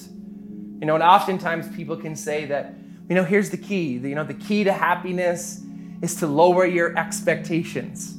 You 0.79 0.85
know, 0.85 0.95
and 0.95 1.03
oftentimes 1.03 1.67
people 1.75 1.97
can 1.97 2.15
say 2.15 2.45
that, 2.45 2.73
you 3.09 3.15
know, 3.15 3.23
here's 3.23 3.49
the 3.49 3.57
key. 3.57 3.93
You 3.93 4.15
know, 4.15 4.23
the 4.23 4.33
key 4.33 4.63
to 4.63 4.71
happiness 4.71 5.61
is 6.01 6.15
to 6.15 6.27
lower 6.27 6.65
your 6.65 6.97
expectations. 6.97 8.15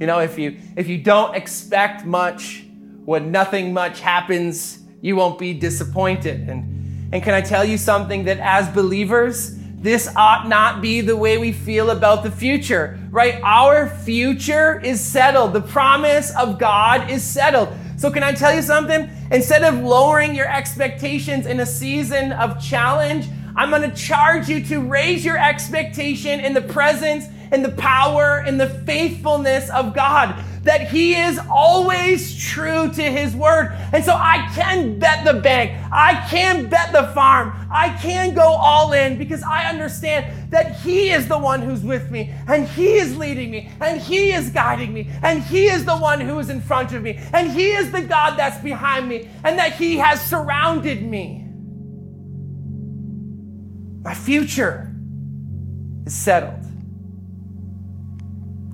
You 0.00 0.06
know, 0.06 0.20
if 0.20 0.38
you 0.38 0.56
if 0.76 0.86
you 0.86 0.98
don't 0.98 1.34
expect 1.34 2.04
much, 2.04 2.64
when 3.04 3.32
nothing 3.32 3.72
much 3.72 4.00
happens, 4.00 4.78
you 5.00 5.16
won't 5.16 5.38
be 5.38 5.54
disappointed. 5.54 6.48
And 6.48 7.10
and 7.12 7.22
can 7.22 7.34
I 7.34 7.40
tell 7.40 7.64
you 7.64 7.78
something 7.78 8.24
that 8.24 8.38
as 8.38 8.68
believers, 8.68 9.56
this 9.80 10.12
ought 10.14 10.48
not 10.48 10.82
be 10.82 11.00
the 11.00 11.16
way 11.16 11.38
we 11.38 11.52
feel 11.52 11.90
about 11.90 12.22
the 12.22 12.30
future, 12.30 12.98
right? 13.10 13.40
Our 13.42 13.88
future 13.88 14.80
is 14.80 15.00
settled. 15.00 15.52
The 15.52 15.62
promise 15.62 16.34
of 16.36 16.58
God 16.58 17.10
is 17.10 17.24
settled. 17.24 17.70
So, 17.98 18.12
can 18.12 18.22
I 18.22 18.32
tell 18.32 18.54
you 18.54 18.62
something? 18.62 19.10
Instead 19.32 19.64
of 19.64 19.80
lowering 19.80 20.32
your 20.32 20.48
expectations 20.48 21.46
in 21.46 21.58
a 21.58 21.66
season 21.66 22.30
of 22.30 22.62
challenge, 22.62 23.26
I'm 23.56 23.70
going 23.70 23.82
to 23.82 23.96
charge 23.96 24.48
you 24.48 24.64
to 24.66 24.78
raise 24.78 25.24
your 25.24 25.36
expectation 25.36 26.38
in 26.38 26.54
the 26.54 26.62
presence, 26.62 27.26
in 27.50 27.62
the 27.62 27.72
power, 27.72 28.44
in 28.46 28.56
the 28.56 28.68
faithfulness 28.68 29.68
of 29.70 29.94
God 29.94 30.40
that 30.68 30.90
he 30.90 31.14
is 31.14 31.40
always 31.50 32.38
true 32.38 32.92
to 32.92 33.02
his 33.02 33.34
word. 33.34 33.74
And 33.90 34.04
so 34.04 34.12
I 34.12 34.50
can 34.54 34.98
bet 34.98 35.24
the 35.24 35.40
bank. 35.40 35.72
I 35.90 36.26
can 36.28 36.68
bet 36.68 36.92
the 36.92 37.04
farm. 37.14 37.54
I 37.70 37.96
can 38.02 38.34
go 38.34 38.42
all 38.42 38.92
in 38.92 39.16
because 39.16 39.42
I 39.42 39.70
understand 39.70 40.52
that 40.52 40.76
he 40.80 41.08
is 41.08 41.26
the 41.26 41.38
one 41.38 41.62
who's 41.62 41.80
with 41.80 42.10
me 42.10 42.34
and 42.46 42.68
he 42.68 42.96
is 42.96 43.16
leading 43.16 43.50
me 43.50 43.70
and 43.80 43.98
he 43.98 44.30
is 44.30 44.50
guiding 44.50 44.92
me 44.92 45.08
and 45.22 45.42
he 45.42 45.68
is 45.68 45.86
the 45.86 45.96
one 45.96 46.20
who 46.20 46.38
is 46.38 46.50
in 46.50 46.60
front 46.60 46.92
of 46.92 47.02
me 47.02 47.18
and 47.32 47.50
he 47.50 47.70
is 47.70 47.90
the 47.90 48.02
God 48.02 48.36
that's 48.36 48.62
behind 48.62 49.08
me 49.08 49.26
and 49.44 49.58
that 49.58 49.72
he 49.72 49.96
has 49.96 50.20
surrounded 50.20 51.02
me. 51.02 51.46
My 54.02 54.12
future 54.12 54.94
is 56.04 56.14
settled. 56.14 56.62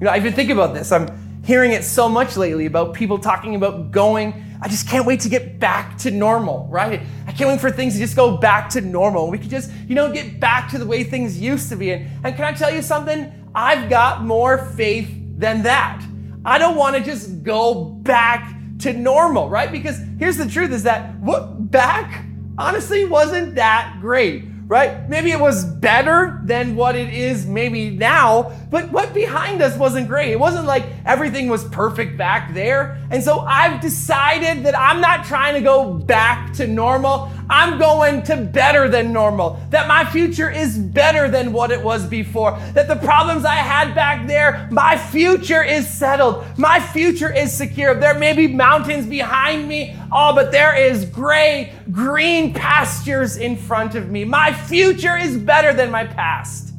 You 0.00 0.06
know, 0.06 0.10
I've 0.10 0.24
been 0.24 0.32
thinking 0.32 0.56
about 0.56 0.74
this. 0.74 0.90
I'm 0.90 1.23
hearing 1.44 1.72
it 1.72 1.84
so 1.84 2.08
much 2.08 2.36
lately 2.36 2.66
about 2.66 2.94
people 2.94 3.18
talking 3.18 3.54
about 3.54 3.90
going. 3.90 4.44
I 4.62 4.68
just 4.68 4.88
can't 4.88 5.04
wait 5.04 5.20
to 5.20 5.28
get 5.28 5.58
back 5.58 5.98
to 5.98 6.10
normal, 6.10 6.66
right? 6.70 7.02
I 7.26 7.32
can't 7.32 7.50
wait 7.50 7.60
for 7.60 7.70
things 7.70 7.94
to 7.94 8.00
just 8.00 8.16
go 8.16 8.38
back 8.38 8.70
to 8.70 8.80
normal. 8.80 9.30
We 9.30 9.38
could 9.38 9.50
just, 9.50 9.70
you 9.86 9.94
know, 9.94 10.10
get 10.10 10.40
back 10.40 10.70
to 10.70 10.78
the 10.78 10.86
way 10.86 11.04
things 11.04 11.38
used 11.38 11.68
to 11.68 11.76
be. 11.76 11.92
And, 11.92 12.08
and 12.24 12.34
can 12.34 12.44
I 12.44 12.52
tell 12.52 12.74
you 12.74 12.80
something? 12.80 13.30
I've 13.54 13.90
got 13.90 14.24
more 14.24 14.58
faith 14.58 15.10
than 15.36 15.62
that. 15.64 16.02
I 16.46 16.58
don't 16.58 16.76
want 16.76 16.96
to 16.96 17.02
just 17.02 17.42
go 17.42 17.84
back 17.84 18.54
to 18.80 18.92
normal, 18.92 19.48
right? 19.50 19.70
Because 19.70 20.00
here's 20.18 20.38
the 20.38 20.48
truth 20.48 20.72
is 20.72 20.82
that 20.84 21.14
what 21.20 21.70
back 21.70 22.24
honestly 22.56 23.04
wasn't 23.04 23.54
that 23.56 23.98
great 24.00 24.44
right? 24.66 25.08
Maybe 25.08 25.30
it 25.30 25.40
was 25.40 25.64
better 25.64 26.40
than 26.44 26.74
what 26.74 26.96
it 26.96 27.12
is 27.12 27.46
maybe 27.46 27.90
now, 27.90 28.52
but 28.70 28.90
what 28.90 29.12
behind 29.12 29.60
us 29.60 29.76
wasn't 29.76 30.08
great. 30.08 30.32
It 30.32 30.40
wasn't 30.40 30.66
like 30.66 30.84
everything 31.04 31.48
was 31.48 31.64
perfect 31.64 32.16
back 32.16 32.54
there. 32.54 32.98
And 33.10 33.22
so 33.22 33.40
I've 33.40 33.80
decided 33.80 34.64
that 34.64 34.78
I'm 34.78 35.00
not 35.00 35.24
trying 35.24 35.54
to 35.54 35.60
go 35.60 35.92
back 35.92 36.54
to 36.54 36.66
normal. 36.66 37.30
I'm 37.48 37.78
going 37.78 38.22
to 38.24 38.36
better 38.36 38.88
than 38.88 39.12
normal. 39.12 39.60
That 39.70 39.86
my 39.86 40.04
future 40.04 40.50
is 40.50 40.78
better 40.78 41.28
than 41.28 41.52
what 41.52 41.70
it 41.70 41.82
was 41.82 42.06
before. 42.06 42.58
That 42.72 42.88
the 42.88 42.96
problems 42.96 43.44
I 43.44 43.56
had 43.56 43.94
back 43.94 44.26
there, 44.26 44.68
my 44.70 44.96
future 44.96 45.62
is 45.62 45.88
settled. 45.88 46.44
My 46.58 46.80
future 46.80 47.32
is 47.32 47.52
secure. 47.52 47.94
There 47.94 48.18
may 48.18 48.32
be 48.32 48.46
mountains 48.46 49.06
behind 49.06 49.68
me, 49.68 49.96
oh, 50.12 50.34
but 50.34 50.52
there 50.52 50.74
is 50.76 51.04
gray, 51.04 51.74
green 51.90 52.54
pastures 52.54 53.36
in 53.36 53.56
front 53.56 53.94
of 53.94 54.10
me. 54.10 54.24
My 54.24 54.52
future 54.52 55.16
is 55.16 55.36
better 55.36 55.72
than 55.72 55.90
my 55.90 56.06
past. 56.06 56.72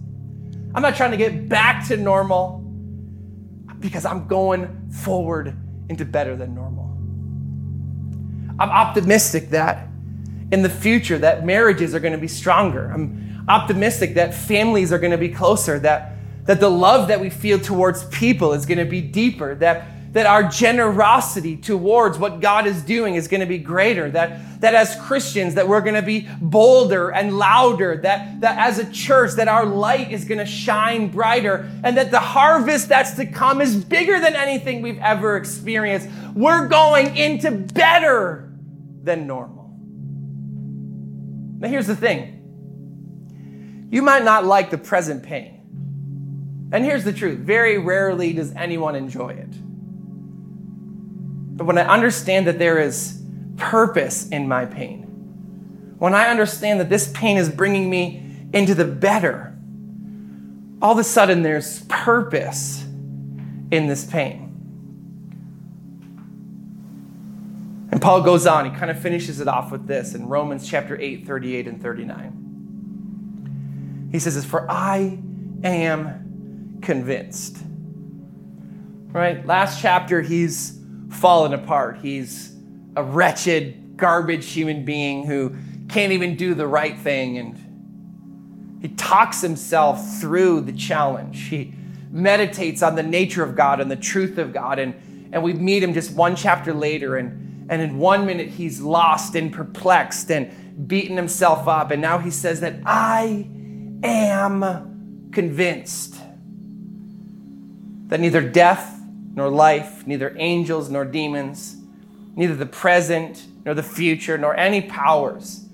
I'm 0.74 0.82
not 0.82 0.96
trying 0.96 1.12
to 1.12 1.18
get 1.18 1.48
back 1.48 1.88
to 1.88 1.98
normal 1.98 2.62
because 3.80 4.06
I'm 4.06 4.28
going 4.28 4.90
forward 4.90 5.56
into 5.90 6.06
better 6.06 6.36
than 6.36 6.56
normal. 6.56 6.86
I'm 8.58 8.70
optimistic 8.70 9.50
that 9.50 9.90
in 10.56 10.62
the 10.62 10.70
future 10.70 11.18
that 11.18 11.46
marriages 11.46 11.94
are 11.94 12.00
going 12.00 12.14
to 12.14 12.18
be 12.18 12.30
stronger. 12.30 12.90
I'm 12.90 13.46
optimistic 13.50 14.14
that 14.14 14.34
families 14.34 14.94
are 14.94 15.00
going 15.00 15.12
to 15.12 15.18
be 15.18 15.28
closer, 15.28 15.78
that, 15.80 16.14
that 16.46 16.62
the 16.62 16.72
love 16.72 17.10
that 17.10 17.20
we 17.20 17.30
feel 17.30 17.60
towards 17.60 18.06
people 18.06 18.54
is 18.54 18.66
going 18.66 18.78
to 18.78 18.86
be 18.86 19.02
deeper, 19.02 19.54
that 19.56 19.88
that 20.14 20.26
our 20.26 20.44
generosity 20.48 21.58
towards 21.58 22.18
what 22.18 22.40
God 22.40 22.68
is 22.68 22.82
doing 22.84 23.16
is 23.16 23.28
going 23.28 23.42
to 23.42 23.46
be 23.46 23.58
greater, 23.58 24.10
that, 24.12 24.62
that 24.62 24.74
as 24.74 24.96
Christians, 25.02 25.56
that 25.56 25.68
we're 25.68 25.82
going 25.82 25.96
to 25.96 26.02
be 26.02 26.26
bolder 26.40 27.10
and 27.10 27.38
louder, 27.38 27.98
that, 27.98 28.40
that 28.40 28.58
as 28.58 28.80
a 28.80 28.90
church, 28.94 29.32
that 29.34 29.50
our 29.50 29.66
light 29.66 30.14
is 30.14 30.24
going 30.24 30.38
to 30.38 30.46
shine 30.46 31.10
brighter, 31.10 31.70
and 31.84 31.98
that 31.98 32.12
the 32.12 32.22
harvest 32.22 32.88
that's 32.88 33.16
to 33.16 33.26
come 33.26 33.60
is 33.60 33.76
bigger 33.76 34.22
than 34.22 34.38
anything 34.38 34.82
we've 34.82 35.00
ever 35.00 35.36
experienced. 35.36 36.08
We're 36.34 36.70
going 36.70 37.18
into 37.18 37.52
better 37.52 38.54
than 39.04 39.28
normal. 39.28 39.55
Now, 41.66 41.72
here's 41.72 41.88
the 41.88 41.96
thing 41.96 43.88
you 43.90 44.04
might 44.04 44.24
not 44.24 44.46
like 44.46 44.70
the 44.70 44.78
present 44.78 45.24
pain. 45.24 46.70
And 46.72 46.86
here's 46.86 47.04
the 47.04 47.12
truth 47.12 47.40
very 47.40 47.80
rarely 47.80 48.34
does 48.34 48.54
anyone 48.54 48.94
enjoy 48.94 49.30
it. 49.30 49.50
But 51.58 51.66
when 51.66 51.80
I 51.80 51.88
understand 51.88 52.46
that 52.46 52.60
there 52.60 52.78
is 52.78 53.20
purpose 53.58 54.30
in 54.30 54.48
my 54.48 54.68
pain, 54.68 55.96
when 55.98 56.14
I 56.14 56.28
understand 56.28 56.80
that 56.82 56.90
this 56.90 57.12
pain 57.14 57.36
is 57.36 57.50
bringing 57.50 57.90
me 57.90 58.48
into 58.54 58.76
the 58.76 58.86
better, 58.86 59.58
all 60.84 60.92
of 60.92 61.00
a 61.00 61.04
sudden 61.04 61.42
there's 61.42 61.82
purpose 61.86 62.84
in 63.72 63.88
this 63.88 64.06
pain. 64.06 64.45
And 67.96 68.02
Paul 68.02 68.22
goes 68.24 68.46
on, 68.46 68.70
he 68.70 68.78
kind 68.78 68.92
of 68.92 69.00
finishes 69.00 69.40
it 69.40 69.48
off 69.48 69.72
with 69.72 69.88
this 69.88 70.16
in 70.16 70.28
Romans 70.28 70.68
chapter 70.68 71.00
8, 71.00 71.26
38 71.26 71.66
and 71.66 71.82
39. 71.82 74.10
He 74.12 74.20
says, 74.20 74.44
For 74.44 74.70
I 74.70 75.18
am 75.64 76.80
convinced. 76.82 77.56
Right? 79.14 79.46
Last 79.46 79.82
chapter, 79.82 80.22
he's 80.22 80.78
fallen 81.10 81.54
apart. 81.54 82.00
He's 82.02 82.54
a 82.98 83.04
wretched, 83.04 83.96
garbage 83.96 84.52
human 84.52 84.84
being 84.84 85.26
who 85.26 85.56
can't 85.88 86.12
even 86.12 86.36
do 86.36 86.54
the 86.54 86.68
right 86.68 87.00
thing. 87.00 87.38
And 87.38 88.82
he 88.82 88.90
talks 88.90 89.40
himself 89.40 90.20
through 90.20 90.64
the 90.64 90.74
challenge. 90.74 91.48
He 91.48 91.74
meditates 92.12 92.84
on 92.84 92.96
the 92.96 93.04
nature 93.04 93.42
of 93.42 93.56
God 93.56 93.80
and 93.80 93.90
the 93.90 93.96
truth 93.96 94.38
of 94.38 94.52
God. 94.52 94.80
And, 94.80 95.30
and 95.32 95.42
we 95.42 95.54
meet 95.54 95.82
him 95.82 95.94
just 95.94 96.12
one 96.12 96.36
chapter 96.36 96.74
later. 96.74 97.16
And, 97.16 97.45
and 97.70 97.82
in 97.82 97.98
one 97.98 98.26
minute, 98.26 98.50
he's 98.50 98.80
lost 98.82 99.36
and 99.36 99.52
perplexed 99.52 100.30
and 100.32 100.88
beaten 100.88 101.18
himself 101.18 101.68
up. 101.68 101.92
And 101.92 102.02
now 102.02 102.20
he 102.20 102.30
says 102.30 102.60
that 102.62 102.76
I 102.86 103.48
am 104.04 105.30
convinced 105.32 106.16
that 108.08 108.20
neither 108.20 108.42
death 108.42 109.02
nor 109.34 109.50
life, 109.50 110.06
neither 110.06 110.36
angels 110.38 110.90
nor 110.90 111.06
demons, 111.06 111.76
neither 112.36 112.56
the 112.56 112.66
present 112.66 113.46
nor 113.66 113.74
the 113.74 113.84
future, 113.84 114.38
nor 114.38 114.56
any 114.56 114.82
powers, 114.82 115.66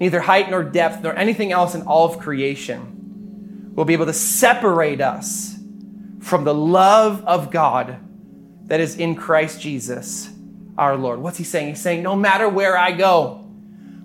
neither 0.00 0.20
height 0.20 0.50
nor 0.50 0.64
depth, 0.64 1.02
nor 1.02 1.16
anything 1.16 1.52
else 1.52 1.74
in 1.74 1.82
all 1.82 2.12
of 2.12 2.18
creation 2.18 3.72
will 3.74 3.84
be 3.84 3.92
able 3.92 4.06
to 4.06 4.12
separate 4.12 5.00
us 5.00 5.56
from 6.20 6.44
the 6.44 6.54
love 6.54 7.24
of 7.24 7.52
God 7.52 7.98
that 8.64 8.80
is 8.80 8.96
in 8.96 9.14
Christ 9.14 9.60
Jesus 9.60 10.30
our 10.78 10.96
Lord. 10.96 11.20
What's 11.20 11.38
he 11.38 11.44
saying? 11.44 11.68
He's 11.68 11.80
saying, 11.80 12.02
no 12.02 12.16
matter 12.16 12.48
where 12.48 12.76
I 12.76 12.92
go, 12.92 13.44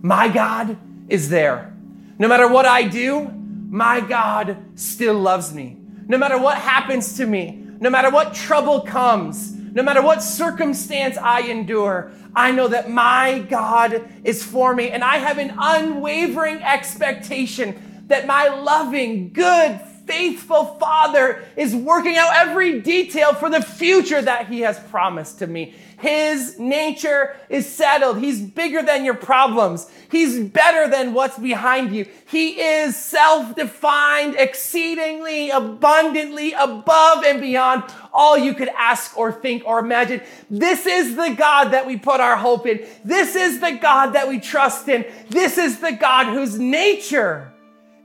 my 0.02 0.30
God 0.30 0.78
is 1.10 1.30
there. 1.30 1.74
No 2.18 2.28
matter 2.28 2.48
what 2.48 2.66
I 2.66 2.84
do, 2.84 3.30
my 3.70 4.00
God 4.02 4.58
still 4.76 5.16
loves 5.16 5.54
me. 5.54 5.78
No 6.08 6.18
matter 6.18 6.38
what 6.38 6.58
happens 6.58 7.18
to 7.18 7.26
me, 7.26 7.66
no 7.80 7.90
matter 7.90 8.10
what 8.10 8.34
trouble 8.34 8.82
comes, 8.82 9.54
no 9.54 9.82
matter 9.82 10.02
what 10.02 10.22
circumstance 10.22 11.18
I 11.18 11.42
endure, 11.42 12.12
I 12.36 12.52
know 12.52 12.68
that 12.68 12.90
my 12.90 13.40
God 13.50 14.08
is 14.24 14.44
for 14.44 14.76
me, 14.76 14.90
and 14.90 15.04
I 15.04 15.18
have 15.18 15.38
an 15.38 15.56
unwavering 15.58 16.62
expectation 16.62 18.04
that 18.08 18.28
my 18.28 18.50
loving, 18.50 19.32
good, 19.32 19.80
faithful 20.06 20.66
Father 20.80 21.44
is 21.56 21.74
working 21.74 22.18
out 22.18 22.36
every 22.36 22.82
detail 22.82 23.34
for 23.34 23.50
the 23.50 23.62
future 23.62 24.22
that 24.22 24.48
He 24.48 24.62
has 24.62 24.80
promised 24.80 25.40
to 25.40 25.48
me. 25.48 25.74
His 26.02 26.58
nature 26.58 27.36
is 27.48 27.72
settled. 27.72 28.18
He's 28.18 28.42
bigger 28.42 28.82
than 28.82 29.06
your 29.06 29.14
problems. 29.14 29.88
He's 30.10 30.40
better 30.40 30.90
than 30.90 31.14
what's 31.14 31.38
behind 31.38 31.96
you. 31.96 32.08
He 32.26 32.60
is 32.60 32.96
self-defined, 32.96 34.36
exceedingly 34.36 35.52
abundantly 35.52 36.54
above 36.54 37.24
and 37.24 37.40
beyond 37.40 37.84
all 38.12 38.36
you 38.36 38.56
could 38.56 38.70
ask 38.70 39.16
or 39.16 39.32
think 39.32 39.62
or 39.64 39.78
imagine. 39.78 40.22
This 40.50 40.88
is 40.88 41.16
the 41.16 41.36
God 41.38 41.70
that 41.70 41.86
we 41.86 41.98
put 41.98 42.20
our 42.20 42.36
hope 42.36 42.66
in. 42.66 42.84
This 43.06 43.36
is 43.36 43.60
the 43.60 43.74
God 43.74 44.14
that 44.14 44.28
we 44.28 44.40
trust 44.40 44.90
in. 44.90 45.06
This 45.30 45.60
is 45.60 45.80
the 45.80 45.92
God 45.92 46.34
whose 46.34 46.58
nature 46.58 47.54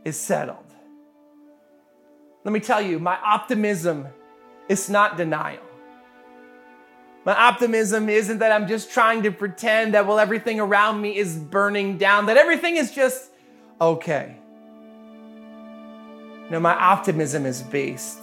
is 0.05 0.19
settled. 0.21 0.59
Let 2.45 2.53
me 2.53 2.61
tell 2.61 2.83
you, 2.83 2.99
my 2.99 3.19
optimism 3.25 4.07
is 4.69 4.91
not 4.91 5.17
denial. 5.17 5.63
My 7.27 7.35
optimism 7.35 8.09
isn't 8.09 8.39
that 8.39 8.53
I'm 8.53 8.69
just 8.69 8.93
trying 8.93 9.25
to 9.25 9.33
pretend 9.33 9.95
that, 9.95 10.07
well, 10.07 10.21
everything 10.21 10.61
around 10.61 11.03
me 11.03 11.17
is 11.17 11.37
burning 11.37 11.99
down, 11.99 12.27
that 12.27 12.37
everything 12.37 12.77
is 12.77 12.93
just 12.93 13.33
okay. 13.81 14.37
No, 16.49 16.61
my 16.61 16.73
optimism 16.73 17.45
is 17.45 17.63
based 17.63 18.21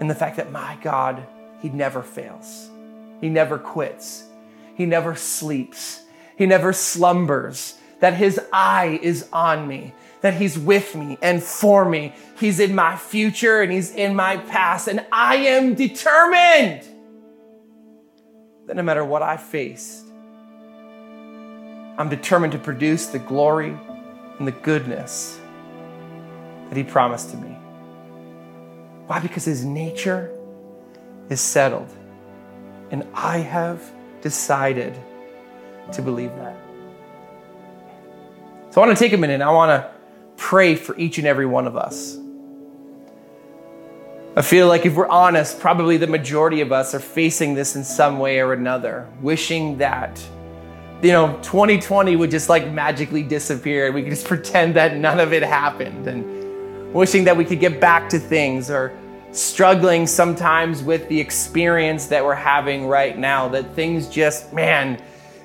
in 0.00 0.08
the 0.08 0.16
fact 0.16 0.36
that 0.38 0.50
my 0.50 0.78
God, 0.82 1.24
He 1.62 1.68
never 1.68 2.02
fails, 2.02 2.68
He 3.20 3.28
never 3.28 3.56
quits, 3.56 4.24
He 4.74 4.84
never 4.84 5.14
sleeps, 5.14 6.02
He 6.36 6.46
never 6.46 6.72
slumbers, 6.72 7.78
that 8.00 8.14
His 8.14 8.40
eye 8.52 8.98
is 9.00 9.28
on 9.32 9.68
me, 9.68 9.94
that 10.22 10.34
He's 10.34 10.58
with 10.58 10.96
me 10.96 11.18
and 11.22 11.40
for 11.40 11.88
me. 11.88 12.14
He's 12.36 12.58
in 12.58 12.74
my 12.74 12.96
future 12.96 13.62
and 13.62 13.70
He's 13.70 13.94
in 13.94 14.16
my 14.16 14.38
past, 14.38 14.88
and 14.88 15.06
I 15.12 15.36
am 15.36 15.76
determined 15.76 16.89
that 18.70 18.76
no 18.76 18.84
matter 18.84 19.04
what 19.04 19.20
I 19.20 19.36
faced, 19.36 20.06
I'm 21.98 22.08
determined 22.08 22.52
to 22.52 22.58
produce 22.60 23.06
the 23.06 23.18
glory 23.18 23.76
and 24.38 24.46
the 24.46 24.52
goodness 24.52 25.40
that 26.68 26.76
He 26.76 26.84
promised 26.84 27.32
to 27.32 27.36
me. 27.36 27.48
Why? 29.08 29.18
Because 29.18 29.44
His 29.44 29.64
nature 29.64 30.30
is 31.30 31.40
settled. 31.40 31.92
And 32.92 33.04
I 33.12 33.38
have 33.38 33.82
decided 34.20 34.96
to 35.90 36.00
believe 36.00 36.30
that. 36.36 36.56
So 38.70 38.80
I 38.80 38.86
want 38.86 38.96
to 38.96 39.04
take 39.04 39.14
a 39.14 39.16
minute 39.16 39.34
and 39.34 39.42
I 39.42 39.50
want 39.50 39.82
to 39.82 39.90
pray 40.36 40.76
for 40.76 40.96
each 40.96 41.18
and 41.18 41.26
every 41.26 41.46
one 41.46 41.66
of 41.66 41.76
us. 41.76 42.16
I 44.40 44.42
feel 44.42 44.68
like 44.68 44.86
if 44.86 44.94
we're 44.94 45.06
honest, 45.06 45.60
probably 45.60 45.98
the 45.98 46.06
majority 46.06 46.62
of 46.62 46.72
us 46.72 46.94
are 46.94 46.98
facing 46.98 47.52
this 47.52 47.76
in 47.76 47.84
some 47.84 48.18
way 48.18 48.40
or 48.40 48.54
another, 48.54 49.06
wishing 49.20 49.76
that, 49.76 50.18
you 51.02 51.12
know, 51.12 51.38
2020 51.42 52.16
would 52.16 52.30
just 52.30 52.48
like 52.48 52.66
magically 52.70 53.22
disappear 53.22 53.84
and 53.84 53.94
we 53.94 54.00
could 54.00 54.08
just 54.08 54.26
pretend 54.34 54.76
that 54.76 54.96
none 54.96 55.20
of 55.20 55.34
it 55.34 55.42
happened, 55.42 56.06
and 56.06 56.94
wishing 56.94 57.22
that 57.24 57.36
we 57.36 57.44
could 57.44 57.60
get 57.60 57.82
back 57.82 58.08
to 58.08 58.18
things, 58.18 58.70
or 58.70 58.96
struggling 59.30 60.06
sometimes 60.06 60.82
with 60.82 61.06
the 61.10 61.20
experience 61.20 62.06
that 62.06 62.24
we're 62.24 62.34
having 62.34 62.86
right 62.86 63.18
now, 63.18 63.46
that 63.46 63.74
things 63.74 64.08
just, 64.08 64.54
man, 64.54 65.02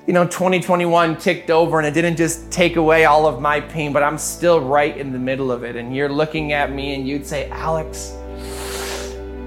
you 0.08 0.14
know, 0.14 0.24
2021 0.24 1.18
ticked 1.18 1.50
over 1.50 1.80
and 1.80 1.86
it 1.86 1.94
didn't 1.94 2.16
just 2.16 2.50
take 2.50 2.78
away 2.78 3.04
all 3.04 3.28
of 3.28 3.42
my 3.42 3.60
pain, 3.60 3.92
but 3.92 4.04
I'm 4.04 4.18
still 4.18 4.62
right 4.62 4.96
in 4.96 5.12
the 5.12 5.20
middle 5.20 5.52
of 5.52 5.66
it. 5.66 5.76
And 5.76 5.94
you're 5.94 6.08
looking 6.08 6.54
at 6.54 6.72
me 6.72 6.96
and 6.96 7.06
you'd 7.06 7.28
say, 7.28 7.50
Alex, 7.50 8.16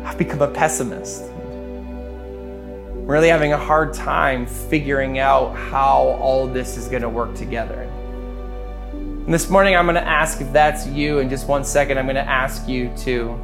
I've 0.09 0.17
become 0.17 0.41
a 0.41 0.49
pessimist. 0.49 1.23
I'm 1.25 3.07
really 3.07 3.29
having 3.29 3.53
a 3.53 3.59
hard 3.59 3.93
time 3.93 4.47
figuring 4.47 5.19
out 5.19 5.55
how 5.55 6.17
all 6.19 6.47
this 6.47 6.79
is 6.79 6.89
going 6.89 7.03
to 7.03 7.11
work 7.11 7.35
together. 7.35 7.83
And 8.93 9.35
this 9.35 9.51
morning, 9.51 9.77
I'm 9.77 9.85
going 9.85 9.97
to 9.97 10.09
ask 10.09 10.41
if 10.41 10.51
that's 10.51 10.87
you. 10.87 11.19
In 11.19 11.29
just 11.29 11.47
one 11.47 11.63
second, 11.63 11.99
I'm 11.99 12.07
going 12.07 12.17
to 12.17 12.27
ask 12.27 12.67
you 12.67 12.91
to 13.01 13.39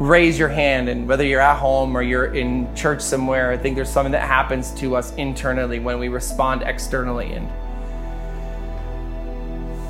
raise 0.00 0.36
your 0.36 0.48
hand. 0.48 0.88
And 0.88 1.06
whether 1.06 1.24
you're 1.24 1.40
at 1.40 1.56
home 1.56 1.96
or 1.96 2.02
you're 2.02 2.34
in 2.34 2.74
church 2.74 3.00
somewhere, 3.00 3.52
I 3.52 3.56
think 3.56 3.76
there's 3.76 3.88
something 3.88 4.10
that 4.10 4.26
happens 4.26 4.72
to 4.80 4.96
us 4.96 5.14
internally 5.14 5.78
when 5.78 6.00
we 6.00 6.08
respond 6.08 6.62
externally. 6.62 7.32
And 7.32 7.48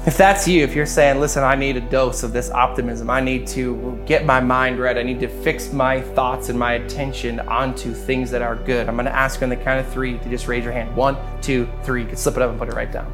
if 0.09 0.17
that's 0.17 0.49
you, 0.49 0.65
if 0.65 0.75
you're 0.75 0.87
saying, 0.87 1.21
listen, 1.21 1.45
I 1.45 1.55
need 1.55 1.77
a 1.77 1.83
dose 1.83 2.23
of 2.23 2.33
this 2.33 2.51
optimism, 2.51 3.11
I 3.11 3.21
need 3.21 3.47
to 3.49 4.03
get 4.07 4.25
my 4.25 4.41
mind 4.41 4.79
right, 4.79 4.97
I 4.97 5.03
need 5.03 5.21
to 5.21 5.29
fix 5.29 5.71
my 5.71 6.01
thoughts 6.01 6.49
and 6.49 6.59
my 6.59 6.73
attention 6.73 7.41
onto 7.41 7.93
things 7.93 8.31
that 8.31 8.41
are 8.41 8.57
good, 8.57 8.89
I'm 8.89 8.97
gonna 8.97 9.11
ask 9.11 9.43
you 9.43 9.45
on 9.45 9.51
the 9.51 9.57
count 9.57 9.87
of 9.87 9.93
three 9.93 10.17
to 10.17 10.31
just 10.31 10.49
raise 10.49 10.65
your 10.65 10.73
hand. 10.73 10.97
One, 10.97 11.19
two, 11.43 11.69
three. 11.83 12.01
You 12.01 12.07
can 12.07 12.17
slip 12.17 12.37
it 12.37 12.43
up 12.43 12.49
and 12.49 12.59
put 12.59 12.71
it 12.71 12.75
right 12.75 12.91
down. 12.91 13.13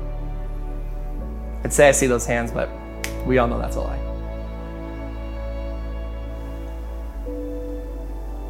I'd 1.65 1.73
say 1.73 1.89
I 1.89 1.91
see 1.91 2.07
those 2.07 2.27
hands, 2.27 2.53
but 2.53 2.71
we 3.27 3.39
all 3.39 3.49
know 3.49 3.59
that's 3.59 3.75
a 3.75 3.81
lie. 3.81 3.99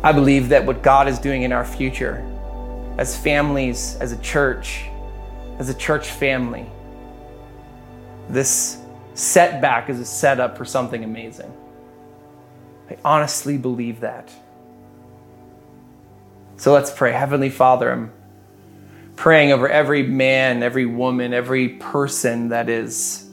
I 0.02 0.12
believe 0.12 0.50
that 0.50 0.66
what 0.66 0.82
God 0.82 1.08
is 1.08 1.18
doing 1.18 1.44
in 1.44 1.52
our 1.54 1.64
future, 1.64 2.16
as 2.98 3.16
families, 3.16 3.96
as 4.02 4.12
a 4.12 4.18
church, 4.18 4.84
as 5.58 5.70
a 5.70 5.74
church 5.74 6.10
family, 6.10 6.66
this 8.28 8.80
setback 9.14 9.88
is 9.88 10.00
a 10.00 10.04
setup 10.04 10.56
for 10.56 10.64
something 10.64 11.04
amazing. 11.04 11.52
I 12.90 12.96
honestly 13.04 13.56
believe 13.56 14.00
that. 14.00 14.30
So 16.56 16.72
let's 16.72 16.90
pray. 16.90 17.12
Heavenly 17.12 17.50
Father, 17.50 17.90
I'm 17.90 18.12
praying 19.16 19.52
over 19.52 19.68
every 19.68 20.02
man, 20.02 20.62
every 20.62 20.86
woman, 20.86 21.32
every 21.32 21.68
person 21.68 22.48
that 22.48 22.68
is 22.68 23.28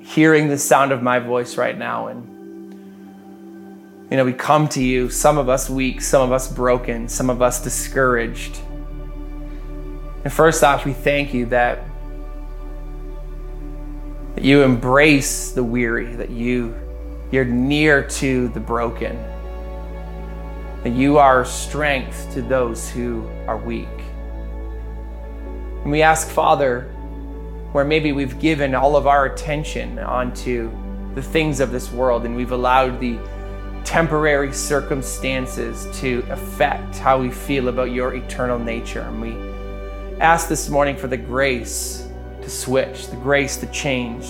hearing 0.00 0.48
the 0.48 0.58
sound 0.58 0.92
of 0.92 1.02
my 1.02 1.18
voice 1.18 1.56
right 1.56 1.76
now. 1.76 2.08
And, 2.08 2.26
you 4.10 4.16
know, 4.16 4.24
we 4.24 4.32
come 4.32 4.68
to 4.68 4.82
you, 4.82 5.10
some 5.10 5.38
of 5.38 5.48
us 5.48 5.68
weak, 5.68 6.00
some 6.00 6.22
of 6.22 6.32
us 6.32 6.50
broken, 6.50 7.08
some 7.08 7.30
of 7.30 7.42
us 7.42 7.62
discouraged. 7.62 8.58
And 10.24 10.32
first 10.32 10.64
off, 10.64 10.84
we 10.84 10.92
thank 10.92 11.32
you 11.34 11.46
that 11.46 11.87
that 14.38 14.44
you 14.44 14.62
embrace 14.62 15.50
the 15.50 15.64
weary, 15.64 16.14
that 16.14 16.30
you 16.30 16.72
you're 17.32 17.44
near 17.44 18.04
to 18.04 18.46
the 18.50 18.60
broken. 18.60 19.16
That 20.84 20.92
you 20.92 21.18
are 21.18 21.44
strength 21.44 22.32
to 22.34 22.42
those 22.42 22.88
who 22.88 23.28
are 23.48 23.56
weak. 23.56 23.88
And 25.82 25.90
we 25.90 26.02
ask, 26.02 26.28
Father, 26.28 26.82
where 27.72 27.84
maybe 27.84 28.12
we've 28.12 28.38
given 28.38 28.76
all 28.76 28.94
of 28.94 29.08
our 29.08 29.24
attention 29.26 29.98
onto 29.98 30.70
the 31.16 31.22
things 31.22 31.58
of 31.58 31.72
this 31.72 31.90
world 31.90 32.24
and 32.24 32.36
we've 32.36 32.52
allowed 32.52 33.00
the 33.00 33.18
temporary 33.82 34.52
circumstances 34.52 35.88
to 35.98 36.24
affect 36.30 36.96
how 36.98 37.20
we 37.20 37.32
feel 37.32 37.66
about 37.66 37.90
your 37.90 38.14
eternal 38.14 38.60
nature. 38.60 39.00
And 39.00 39.20
we 39.20 40.20
ask 40.20 40.48
this 40.48 40.68
morning 40.68 40.96
for 40.96 41.08
the 41.08 41.16
grace 41.16 42.07
to 42.48 42.54
switch, 42.54 43.08
the 43.08 43.16
grace 43.16 43.58
to 43.58 43.66
change, 43.66 44.26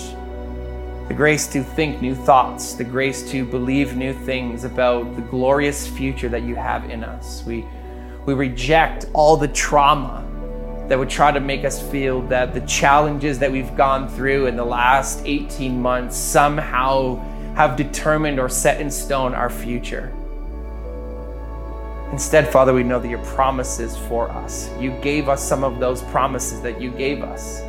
the 1.07 1.13
grace 1.13 1.47
to 1.47 1.63
think 1.63 2.01
new 2.01 2.13
thoughts, 2.13 2.73
the 2.73 2.83
grace 2.83 3.29
to 3.31 3.45
believe 3.45 3.95
new 3.95 4.13
things 4.13 4.65
about 4.65 5.15
the 5.15 5.21
glorious 5.21 5.87
future 5.87 6.27
that 6.27 6.43
you 6.43 6.55
have 6.55 6.89
in 6.89 7.03
us. 7.03 7.43
We, 7.45 7.65
we 8.25 8.33
reject 8.33 9.05
all 9.13 9.37
the 9.37 9.47
trauma 9.47 10.25
that 10.89 10.99
would 10.99 11.09
try 11.09 11.31
to 11.31 11.39
make 11.39 11.63
us 11.63 11.81
feel 11.81 12.21
that 12.23 12.53
the 12.53 12.61
challenges 12.61 13.39
that 13.39 13.49
we've 13.49 13.75
gone 13.77 14.09
through 14.09 14.47
in 14.47 14.57
the 14.57 14.65
last 14.65 15.21
18 15.25 15.81
months 15.81 16.17
somehow 16.17 17.15
have 17.55 17.77
determined 17.77 18.37
or 18.37 18.49
set 18.49 18.81
in 18.81 18.91
stone 18.91 19.33
our 19.33 19.49
future. 19.49 20.13
Instead, 22.11 22.51
Father, 22.51 22.73
we 22.73 22.83
know 22.83 22.99
that 22.99 23.07
your 23.07 23.23
promises 23.23 23.95
for 23.95 24.29
us. 24.31 24.69
You 24.79 24.91
gave 25.01 25.29
us 25.29 25.47
some 25.47 25.63
of 25.63 25.79
those 25.79 26.01
promises 26.03 26.61
that 26.61 26.81
you 26.81 26.91
gave 26.91 27.21
us 27.21 27.61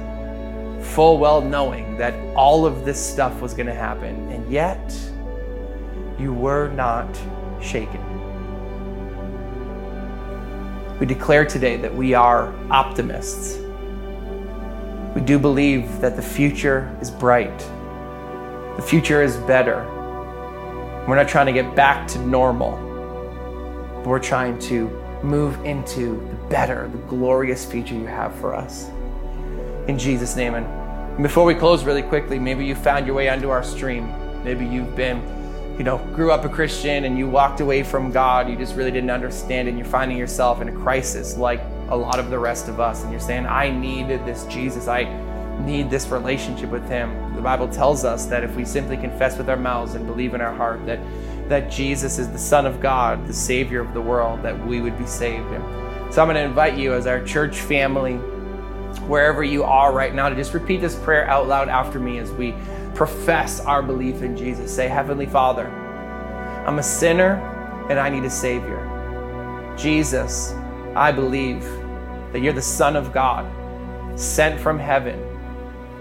full 0.91 1.19
well 1.19 1.41
knowing 1.41 1.97
that 1.97 2.15
all 2.35 2.67
of 2.67 2.85
this 2.85 2.99
stuff 3.01 3.41
was 3.41 3.55
going 3.55 3.67
to 3.67 3.75
happen, 3.75 4.31
and 4.31 4.51
yet 4.51 4.95
you 6.19 6.33
were 6.33 6.69
not 6.71 7.09
shaken. 7.63 8.01
We 10.99 11.07
declare 11.07 11.45
today 11.45 11.77
that 11.77 11.95
we 11.95 12.13
are 12.15 12.55
optimists. 12.71 13.59
We 15.15 15.21
do 15.21 15.39
believe 15.39 16.01
that 16.01 16.17
the 16.17 16.23
future 16.23 16.95
is 17.01 17.11
bright, 17.11 17.59
the 18.77 18.83
future 18.87 19.23
is 19.23 19.37
better. 19.39 19.87
We're 21.07 21.17
not 21.17 21.29
trying 21.29 21.47
to 21.47 21.53
get 21.53 21.75
back 21.75 22.07
to 22.09 22.19
normal. 22.19 22.87
we're 24.05 24.19
trying 24.19 24.59
to 24.59 24.89
move 25.23 25.63
into 25.65 26.27
the 26.31 26.49
better, 26.49 26.89
the 26.89 26.99
glorious 26.99 27.65
future 27.71 27.95
you 27.95 28.07
have 28.07 28.35
for 28.37 28.55
us. 28.55 28.89
In 29.89 29.99
Jesus' 29.99 30.37
name. 30.37 30.55
And 30.55 30.80
before 31.17 31.45
we 31.45 31.55
close 31.55 31.85
really 31.85 32.03
quickly, 32.03 32.39
maybe 32.39 32.65
you 32.65 32.75
found 32.75 33.07
your 33.07 33.15
way 33.15 33.29
onto 33.29 33.51
our 33.51 33.63
stream. 33.63 34.13
Maybe 34.45 34.65
you've 34.67 34.97
been, 34.97 35.23
you 35.77 35.85
know, 35.85 35.99
grew 36.15 36.33
up 36.33 36.45
a 36.45 36.49
Christian 36.49 37.05
and 37.05 37.19
you 37.19 37.29
walked 37.29 37.61
away 37.61 37.83
from 37.83 38.11
God. 38.11 38.49
You 38.49 38.57
just 38.57 38.75
really 38.75 38.91
didn't 38.91 39.11
understand 39.11 39.69
and 39.69 39.77
you're 39.77 39.87
finding 39.87 40.17
yourself 40.17 40.61
in 40.63 40.69
a 40.69 40.73
crisis 40.73 41.37
like 41.37 41.61
a 41.89 41.97
lot 41.97 42.19
of 42.19 42.31
the 42.31 42.39
rest 42.39 42.69
of 42.69 42.81
us. 42.81 43.03
And 43.03 43.11
you're 43.11 43.21
saying, 43.21 43.47
I 43.47 43.71
needed 43.71 44.25
this 44.25 44.45
Jesus. 44.47 44.89
I 44.89 45.05
need 45.61 45.91
this 45.91 46.09
relationship 46.09 46.71
with 46.71 46.89
him. 46.89 47.35
The 47.35 47.43
Bible 47.43 47.69
tells 47.69 48.05
us 48.05 48.27
that 48.27 48.43
if 48.43 48.57
we 48.57 48.65
simply 48.65 48.97
confess 48.97 49.37
with 49.37 49.51
our 49.51 49.57
mouths 49.57 49.95
and 49.95 50.07
believe 50.07 50.35
in 50.35 50.41
our 50.41 50.55
heart 50.55 50.85
that 50.87 51.01
that 51.51 51.69
Jesus 51.69 52.21
is 52.21 52.31
the 52.31 52.39
Son 52.39 52.65
of 52.65 52.81
God, 52.81 53.27
the 53.27 53.33
Savior 53.33 53.81
of 53.81 53.93
the 53.93 54.01
world, 54.01 54.41
that 54.45 54.67
we 54.67 54.81
would 54.81 54.97
be 54.97 55.07
saved. 55.07 55.49
And 55.49 56.15
so 56.15 56.23
I'm 56.23 56.29
going 56.29 56.37
to 56.37 56.43
invite 56.43 56.79
you 56.79 56.95
as 56.95 57.09
our 57.09 57.23
church 57.25 57.59
family, 57.59 58.21
wherever 59.01 59.43
you 59.43 59.65
are 59.65 59.93
right 59.93 60.15
now, 60.15 60.29
to 60.29 60.35
just 60.35 60.55
repeat 60.55 60.81
this 60.81 60.97
prayer 60.97 61.29
out 61.29 61.49
loud 61.49 61.69
after 61.69 61.99
me 61.99 62.19
as 62.19 62.31
we 62.33 62.55
profess 62.95 63.61
our 63.61 63.83
belief 63.83 64.23
in 64.23 64.37
Jesus. 64.37 64.75
Say, 64.75 64.89
Heavenly 64.89 65.27
Father, 65.27 65.67
I'm 66.67 66.79
a 66.79 66.83
sinner 66.83 67.35
and 67.89 67.99
I 67.99 68.09
need 68.09 68.25
a 68.25 68.31
Savior. 68.31 68.87
Jesus, 69.77 70.53
I 70.95 71.13
believe 71.13 71.63
that 72.33 72.41
you're 72.41 72.53
the 72.53 72.63
Son 72.63 72.97
of 72.97 73.13
God, 73.13 73.51
sent 74.19 74.61
from 74.61 74.79
heaven 74.79 75.19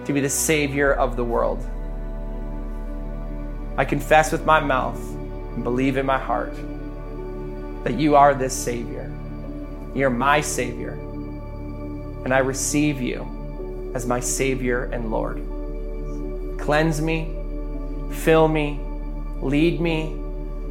to 0.05 0.13
be 0.13 0.19
the 0.19 0.29
Savior 0.29 0.93
of 0.93 1.15
the 1.15 1.23
world. 1.23 1.65
I 3.77 3.85
confess 3.85 4.31
with 4.31 4.45
my 4.45 4.59
mouth 4.59 4.99
and 5.55 5.63
believe 5.63 5.97
in 5.97 6.05
my 6.05 6.17
heart 6.17 6.53
that 7.83 7.93
you 7.93 8.15
are 8.15 8.33
this 8.33 8.53
Savior. 8.53 9.09
You're 9.95 10.09
my 10.09 10.41
Savior. 10.41 10.99
And 12.23 12.33
I 12.33 12.39
receive 12.39 13.01
you 13.01 13.91
as 13.95 14.05
my 14.05 14.19
Savior 14.19 14.85
and 14.85 15.09
Lord. 15.11 15.37
Cleanse 16.59 17.01
me, 17.01 17.33
fill 18.11 18.47
me, 18.47 18.79
lead 19.41 19.79
me, 19.79 20.11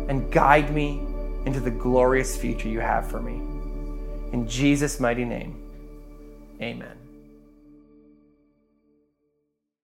and 0.09 0.31
guide 0.31 0.73
me 0.73 1.03
into 1.47 1.61
the 1.61 1.71
glorious 1.71 2.37
future 2.37 2.69
you 2.69 2.81
have 2.81 3.11
for 3.11 3.21
me. 3.21 3.37
In 4.33 4.47
Jesus' 4.47 5.01
mighty 5.01 5.25
name, 5.25 5.57
amen. 6.61 6.98